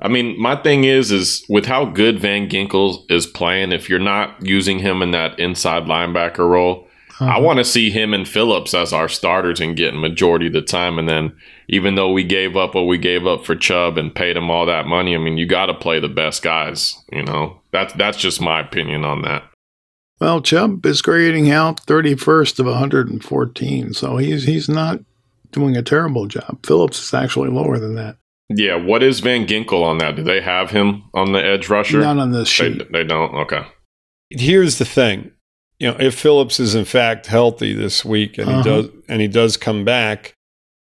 I 0.00 0.08
mean, 0.08 0.40
my 0.40 0.56
thing 0.56 0.84
is, 0.84 1.12
is 1.12 1.44
with 1.48 1.66
how 1.66 1.84
good 1.84 2.18
Van 2.18 2.48
Ginkel 2.48 3.10
is 3.10 3.26
playing, 3.26 3.72
if 3.72 3.88
you're 3.88 3.98
not 3.98 4.36
using 4.46 4.78
him 4.78 5.02
in 5.02 5.10
that 5.10 5.38
inside 5.38 5.84
linebacker 5.84 6.48
role, 6.48 6.86
I 7.20 7.24
Uh-huh. 7.36 7.40
want 7.42 7.58
to 7.58 7.64
see 7.64 7.90
him 7.90 8.14
and 8.14 8.26
Phillips 8.26 8.72
as 8.74 8.92
our 8.92 9.08
starters 9.08 9.60
and 9.60 9.76
getting 9.76 10.00
majority 10.00 10.46
of 10.46 10.52
the 10.54 10.62
time. 10.62 10.98
And 10.98 11.08
then, 11.08 11.32
even 11.68 11.94
though 11.94 12.10
we 12.12 12.24
gave 12.24 12.56
up 12.56 12.74
what 12.74 12.86
we 12.86 12.96
gave 12.98 13.26
up 13.26 13.44
for 13.44 13.54
Chubb 13.54 13.98
and 13.98 14.14
paid 14.14 14.36
him 14.36 14.50
all 14.50 14.64
that 14.66 14.86
money, 14.86 15.14
I 15.14 15.18
mean, 15.18 15.36
you 15.36 15.46
got 15.46 15.66
to 15.66 15.74
play 15.74 16.00
the 16.00 16.08
best 16.08 16.42
guys. 16.42 16.94
You 17.12 17.22
know, 17.22 17.60
that's 17.72 17.92
that's 17.94 18.16
just 18.18 18.40
my 18.40 18.60
opinion 18.60 19.04
on 19.04 19.22
that. 19.22 19.44
Well, 20.20 20.40
Chubb 20.42 20.84
is 20.84 21.00
grading 21.02 21.50
out 21.50 21.86
31st 21.86 22.58
of 22.58 22.66
114, 22.66 23.92
so 23.94 24.16
he's 24.16 24.44
he's 24.44 24.68
not 24.68 25.00
doing 25.52 25.76
a 25.76 25.82
terrible 25.82 26.26
job. 26.26 26.64
Phillips 26.64 27.02
is 27.02 27.14
actually 27.14 27.50
lower 27.50 27.78
than 27.78 27.94
that. 27.96 28.16
Yeah, 28.48 28.76
what 28.76 29.02
is 29.02 29.20
Van 29.20 29.46
Ginkel 29.46 29.82
on 29.84 29.98
that? 29.98 30.16
Do 30.16 30.22
they 30.22 30.40
have 30.40 30.70
him 30.70 31.04
on 31.14 31.32
the 31.32 31.44
edge 31.44 31.68
rusher? 31.68 32.00
Not 32.00 32.18
on 32.18 32.32
this 32.32 32.48
They, 32.58 32.72
sheet. 32.72 32.92
they 32.92 33.04
don't. 33.04 33.32
Okay. 33.34 33.62
Here's 34.30 34.78
the 34.78 34.84
thing. 34.84 35.30
You 35.80 35.88
know, 35.90 35.96
if 35.98 36.14
Phillips 36.18 36.60
is 36.60 36.74
in 36.74 36.84
fact 36.84 37.26
healthy 37.26 37.72
this 37.72 38.04
week 38.04 38.38
and 38.38 38.48
Uh-huh. 38.48 38.62
he 38.62 38.68
does 38.82 38.86
and 39.08 39.20
he 39.20 39.28
does 39.28 39.56
come 39.56 39.84
back, 39.84 40.34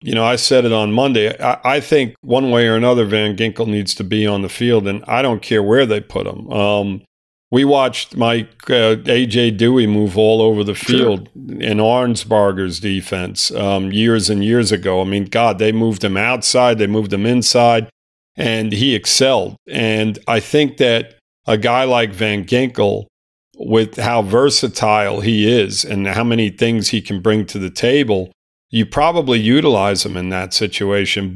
you 0.02 0.14
know, 0.16 0.26
I 0.26 0.36
said 0.36 0.66
it 0.66 0.72
on 0.74 0.92
Monday. 0.92 1.38
I, 1.42 1.60
I 1.64 1.80
think 1.80 2.16
one 2.22 2.52
way 2.52 2.68
or 2.68 2.76
another 2.76 3.06
Van 3.06 3.36
Ginkel 3.38 3.68
needs 3.68 3.94
to 3.96 4.04
be 4.04 4.26
on 4.26 4.42
the 4.42 4.50
field, 4.50 4.88
and 4.88 5.04
I 5.08 5.22
don't 5.22 5.42
care 5.42 5.62
where 5.64 5.86
they 5.86 6.00
put 6.02 6.26
him. 6.28 6.50
Um, 6.52 7.02
we 7.52 7.66
watched 7.66 8.16
Mike 8.16 8.70
uh, 8.70 8.96
AJ 9.06 9.58
Duhe 9.58 9.90
move 9.90 10.18
all 10.18 10.42
over 10.42 10.64
the 10.64 10.76
Sure. 10.76 10.98
field 10.98 11.30
in 11.36 11.80
Arnsparger's 11.80 12.80
defense 12.80 13.52
um, 13.52 13.92
years 13.92 14.30
and 14.30 14.44
years 14.44 14.72
ago. 14.72 15.02
I 15.02 15.04
mean, 15.06 15.26
God, 15.26 15.60
they 15.60 15.72
moved 15.72 16.04
him 16.04 16.16
outside, 16.18 16.78
they 16.78 16.88
moved 16.88 17.12
him 17.14 17.26
inside, 17.26 17.90
and 18.38 18.72
he 18.72 18.96
excelled. 18.96 19.56
And 19.68 20.18
I 20.28 20.40
think 20.40 20.78
that 20.78 21.16
a 21.48 21.58
guy 21.58 21.84
like 21.86 22.12
Van 22.14 22.46
Ginkel, 22.46 23.08
with 23.60 23.98
how 23.98 24.22
versatile 24.22 25.20
he 25.20 25.48
is 25.48 25.84
and 25.84 26.08
how 26.08 26.24
many 26.24 26.50
things 26.50 26.90
he 26.90 27.02
can 27.02 27.22
bring 27.22 27.46
to 27.46 27.60
the 27.60 27.70
table, 27.70 28.32
you 28.70 28.86
probably 28.86 29.38
utilize 29.38 30.06
him 30.06 30.16
in 30.16 30.30
that 30.30 30.54
situation. 30.54 31.36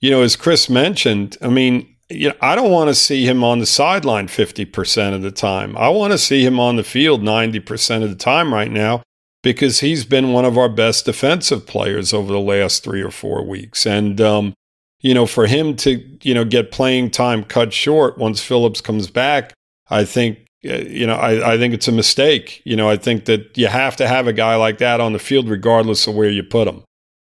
You 0.00 0.10
know, 0.10 0.22
as 0.22 0.34
Chris 0.34 0.68
mentioned, 0.68 1.36
I 1.40 1.48
mean, 1.48 1.88
you 2.10 2.28
know, 2.28 2.34
I 2.40 2.56
don't 2.56 2.72
want 2.72 2.88
to 2.88 2.94
see 2.94 3.24
him 3.24 3.44
on 3.44 3.60
the 3.60 3.66
sideline 3.66 4.26
50% 4.26 5.14
of 5.14 5.22
the 5.22 5.30
time. 5.30 5.76
I 5.76 5.88
want 5.88 6.12
to 6.12 6.18
see 6.18 6.44
him 6.44 6.58
on 6.58 6.74
the 6.74 6.84
field 6.84 7.22
90% 7.22 8.02
of 8.02 8.10
the 8.10 8.16
time 8.16 8.52
right 8.52 8.70
now 8.70 9.02
because 9.42 9.80
he's 9.80 10.04
been 10.04 10.32
one 10.32 10.44
of 10.44 10.58
our 10.58 10.68
best 10.68 11.04
defensive 11.04 11.66
players 11.66 12.12
over 12.12 12.32
the 12.32 12.40
last 12.40 12.82
three 12.82 13.02
or 13.02 13.10
four 13.12 13.46
weeks. 13.46 13.86
And, 13.86 14.20
um, 14.20 14.54
you 15.00 15.14
know, 15.14 15.26
for 15.26 15.46
him 15.46 15.76
to, 15.76 16.02
you 16.22 16.34
know, 16.34 16.44
get 16.44 16.72
playing 16.72 17.10
time 17.10 17.44
cut 17.44 17.72
short 17.72 18.18
once 18.18 18.42
Phillips 18.42 18.80
comes 18.80 19.08
back, 19.08 19.52
I 19.88 20.04
think, 20.04 20.43
you 20.64 21.06
know, 21.06 21.14
I, 21.16 21.54
I 21.54 21.58
think 21.58 21.74
it's 21.74 21.88
a 21.88 21.92
mistake. 21.92 22.62
You 22.64 22.74
know, 22.76 22.88
I 22.88 22.96
think 22.96 23.26
that 23.26 23.56
you 23.56 23.66
have 23.68 23.96
to 23.96 24.08
have 24.08 24.26
a 24.26 24.32
guy 24.32 24.56
like 24.56 24.78
that 24.78 25.00
on 25.00 25.12
the 25.12 25.18
field 25.18 25.48
regardless 25.48 26.06
of 26.06 26.14
where 26.14 26.30
you 26.30 26.42
put 26.42 26.66
him. 26.66 26.82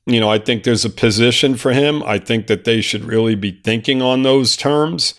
You 0.06 0.20
know, 0.20 0.30
I 0.30 0.40
think 0.40 0.64
there's 0.64 0.86
a 0.86 0.90
position 0.90 1.56
for 1.56 1.72
him. 1.72 2.02
I 2.04 2.18
think 2.18 2.48
that 2.48 2.64
they 2.64 2.82
should 2.82 3.04
really 3.04 3.36
be 3.36 3.52
thinking 3.64 4.02
on 4.02 4.24
those 4.24 4.58
terms 4.58 5.14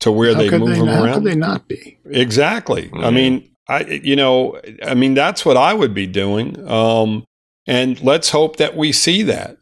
to 0.00 0.10
where 0.10 0.34
how 0.34 0.40
they 0.40 0.48
could 0.48 0.60
move 0.60 0.70
they, 0.70 0.76
him 0.76 0.86
how 0.88 1.04
around. 1.04 1.14
could 1.14 1.24
they 1.24 1.36
not 1.36 1.68
be? 1.68 1.98
Exactly. 2.10 2.90
I 2.94 3.10
Mhm. 3.10 3.14
mean, 3.14 3.50
I 3.68 3.84
you 3.84 4.16
know, 4.16 4.60
I 4.84 4.94
mean 4.94 5.14
that's 5.14 5.44
what 5.46 5.56
I 5.56 5.72
would 5.74 5.94
be 5.94 6.08
doing. 6.08 6.68
Um, 6.68 7.22
and 7.68 8.02
let's 8.02 8.30
hope 8.30 8.56
that 8.56 8.76
we 8.76 8.90
see 8.90 9.22
that. 9.22 9.58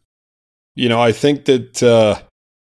You 0.75 0.89
know, 0.89 1.01
I 1.03 1.13
think 1.13 1.45
that 1.45 1.83
uh, 1.83 2.23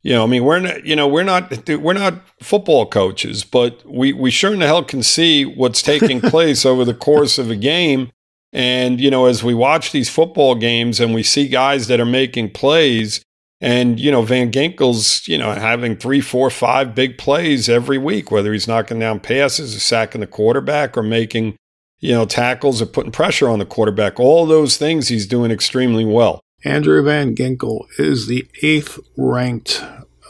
you 0.05 0.13
know, 0.13 0.23
I 0.23 0.27
mean, 0.27 0.45
we're 0.45 0.61
not, 0.61 0.85
you 0.85 0.95
know, 0.95 1.09
we're 1.09 1.23
not 1.23 1.67
we're 1.67 1.95
not 1.95 2.21
football 2.43 2.85
coaches, 2.85 3.43
but 3.43 3.83
we 3.87 4.13
we 4.13 4.31
sure 4.31 4.53
in 4.53 4.59
the 4.59 4.67
hell 4.67 4.85
can 4.85 5.03
see 5.03 5.47
what's 5.47 5.81
taking 5.81 6.21
place 6.31 6.67
over 6.67 6.85
the 6.85 6.93
course 6.93 7.39
of 7.39 7.51
a 7.51 7.57
game. 7.57 8.11
And 8.53 9.01
you 9.01 9.11
know, 9.11 9.25
as 9.25 9.43
we 9.43 9.55
watch 9.55 9.93
these 9.93 10.11
football 10.11 10.57
games 10.57 11.01
and 11.01 11.15
we 11.15 11.23
see 11.23 11.49
guys 11.49 11.87
that 11.89 12.01
are 12.01 12.07
making 12.07 12.51
plays, 12.51 13.25
and 13.63 13.99
you 13.99 14.11
know, 14.13 14.21
Van 14.21 14.53
Ginkel's 14.53 15.27
you 15.27 15.39
know 15.39 15.53
having 15.53 15.97
three, 15.97 16.21
four, 16.21 16.51
five 16.51 16.95
big 16.95 17.17
plays 17.17 17.71
every 17.71 17.97
week, 17.97 18.31
whether 18.31 18.53
he's 18.53 18.69
knocking 18.69 18.99
down 18.99 19.21
passes 19.21 19.75
or 19.75 19.81
sacking 19.81 20.21
the 20.21 20.27
quarterback 20.27 20.99
or 20.99 21.03
making 21.03 21.57
you 22.01 22.13
know 22.13 22.27
tackles 22.27 22.83
or 22.83 22.87
putting 22.87 23.11
pressure 23.11 23.49
on 23.49 23.59
the 23.59 23.65
quarterback. 23.65 24.21
All 24.21 24.45
those 24.45 24.77
things 24.77 25.09
he's 25.09 25.27
doing 25.27 25.51
extremely 25.51 26.05
well. 26.05 26.44
Andrew 26.65 27.03
Van 27.03 27.35
Ginkel 27.35 27.87
is 27.99 28.27
the 28.27 28.47
eighth 28.63 28.99
ranked 29.17 29.85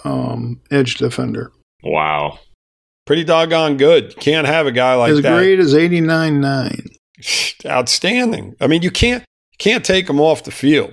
um, 0.05 0.61
edge 0.71 0.97
defender. 0.97 1.53
Wow. 1.83 2.39
Pretty 3.07 3.25
doggone 3.25 3.77
good. 3.77 4.17
Can't 4.17 4.47
have 4.47 4.67
a 4.67 4.73
guy 4.73 4.95
like 4.95 5.11
that. 5.11 5.15
His 5.17 5.23
that. 5.23 5.37
grade 5.37 5.61
is 5.61 5.75
89.9. 5.75 6.97
Outstanding. 7.67 8.55
I 8.61 8.67
mean, 8.67 8.83
you 8.83 8.91
can't 8.91 9.25
can't 9.59 9.85
take 9.85 10.09
him 10.11 10.21
off 10.21 10.45
the 10.45 10.51
field. 10.51 10.93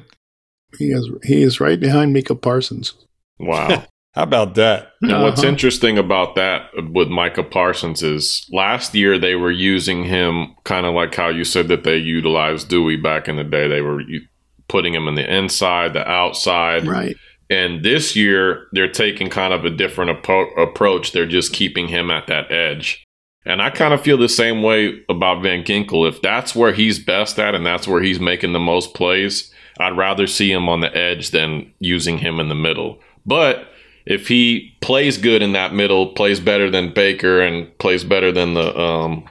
He 0.78 0.92
is 0.92 1.10
he 1.24 1.42
is 1.42 1.60
right 1.60 1.80
behind 1.80 2.14
Micah 2.14 2.36
Parsons. 2.36 2.94
Wow. 3.40 3.86
How 4.14 4.24
about 4.24 4.56
that? 4.56 4.90
And 5.02 5.22
what's 5.24 5.40
Uh-huh. 5.40 5.48
interesting 5.50 5.98
about 5.98 6.36
that 6.36 6.70
with 6.92 7.08
Micah 7.08 7.44
Parsons 7.44 8.04
is 8.04 8.46
last 8.52 8.94
year 8.94 9.18
they 9.18 9.36
were 9.36 9.52
using 9.52 10.04
him 10.04 10.54
kind 10.66 10.86
of 10.86 10.94
like 10.94 11.16
how 11.16 11.30
you 11.30 11.46
said 11.46 11.70
that 11.70 11.86
they 11.86 11.96
utilized 11.96 12.70
Duhe 12.70 13.02
back 13.02 13.30
in 13.30 13.38
the 13.38 13.46
day. 13.46 13.70
They 13.70 13.80
were 13.82 14.02
u- 14.02 14.26
putting 14.72 14.96
him 14.96 15.08
in 15.08 15.16
the 15.16 15.36
inside, 15.38 15.94
the 15.94 16.08
outside. 16.08 16.88
Right. 16.88 17.16
And 17.50 17.84
this 17.84 18.16
year 18.16 18.68
they're 18.72 18.92
taking 18.92 19.30
kind 19.30 19.54
of 19.54 19.66
a 19.66 19.70
different 19.70 20.24
appro- 20.24 20.58
approach. 20.58 21.12
They're 21.12 21.28
just 21.28 21.52
keeping 21.54 21.90
him 21.90 22.10
at 22.10 22.28
that 22.28 22.50
edge. 22.50 23.04
And 23.46 23.62
I 23.62 23.70
kind 23.72 23.94
of 23.94 24.02
feel 24.02 24.18
the 24.18 24.30
same 24.30 24.64
way 24.64 25.04
about 25.10 25.44
Van 25.44 25.64
Ginkel. 25.64 26.08
If 26.08 26.22
that's 26.22 26.56
where 26.56 26.72
he's 26.72 26.98
best 26.98 27.38
at 27.40 27.54
and 27.54 27.66
that's 27.66 27.88
where 27.88 28.02
he's 28.02 28.20
making 28.20 28.54
the 28.54 28.60
most 28.60 28.94
plays, 28.94 29.52
I'd 29.80 29.98
rather 29.98 30.28
see 30.28 30.52
him 30.52 30.70
on 30.70 30.80
the 30.80 30.96
edge 30.96 31.32
than 31.32 31.74
using 31.80 32.20
him 32.20 32.40
in 32.40 32.50
the 32.50 32.56
middle. 32.56 33.00
But 33.26 33.68
if 34.06 34.28
he 34.28 34.78
plays 34.82 35.18
good 35.18 35.42
in 35.42 35.52
that 35.54 35.74
middle, 35.74 36.14
plays 36.14 36.40
better 36.40 36.70
than 36.70 36.94
Baker 36.94 37.42
and 37.42 37.78
plays 37.80 38.04
better 38.04 38.32
than 38.32 38.54
the 38.54 38.78
um 38.80 39.28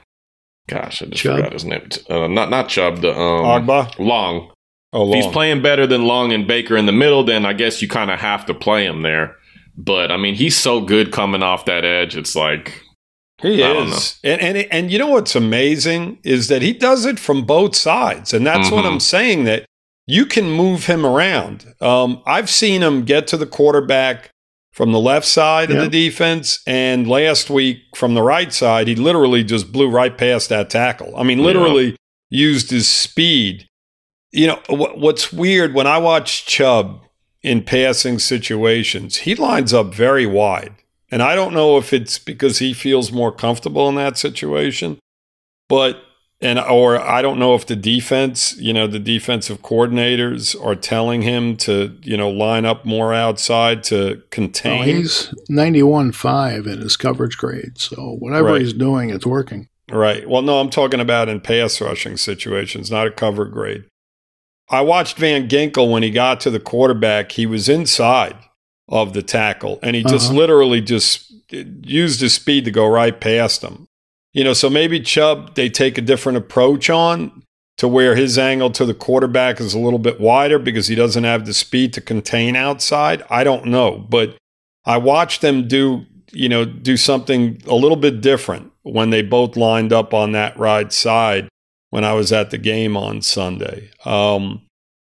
gosh, 0.67 1.01
I 1.01 1.05
just 1.05 1.23
Chubb? 1.23 1.37
forgot 1.37 1.53
his 1.53 1.65
name. 1.65 1.87
Uh, 2.09 2.27
not 2.27 2.49
not 2.49 2.69
Chubb, 2.69 3.01
the 3.01 3.11
um 3.11 3.65
Ogbah? 3.65 3.97
Long. 3.97 4.51
Oh, 4.93 5.09
If 5.13 5.23
he's 5.23 5.31
playing 5.33 5.61
better 5.61 5.87
than 5.87 6.05
Long 6.05 6.33
and 6.33 6.45
Baker 6.47 6.75
in 6.75 6.85
the 6.85 6.91
middle, 6.91 7.23
then 7.23 7.45
I 7.45 7.53
guess 7.53 7.81
you 7.81 7.87
kind 7.87 8.11
of 8.11 8.19
have 8.19 8.45
to 8.47 8.53
play 8.53 8.85
him 8.85 9.01
there. 9.03 9.35
But 9.77 10.11
I 10.11 10.17
mean, 10.17 10.35
he's 10.35 10.57
so 10.57 10.81
good 10.81 11.11
coming 11.11 11.41
off 11.43 11.65
that 11.65 11.85
edge. 11.85 12.15
It's 12.17 12.35
like 12.35 12.83
He 13.41 13.63
I 13.63 13.71
don't 13.73 13.87
is, 13.87 14.19
and 14.23 14.41
and 14.41 14.57
and 14.71 14.91
you 14.91 14.99
know 14.99 15.07
what's 15.07 15.35
amazing 15.35 16.19
is 16.23 16.49
that 16.49 16.61
he 16.61 16.73
does 16.73 17.05
it 17.05 17.19
from 17.19 17.45
both 17.45 17.75
sides, 17.75 18.33
and 18.33 18.45
that's 18.45 18.69
what 18.69 18.83
Mhm. 18.83 18.91
I'm 18.93 18.99
saying. 18.99 19.45
That 19.45 19.65
you 20.07 20.25
can 20.25 20.51
move 20.51 20.85
him 20.87 21.05
around. 21.05 21.73
Um, 21.79 22.21
I've 22.27 22.49
seen 22.49 22.81
him 22.83 23.03
get 23.03 23.27
to 23.27 23.37
the 23.37 23.45
quarterback 23.45 24.29
from 24.73 24.91
the 24.91 24.99
left 24.99 25.25
side 25.25 25.71
of 25.71 25.77
the 25.77 25.87
defense, 25.89 26.59
and 26.67 27.07
last 27.07 27.49
week 27.49 27.77
from 27.95 28.13
the 28.13 28.21
right 28.23 28.51
side, 28.51 28.87
he 28.89 28.95
literally 28.95 29.43
just 29.43 29.71
blew 29.71 29.87
right 29.89 30.17
past 30.17 30.49
that 30.49 30.69
tackle. 30.69 31.13
I 31.15 31.23
mean, 31.23 31.39
Yeah. 31.39 31.45
literally 31.45 31.95
used 32.29 32.71
his 32.71 32.87
speed. 32.89 33.67
You 34.31 34.47
know 34.47 34.59
what, 34.69 34.97
what's 34.97 35.33
weird 35.33 35.73
when 35.73 35.87
I 35.87 35.97
watch 35.97 36.45
Chubb 36.45 37.01
in 37.41 37.63
passing 37.63 38.19
situations, 38.19 39.17
he 39.17 39.35
lines 39.35 39.73
up 39.73 39.93
very 39.93 40.25
wide 40.25 40.73
And 41.11 41.21
I 41.21 41.35
don't 41.35 41.53
know 41.53 41.77
if 41.77 41.91
it's 41.91 42.17
because 42.19 42.59
he 42.59 42.73
feels 42.73 43.11
more 43.11 43.31
comfortable 43.31 43.89
in 43.89 43.95
that 43.95 44.17
situation, 44.17 44.99
but 45.67 45.97
and 46.43 46.57
or 46.59 46.99
I 46.99 47.21
don't 47.21 47.37
know 47.39 47.53
if 47.55 47.65
the 47.67 47.75
defense, 47.75 48.55
you 48.57 48.73
know, 48.73 48.87
the 48.87 48.99
defensive 48.99 49.61
coordinators 49.61 50.55
are 50.65 50.75
telling 50.75 51.21
him 51.23 51.55
to, 51.57 51.95
you 52.01 52.15
know, 52.17 52.29
line 52.31 52.65
up 52.65 52.83
more 52.85 53.13
outside 53.13 53.83
to 53.85 54.23
contain. 54.31 54.81
Oh, 54.81 54.83
he's 54.83 55.27
91.5 55.51 56.65
in 56.67 56.81
his 56.81 56.97
coverage 56.97 57.37
grade, 57.37 57.77
so 57.77 58.15
whatever 58.19 58.53
Right. 58.53 58.61
he's 58.61 58.73
doing, 58.73 59.09
it's 59.09 59.25
working. 59.25 59.67
Right. 59.91 60.27
Well, 60.27 60.41
no, 60.41 60.59
I'm 60.59 60.69
talking 60.69 60.99
about 61.01 61.27
in 61.29 61.41
pass 61.41 61.81
rushing 61.81 62.17
situations, 62.17 62.89
not 62.89 63.07
a 63.07 63.11
cover 63.11 63.45
grade. 63.45 63.83
I 64.71 64.81
watched 64.81 65.17
Van 65.17 65.47
Ginkel 65.49 65.91
when 65.91 66.01
he 66.01 66.09
got 66.09 66.39
to 66.41 66.49
the 66.49 66.59
quarterback. 66.59 67.33
He 67.33 67.45
was 67.45 67.67
inside 67.69 68.35
of 68.87 69.13
the 69.13 69.21
tackle, 69.21 69.79
and 69.83 69.95
he 69.95 70.03
just 70.03 70.29
Uh-huh. 70.29 70.39
literally 70.39 70.81
just 70.81 71.31
used 71.83 72.21
his 72.21 72.33
speed 72.33 72.65
to 72.65 72.71
go 72.71 72.85
right 72.87 73.19
past 73.19 73.61
him. 73.61 73.87
You 74.33 74.43
know, 74.45 74.53
so 74.53 74.69
maybe 74.69 74.99
Chubb 75.01 75.55
they 75.55 75.69
take 75.69 75.97
a 75.97 76.01
different 76.01 76.37
approach 76.37 76.89
on 76.89 77.43
to 77.77 77.87
where 77.87 78.15
his 78.15 78.37
angle 78.37 78.69
to 78.71 78.85
the 78.85 78.93
quarterback 78.93 79.59
is 79.59 79.73
a 79.73 79.79
little 79.79 79.99
bit 79.99 80.19
wider 80.21 80.57
because 80.59 80.87
he 80.87 80.95
doesn't 80.95 81.23
have 81.25 81.45
the 81.45 81.53
speed 81.53 81.93
to 81.93 82.01
contain 82.01 82.55
outside. 82.55 83.23
I 83.29 83.43
don't 83.43 83.65
know, 83.65 84.05
but 84.09 84.37
I 84.85 84.97
watched 84.97 85.41
them 85.41 85.67
do 85.67 86.05
you 86.31 86.47
know 86.47 86.63
do 86.63 86.95
something 86.95 87.61
a 87.67 87.75
little 87.75 87.97
bit 87.97 88.21
different 88.21 88.71
when 88.83 89.09
they 89.09 89.21
both 89.21 89.57
lined 89.57 89.91
up 89.91 90.13
on 90.13 90.31
that 90.31 90.57
right 90.57 90.93
side 90.93 91.49
when 91.91 92.03
I 92.03 92.13
was 92.13 92.31
at 92.31 92.49
the 92.49 92.57
game 92.57 92.97
on 92.97 93.21
Sunday. 93.21 93.91
Um, 94.03 94.63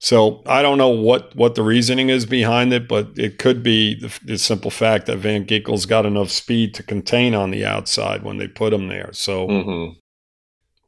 so 0.00 0.42
I 0.46 0.62
don't 0.62 0.78
know 0.78 0.88
what 0.88 1.34
what 1.34 1.56
the 1.56 1.62
reasoning 1.62 2.08
is 2.08 2.24
behind 2.24 2.72
it, 2.72 2.88
but 2.88 3.10
it 3.16 3.38
could 3.38 3.62
be 3.62 3.94
the, 4.00 4.18
the 4.24 4.38
simple 4.38 4.70
fact 4.70 5.06
that 5.06 5.18
Van 5.18 5.44
Ginkel's 5.44 5.86
got 5.86 6.06
enough 6.06 6.30
speed 6.30 6.72
to 6.74 6.82
contain 6.82 7.34
on 7.34 7.50
the 7.50 7.64
outside 7.64 8.22
when 8.22 8.38
they 8.38 8.48
put 8.48 8.72
him 8.72 8.88
there. 8.88 9.10
So, 9.12 9.46
hmm 9.46 9.98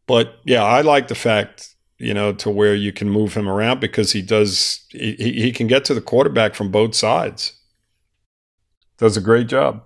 but 0.06 0.40
yeah, 0.44 0.64
I 0.64 0.80
like 0.80 1.06
the 1.06 1.14
fact 1.14 1.74
you 1.98 2.14
know 2.14 2.32
to 2.32 2.50
where 2.50 2.74
you 2.74 2.92
can 2.92 3.08
move 3.10 3.34
him 3.34 3.48
around 3.48 3.80
because 3.80 4.10
he 4.12 4.22
does 4.22 4.84
he, 4.90 5.14
he 5.14 5.32
he 5.42 5.52
can 5.52 5.66
get 5.66 5.84
to 5.84 5.94
the 5.94 6.00
quarterback 6.00 6.54
from 6.54 6.70
both 6.70 6.94
sides. 6.94 7.52
Does 8.98 9.16
a 9.16 9.20
great 9.20 9.46
job. 9.46 9.84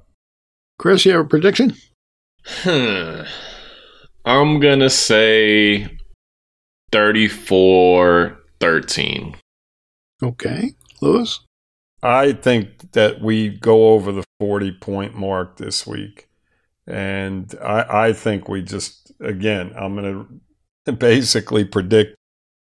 Chris, 0.79 1.05
you 1.05 1.13
have 1.13 1.27
a 1.27 1.29
prediction? 1.29 1.75
Hmm. 2.47 3.23
I'm 4.25 4.61
gonna 4.61 4.91
say 4.91 5.94
34 6.95 8.39
13. 8.61 9.35
Okay. 10.23 10.75
Louis? 11.01 11.41
I 12.05 12.31
think 12.35 12.93
that 12.93 13.21
we 13.21 13.49
go 13.49 13.95
over 13.95 14.13
the 14.13 14.23
40 14.39 14.71
point 14.79 15.17
mark 15.17 15.57
this 15.57 15.89
week. 15.89 16.29
And 16.87 17.53
I, 17.61 18.07
I 18.07 18.13
think 18.13 18.49
we 18.49 18.63
just, 18.63 19.11
again, 19.19 19.73
I'm 19.77 19.97
going 19.97 20.41
to 20.87 20.93
basically 20.93 21.65
predict 21.65 22.15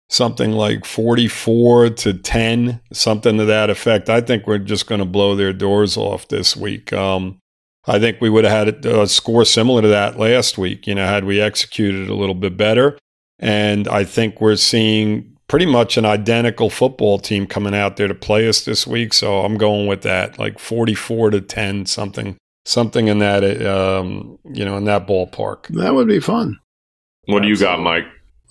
something 0.09 0.51
like 0.53 0.85
44 0.85 1.91
to 1.91 2.13
10, 2.15 2.81
something 2.93 3.37
to 3.37 3.45
that 3.45 3.69
effect. 3.69 4.09
I 4.09 4.21
think 4.21 4.47
we're 4.47 4.57
just 4.57 4.87
going 4.87 4.99
to 4.99 5.05
blow 5.05 5.35
their 5.35 5.53
doors 5.53 5.97
off 5.97 6.27
this 6.29 6.55
week. 6.55 6.91
Um, 6.93 7.37
I 7.85 7.99
think 7.99 8.19
we 8.19 8.31
would 8.31 8.43
have 8.43 8.65
had 8.65 8.85
a 8.87 9.05
score 9.05 9.45
similar 9.45 9.83
to 9.83 9.87
that 9.89 10.17
last 10.17 10.57
week, 10.57 10.87
you 10.87 10.95
know, 10.95 11.05
had 11.05 11.25
we 11.25 11.39
executed 11.39 12.09
a 12.09 12.15
little 12.15 12.33
bit 12.33 12.57
better. 12.57 12.97
And 13.39 13.87
I 13.87 14.03
think 14.03 14.39
we're 14.39 14.55
seeing 14.55 15.35
pretty 15.47 15.65
much 15.65 15.97
an 15.97 16.05
identical 16.05 16.69
football 16.69 17.19
team 17.19 17.45
coming 17.47 17.75
out 17.75 17.97
there 17.97 18.07
to 18.07 18.15
play 18.15 18.47
us 18.47 18.65
this 18.65 18.87
week. 18.87 19.13
So 19.13 19.41
I'm 19.41 19.57
going 19.57 19.87
with 19.87 20.01
that, 20.01 20.39
like 20.39 20.59
44 20.59 21.31
to 21.31 21.41
10, 21.41 21.85
something, 21.85 22.37
something 22.65 23.07
in 23.07 23.19
that, 23.19 23.43
um, 23.65 24.39
you 24.45 24.65
know, 24.65 24.77
in 24.77 24.85
that 24.85 25.07
ballpark. 25.07 25.67
That 25.67 25.93
would 25.93 26.07
be 26.07 26.19
fun. 26.19 26.59
What 27.25 27.41
do 27.41 27.47
you 27.47 27.57
got, 27.57 27.79
Mike? 27.79 28.05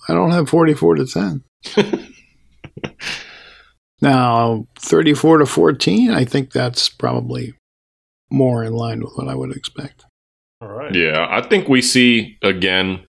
I 0.07 0.13
don't 0.13 0.31
have 0.31 0.49
44 0.49 0.95
to 0.95 1.05
10. 1.05 1.43
now, 4.01 4.67
34 4.79 5.39
to 5.39 5.45
14, 5.45 6.11
I 6.11 6.25
think 6.25 6.51
that's 6.51 6.89
probably 6.89 7.53
more 8.29 8.63
in 8.63 8.73
line 8.73 9.01
with 9.01 9.13
what 9.15 9.27
I 9.27 9.35
would 9.35 9.55
expect. 9.55 10.05
All 10.61 10.69
right. 10.69 10.93
Yeah, 10.93 11.27
I 11.29 11.41
think 11.41 11.67
we 11.67 11.81
see 11.81 12.37
again 12.41 13.05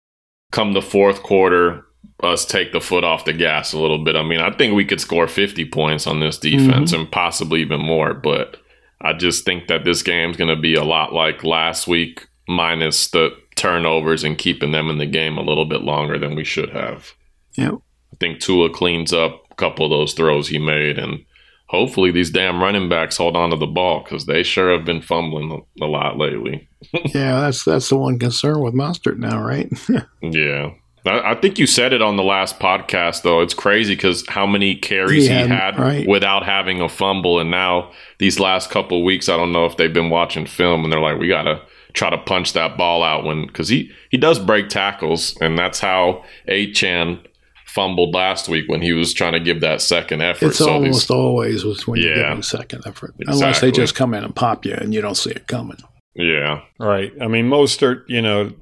come 0.52 0.72
the 0.72 0.82
fourth 0.82 1.22
quarter 1.22 1.84
us 2.22 2.44
take 2.46 2.72
the 2.72 2.80
foot 2.80 3.04
off 3.04 3.24
the 3.24 3.32
gas 3.32 3.72
a 3.72 3.78
little 3.78 3.98
bit. 3.98 4.14
I 4.16 4.22
mean, 4.22 4.40
I 4.40 4.52
think 4.52 4.74
we 4.74 4.84
could 4.84 5.00
score 5.00 5.26
50 5.26 5.64
points 5.66 6.06
on 6.06 6.20
this 6.20 6.38
mm-hmm. 6.38 6.56
defense 6.56 6.92
and 6.92 7.10
possibly 7.10 7.60
even 7.60 7.80
more, 7.80 8.14
but 8.14 8.58
I 9.00 9.12
just 9.12 9.44
think 9.44 9.66
that 9.66 9.84
this 9.84 10.02
game's 10.02 10.36
going 10.36 10.54
to 10.54 10.60
be 10.60 10.74
a 10.74 10.84
lot 10.84 11.12
like 11.12 11.42
last 11.42 11.88
week 11.88 12.28
minus 12.46 13.08
the 13.08 13.30
turnovers 13.56 14.24
and 14.24 14.38
keeping 14.38 14.72
them 14.72 14.88
in 14.88 14.98
the 14.98 15.06
game 15.06 15.36
a 15.36 15.42
little 15.42 15.64
bit 15.64 15.82
longer 15.82 16.18
than 16.18 16.36
we 16.36 16.44
should 16.44 16.70
have. 16.70 17.12
Yep. 17.56 17.74
I 18.12 18.16
think 18.20 18.40
Tua 18.40 18.70
cleans 18.70 19.12
up 19.12 19.44
a 19.50 19.54
couple 19.56 19.84
of 19.84 19.90
those 19.90 20.14
throws 20.14 20.48
he 20.48 20.58
made 20.58 20.98
and 20.98 21.24
hopefully 21.66 22.10
these 22.10 22.30
damn 22.30 22.62
running 22.62 22.88
backs 22.88 23.16
hold 23.16 23.36
on 23.36 23.50
to 23.50 23.56
the 23.56 23.66
ball 23.66 24.04
cuz 24.04 24.26
they 24.26 24.42
sure 24.42 24.72
have 24.72 24.84
been 24.84 25.02
fumbling 25.02 25.64
a 25.80 25.86
lot 25.86 26.18
lately. 26.18 26.68
Yeah, 26.92 27.40
that's 27.40 27.64
that's 27.64 27.88
the 27.88 27.96
one 27.96 28.18
concern 28.18 28.60
with 28.60 28.74
Mostert 28.74 29.18
now, 29.18 29.42
right? 29.42 29.70
Yeah. 30.22 30.70
I 31.04 31.32
I 31.32 31.34
think 31.34 31.58
you 31.58 31.66
said 31.66 31.92
it 31.92 32.00
on 32.02 32.16
the 32.16 32.22
last 32.22 32.58
podcast, 32.60 33.22
though. 33.22 33.40
It's 33.40 33.54
crazy 33.54 33.94
because 33.96 34.24
how 34.28 34.46
many 34.46 34.76
carries 34.76 35.26
He 35.26 35.32
he, 35.34 35.40
had, 35.48 35.78
right. 35.78 36.06
without 36.08 36.44
having 36.44 36.80
a 36.80 36.88
fumble, 36.88 37.40
and 37.40 37.50
now 37.50 37.90
these 38.18 38.38
last 38.38 38.70
couple 38.70 38.98
of 38.98 39.04
weeks, 39.04 39.28
I 39.28 39.36
don't 39.36 39.52
know 39.52 39.66
if 39.66 39.76
they've 39.76 39.92
been 39.92 40.10
watching 40.10 40.46
film 40.46 40.84
and 40.84 40.92
they're 40.92 41.00
like, 41.00 41.18
we 41.18 41.26
gotta 41.28 41.60
try 41.92 42.08
to 42.08 42.18
punch 42.18 42.52
that 42.54 42.78
ball 42.78 43.02
out 43.02 43.24
when 43.24 43.46
because 43.46 43.68
he 43.68 43.90
he 44.10 44.16
does 44.16 44.38
break 44.38 44.68
tackles, 44.68 45.36
and 45.40 45.58
that's 45.58 45.80
how 45.80 46.22
Achane 46.48 47.18
fumbled 47.66 48.14
last 48.14 48.48
week 48.48 48.68
when 48.68 48.82
he 48.82 48.92
was 48.92 49.12
trying 49.14 49.32
to 49.32 49.40
give 49.40 49.60
that 49.62 49.80
second 49.80 50.20
effort. 50.22 50.46
it's 50.48 50.58
So 50.58 50.70
almost 50.70 51.10
always 51.10 51.64
was 51.64 51.86
when 51.88 52.00
you 52.00 52.10
Yeah. 52.10 52.28
give 52.30 52.38
a 52.38 52.42
second 52.42 52.82
effort, 52.86 53.14
unless 53.26 53.60
they 53.60 53.70
just 53.72 53.94
come 53.94 54.12
in 54.14 54.22
and 54.24 54.34
pop 54.36 54.64
you 54.66 54.74
and 54.74 54.92
you 54.94 55.00
don't 55.00 55.14
see 55.16 55.30
it 55.30 55.46
coming. 55.48 55.78
Yeah, 56.14 56.62
Right. 56.78 57.12
I 57.20 57.28
mean, 57.28 57.48
Mostert, 57.48 58.02
you 58.08 58.20
know, 58.22 58.52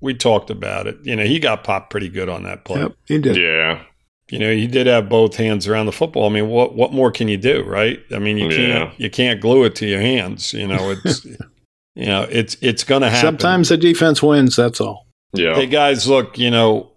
we 0.00 0.14
talked 0.14 0.50
about 0.50 0.86
it. 0.86 0.96
You 1.02 1.16
know, 1.16 1.24
he 1.24 1.38
got 1.38 1.64
popped 1.64 1.90
pretty 1.90 2.08
good 2.08 2.28
on 2.28 2.44
that 2.44 2.64
play. 2.64 2.80
Yep, 2.82 2.92
he 3.06 3.18
did. 3.18 3.36
yeah, 3.36 3.82
You 4.30 4.38
know, 4.38 4.52
he 4.52 4.66
did 4.66 4.86
have 4.86 5.08
both 5.08 5.36
hands 5.36 5.66
around 5.66 5.86
the 5.86 5.92
football. 5.92 6.26
I 6.26 6.32
mean, 6.32 6.48
what 6.48 6.74
what 6.74 6.92
more 6.92 7.10
can 7.10 7.28
you 7.28 7.36
do, 7.36 7.62
right? 7.64 7.98
I 8.12 8.18
mean, 8.18 8.38
you 8.38 8.48
Yeah. 8.48 8.56
can't 8.86 9.00
you 9.00 9.10
can't 9.10 9.40
glue 9.40 9.64
it 9.64 9.74
to 9.76 9.86
your 9.86 10.00
hands. 10.00 10.52
You 10.52 10.68
know, 10.68 10.90
it's 10.90 11.24
you 11.94 12.06
know, 12.06 12.26
it's 12.30 12.56
it's 12.60 12.84
going 12.84 13.02
to 13.02 13.10
happen. 13.10 13.26
Sometimes 13.40 13.68
the 13.70 13.76
defense 13.76 14.22
wins. 14.22 14.54
That's 14.56 14.80
all. 14.80 15.06
yeah. 15.32 15.54
Hey 15.56 15.66
guys, 15.66 16.06
look, 16.08 16.38
you 16.38 16.50
know, 16.50 16.92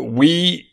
we 0.00 0.64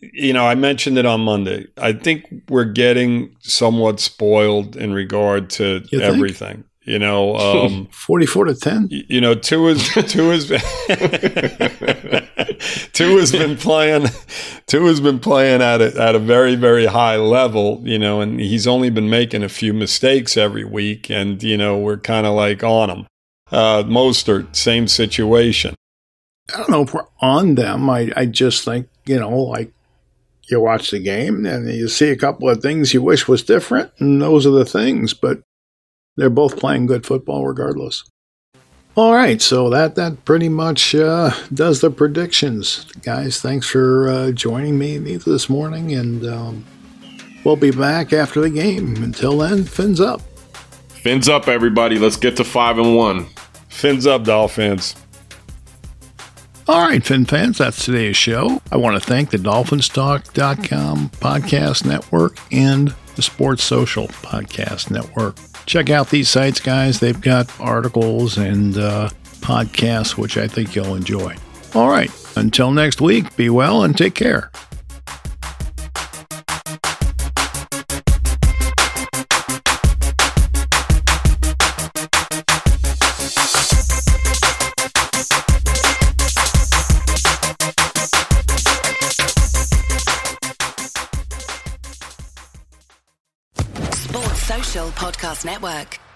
you 0.00 0.32
know, 0.32 0.44
I 0.44 0.56
mentioned 0.56 0.98
it 0.98 1.06
on 1.06 1.20
Monday. 1.20 1.68
I 1.78 1.92
think 1.92 2.26
we're 2.48 2.64
getting 2.64 3.36
somewhat 3.38 4.00
spoiled 4.00 4.74
in 4.74 4.92
regard 4.92 5.48
to 5.50 5.82
everything. 5.92 6.64
You 6.84 6.98
know, 6.98 7.36
um 7.36 7.86
Forty-four 7.92 8.46
to 8.46 8.54
ten. 8.54 8.88
you 8.90 9.20
know, 9.20 9.34
Tua 9.34 9.72
is 9.72 9.88
Tua 10.08 10.32
has 10.32 10.48
Tua 12.92 13.20
has 13.20 13.32
been 13.32 13.56
playing 13.56 14.06
Tua 14.66 14.88
has 14.88 15.00
been 15.00 15.20
playing 15.20 15.62
at 15.62 15.80
a, 15.80 16.00
at 16.00 16.14
a 16.14 16.18
very 16.18 16.56
very 16.56 16.86
high 16.86 17.16
level, 17.16 17.80
you 17.84 17.98
know, 17.98 18.20
and 18.20 18.40
he's 18.40 18.66
only 18.66 18.90
been 18.90 19.08
making 19.08 19.42
a 19.42 19.48
few 19.48 19.72
mistakes 19.72 20.36
every 20.36 20.64
week, 20.64 21.10
and 21.10 21.42
you 21.42 21.56
know 21.56 21.78
we're 21.78 21.98
kind 21.98 22.26
of 22.26 22.34
like 22.34 22.62
on 22.64 22.90
him. 22.90 23.06
Uh, 23.50 23.82
Mostert, 23.82 24.56
same 24.56 24.88
situation. 24.88 25.74
I 26.52 26.56
don't 26.56 26.70
know 26.70 26.82
if 26.82 26.94
we're 26.94 27.06
on 27.20 27.54
them. 27.54 27.88
I, 27.88 28.10
I 28.16 28.26
just 28.26 28.64
think, 28.64 28.88
you 29.06 29.20
know, 29.20 29.38
like 29.38 29.72
you 30.50 30.60
watch 30.60 30.90
the 30.90 30.98
game 30.98 31.46
and 31.46 31.68
you 31.68 31.88
see 31.88 32.10
a 32.10 32.16
couple 32.16 32.48
of 32.48 32.62
things 32.62 32.92
you 32.92 33.02
wish 33.02 33.28
was 33.28 33.42
different, 33.42 33.92
and 33.98 34.20
those 34.20 34.46
are 34.46 34.50
the 34.50 34.64
things, 34.64 35.14
but 35.14 35.40
they're 36.16 36.30
both 36.30 36.58
playing 36.58 36.86
good 36.86 37.06
football 37.06 37.46
regardless. 37.46 38.04
All 38.94 39.14
right, 39.14 39.40
so 39.40 39.70
that 39.70 39.94
that 39.94 40.24
pretty 40.26 40.50
much 40.50 40.94
uh, 40.94 41.30
does 41.54 41.80
the 41.80 41.90
predictions, 41.90 42.84
guys. 43.02 43.40
Thanks 43.40 43.66
for 43.66 44.08
uh, 44.08 44.30
joining 44.32 44.78
me 44.78 44.98
this 44.98 45.48
morning, 45.48 45.92
and 45.92 46.26
um, 46.26 46.64
we'll 47.42 47.56
be 47.56 47.70
back 47.70 48.12
after 48.12 48.42
the 48.42 48.50
game. 48.50 49.02
Until 49.02 49.38
then, 49.38 49.64
fins 49.64 49.98
up. 49.98 50.20
Fins 50.88 51.26
up, 51.26 51.48
everybody. 51.48 51.98
Let's 51.98 52.18
get 52.18 52.36
to 52.36 52.44
five 52.44 52.78
and 52.78 52.94
one. 52.94 53.28
Fins 53.70 54.06
up, 54.06 54.24
Dolphins. 54.24 54.94
All 56.68 56.86
right, 56.86 57.04
Fin 57.04 57.24
fans, 57.24 57.58
that's 57.58 57.84
today's 57.84 58.16
show. 58.16 58.60
I 58.70 58.76
want 58.76 59.00
to 59.00 59.04
thank 59.04 59.30
the 59.30 59.38
DolphinsTalk.com 59.38 61.08
podcast 61.10 61.84
network 61.84 62.36
and 62.52 62.94
the 63.16 63.22
Sports 63.22 63.64
Social 63.64 64.06
podcast 64.08 64.90
network. 64.90 65.36
Check 65.66 65.90
out 65.90 66.10
these 66.10 66.28
sites, 66.28 66.60
guys. 66.60 67.00
They've 67.00 67.20
got 67.20 67.48
articles 67.60 68.36
and 68.38 68.76
uh, 68.76 69.10
podcasts, 69.40 70.16
which 70.16 70.36
I 70.36 70.48
think 70.48 70.74
you'll 70.74 70.94
enjoy. 70.94 71.36
All 71.74 71.88
right, 71.88 72.10
until 72.36 72.70
next 72.72 73.00
week, 73.00 73.34
be 73.36 73.48
well 73.48 73.84
and 73.84 73.96
take 73.96 74.14
care. 74.14 74.50
Podcast 95.02 95.44
Network. 95.44 96.11